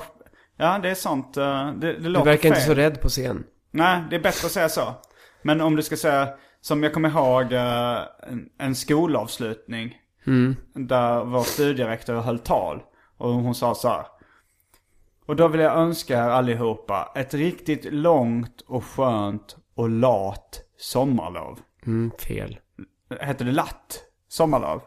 Ja, 0.57 0.79
det 0.79 0.89
är 0.89 0.95
sånt. 0.95 1.37
eh, 1.37 1.73
Det, 1.73 1.93
det 1.93 1.99
Du 1.99 2.09
låter 2.09 2.25
verkar 2.25 2.41
fel. 2.41 2.49
inte 2.51 2.61
så 2.61 2.73
rädd 2.73 3.01
på 3.01 3.09
scen. 3.09 3.43
Nej, 3.73 4.03
det 4.09 4.15
är 4.15 4.19
bättre 4.19 4.45
att 4.45 4.51
säga 4.51 4.69
så. 4.69 4.93
Men 5.41 5.61
om 5.61 5.75
du 5.75 5.83
ska 5.83 5.97
säga, 5.97 6.29
som 6.61 6.83
jag 6.83 6.93
kommer 6.93 7.09
ihåg 7.09 7.53
eh, 7.53 7.99
en, 8.31 8.49
en 8.57 8.75
skolavslutning. 8.75 9.97
Där 10.73 11.23
vår 11.23 11.43
studierektor 11.43 12.15
höll 12.15 12.39
tal. 12.39 12.81
Och 13.17 13.33
hon 13.33 13.55
sa 13.55 13.75
så 13.75 13.87
här. 13.87 14.05
Och 15.25 15.35
då 15.35 15.47
vill 15.47 15.61
jag 15.61 15.77
önska 15.77 16.17
er 16.17 16.29
allihopa 16.29 17.11
ett 17.15 17.33
riktigt 17.33 17.93
långt 17.93 18.61
och 18.61 18.85
skönt 18.85 19.57
och 19.75 19.89
lat 19.89 20.61
sommarlov. 20.77 21.59
Mm, 21.85 22.11
fel. 22.19 22.59
Hette 23.19 23.43
det 23.43 23.51
latt 23.51 24.03
sommarlov? 24.27 24.81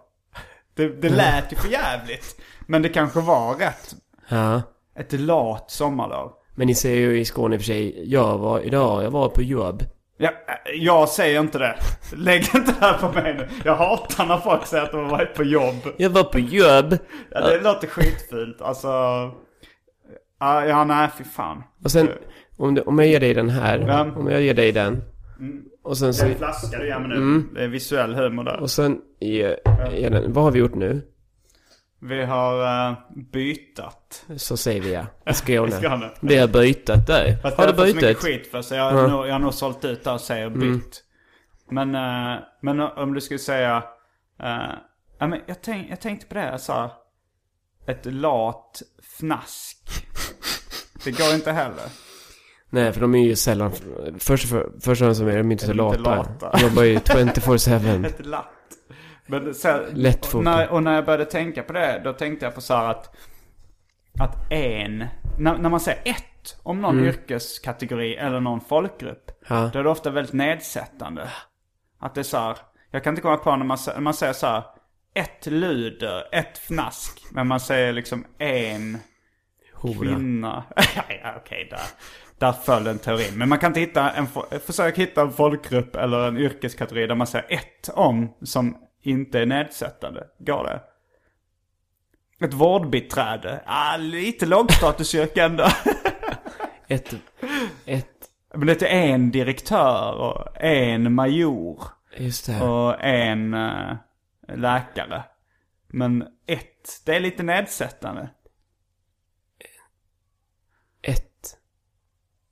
Det, 0.74 0.88
det 0.88 1.08
lät 1.08 1.52
ju 1.52 1.56
för 1.56 1.68
jävligt. 1.68 2.40
Men 2.66 2.82
det 2.82 2.88
kanske 2.88 3.20
var 3.20 3.54
rätt. 3.54 3.94
Ja. 4.28 4.62
Ett 4.94 5.12
lat 5.12 5.70
sommarlov. 5.70 6.32
Men 6.58 6.66
ni 6.66 6.74
säger 6.74 6.96
ju 7.10 7.20
i 7.20 7.24
Skåne 7.24 7.54
i 7.54 7.58
och 7.58 7.62
för 7.62 7.66
sig, 7.66 8.10
jag 8.12 8.38
var 8.38 8.60
idag, 8.60 9.04
jag 9.04 9.10
var 9.10 9.28
på 9.28 9.42
jobb. 9.42 9.82
Ja, 10.18 10.30
jag 10.74 11.08
säger 11.08 11.40
inte 11.40 11.58
det. 11.58 11.74
Lägg 12.16 12.40
inte 12.40 12.74
det 12.80 12.86
här 12.86 12.98
på 12.98 13.12
mig 13.12 13.34
nu. 13.34 13.48
Jag 13.64 13.76
hatar 13.76 14.26
när 14.26 14.36
folk 14.38 14.66
säger 14.66 14.84
att 14.84 14.92
de 14.92 15.04
har 15.04 15.10
varit 15.10 15.34
på 15.34 15.44
jobb. 15.44 15.74
Jag 15.96 16.10
var 16.10 16.24
på 16.24 16.38
jobb. 16.38 16.98
Ja, 17.30 17.40
det 17.40 17.60
låter 17.60 17.86
skitfult. 17.86 18.60
Alltså... 18.60 18.88
Ja, 20.40 20.84
nej 20.84 21.08
fy 21.18 21.24
fan. 21.24 21.62
Och 21.84 21.90
sen, 21.90 22.08
om, 22.56 22.74
det, 22.74 22.82
om 22.82 22.98
jag 22.98 23.08
ger 23.08 23.20
dig 23.20 23.34
den 23.34 23.48
här, 23.50 23.78
Ja. 23.88 24.12
om 24.16 24.30
jag 24.30 24.42
ger 24.42 24.54
dig 24.54 24.72
den. 24.72 25.02
Och 25.84 25.98
sen 25.98 26.14
så, 26.14 26.26
En 26.26 26.34
flaska 26.34 26.78
du 26.78 26.86
ger 26.86 26.98
mig 26.98 27.08
nu. 27.18 27.42
Det 27.54 27.64
är 27.64 27.68
visuell 27.68 28.14
humor 28.14 28.44
där. 28.44 28.60
och 28.60 28.70
sen 28.70 28.98
ger 29.20 29.56
ger 29.96 30.10
den, 30.10 30.32
vad 30.32 30.44
har 30.44 30.50
vi 30.50 30.58
gjort 30.58 30.74
nu? 30.74 31.02
Vi 32.08 32.24
har 32.24 32.88
uh, 32.90 32.98
bytat. 33.32 34.24
Så 34.36 34.56
säger 34.56 34.80
vi 34.80 34.92
ja. 34.92 35.06
I 35.30 35.34
Skåne. 35.34 35.68
I 35.68 35.70
Skåne. 35.72 36.10
Vi 36.20 36.36
har 36.38 36.48
bytat 36.48 37.06
där. 37.06 37.36
Fast 37.42 37.56
Har 37.56 37.64
jag 37.64 37.74
du 37.74 37.78
har 37.78 37.86
fått 37.86 37.90
så 37.90 37.96
mycket 37.96 38.22
bytt? 38.22 38.24
skit 38.42 38.50
för 38.50 38.62
så 38.62 38.74
jag, 38.74 38.90
har 38.90 39.08
nog, 39.08 39.26
jag 39.26 39.32
har 39.32 39.38
nog 39.38 39.54
sålt 39.54 39.84
ut 39.84 40.04
där 40.04 40.14
och 40.14 40.20
säger 40.20 40.50
bytt. 40.50 41.02
Men, 41.70 41.94
eh, 41.94 42.38
men 42.62 42.80
om 42.80 43.14
du 43.14 43.20
skulle 43.20 43.38
säga... 43.38 43.76
eh, 44.42 44.74
ja, 45.18 45.26
men 45.26 45.40
jag, 45.46 45.62
tänk, 45.62 45.90
jag 45.90 46.00
tänkte 46.00 46.26
på 46.26 46.34
det, 46.34 46.46
jag 46.46 46.60
sa... 46.60 46.90
Ett 47.86 48.06
lat 48.06 48.82
fnask. 49.18 49.78
Det 51.04 51.10
går 51.10 51.34
inte 51.34 51.52
heller. 51.52 51.84
Nej, 52.70 52.92
för 52.92 53.00
de 53.00 53.14
är 53.14 53.24
ju 53.24 53.36
sällan... 53.36 53.72
Först, 54.18 54.48
för, 54.48 54.62
och 54.62 54.82
främst 54.82 55.20
så 55.20 55.26
är 55.26 55.36
de 55.38 55.52
inte 55.52 55.64
så 55.64 55.70
Är 55.70 55.74
de 55.74 55.86
inte 55.88 55.98
lata. 55.98 56.16
lata? 56.16 56.50
De 56.50 56.62
jobbar 56.62 56.82
ju 56.82 56.96
24-7. 56.98 58.06
Ett 58.06 58.26
latt. 58.26 58.48
Men 59.26 59.54
så, 59.54 59.80
Lättfotat. 59.92 60.34
och 60.34 60.44
när, 60.44 60.68
och 60.68 60.82
när 60.82 60.94
jag 60.94 61.04
började 61.04 61.24
tänka 61.24 61.62
på 61.62 61.72
det, 61.72 62.00
då 62.04 62.12
tänkte 62.12 62.46
jag 62.46 62.54
på 62.54 62.60
så 62.60 62.74
här 62.74 62.90
att... 62.90 63.16
Att 64.20 64.52
en... 64.52 65.04
När, 65.38 65.58
när 65.58 65.68
man 65.68 65.80
säger 65.80 66.00
ett 66.04 66.56
om 66.62 66.80
någon 66.80 67.04
yrkeskategori 67.04 68.16
eller 68.16 68.40
någon 68.40 68.60
folkgrupp. 68.60 69.30
Ja. 69.48 69.70
Då 69.72 69.78
är 69.78 69.84
det 69.84 69.90
ofta 69.90 70.10
väldigt 70.10 70.34
nedsättande. 70.34 71.28
Att 72.00 72.14
det 72.14 72.20
är 72.20 72.22
så 72.22 72.38
här, 72.38 72.56
Jag 72.90 73.04
kan 73.04 73.12
inte 73.12 73.22
komma 73.22 73.36
på 73.36 73.56
när 73.56 73.64
man, 73.64 73.78
när 73.86 74.00
man 74.00 74.14
säger 74.14 74.32
så 74.32 74.46
här. 74.46 74.62
Ett 75.14 75.46
luder, 75.46 76.24
ett 76.32 76.58
fnask. 76.58 77.22
Men 77.30 77.46
man 77.46 77.60
säger 77.60 77.92
liksom 77.92 78.24
en 78.38 78.98
Hora. 79.74 79.94
kvinna. 79.94 80.64
ja, 80.76 81.02
ja, 81.22 81.34
okej, 81.36 81.68
där, 81.70 81.80
där 82.38 82.52
föll 82.52 82.86
en 82.86 82.98
teori. 82.98 83.30
Men 83.34 83.48
man 83.48 83.58
kan 83.58 83.70
inte 83.70 83.80
hitta 83.80 84.10
en, 84.10 84.26
försök 84.66 84.98
hitta 84.98 85.22
en 85.22 85.32
folkgrupp 85.32 85.96
eller 85.96 86.28
en 86.28 86.38
yrkeskategori 86.38 87.06
där 87.06 87.14
man 87.14 87.26
säger 87.26 87.46
ett 87.48 87.90
om 87.94 88.34
som 88.42 88.76
inte 89.06 89.40
är 89.40 89.46
nedsättande. 89.46 90.26
Går 90.38 90.64
det? 90.64 90.80
Ett 92.46 92.54
vårdbiträde. 92.54 93.62
Ah, 93.66 93.96
lite 93.96 94.46
lågstatusyrke 94.46 95.42
ändå. 95.42 95.68
Ett, 96.88 97.14
ett, 97.84 98.30
Men 98.54 98.66
det 98.66 98.82
är 98.82 99.06
en 99.08 99.30
direktör 99.30 100.12
och 100.14 100.62
en 100.62 101.12
major 101.12 101.82
just 102.16 102.46
det. 102.46 102.60
och 102.62 103.04
en 103.04 103.54
eh, 103.54 103.96
läkare. 104.48 105.24
Men 105.86 106.28
ett, 106.46 107.02
det 107.04 107.16
är 107.16 107.20
lite 107.20 107.42
nedsättande. 107.42 108.28
Ett 111.02 111.58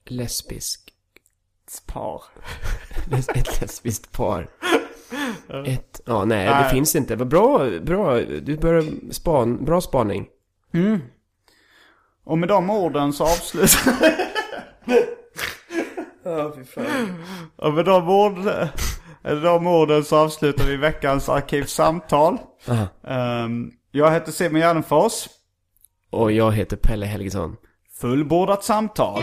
lesbisk. 0.05 0.91
Par. 1.87 2.23
Ett 3.35 3.61
lesbiskt 3.61 4.13
par. 4.13 4.51
Ett, 5.67 6.01
ja 6.07 6.25
nej 6.25 6.47
det 6.47 6.51
Nej. 6.55 6.71
finns 6.71 6.97
inte. 6.97 7.17
Vad 7.17 7.29
bra, 7.29 7.71
bra. 7.81 8.21
Du 8.21 8.57
börjar 8.57 9.13
span, 9.13 9.65
bra 9.65 9.81
spaning. 9.81 10.27
Och 12.25 12.39
med 12.39 12.49
de 12.49 12.71
orden 12.71 13.13
så 13.13 13.25
avslutar... 13.25 13.93
Ja, 16.27 16.53
fy 16.57 16.65
fan. 16.65 17.25
och 17.57 17.75
med 17.75 17.85
de, 17.85 18.09
ord, 18.09 18.39
de 19.43 19.67
orden 19.67 20.05
så 20.05 20.17
avslutar 20.17 20.65
vi 20.65 20.77
veckans 20.77 21.29
arkivsamtal. 21.29 22.39
Ehm, 23.07 23.71
jag 23.91 24.11
heter 24.13 24.33
Simon 24.33 24.61
Gärdenfors. 24.61 25.29
Och 26.11 26.33
jag 26.33 26.53
heter 26.53 26.77
Pelle 26.77 27.07
Helgesson. 27.07 27.57
Fullbordat 28.01 28.65
samtal. 28.65 29.23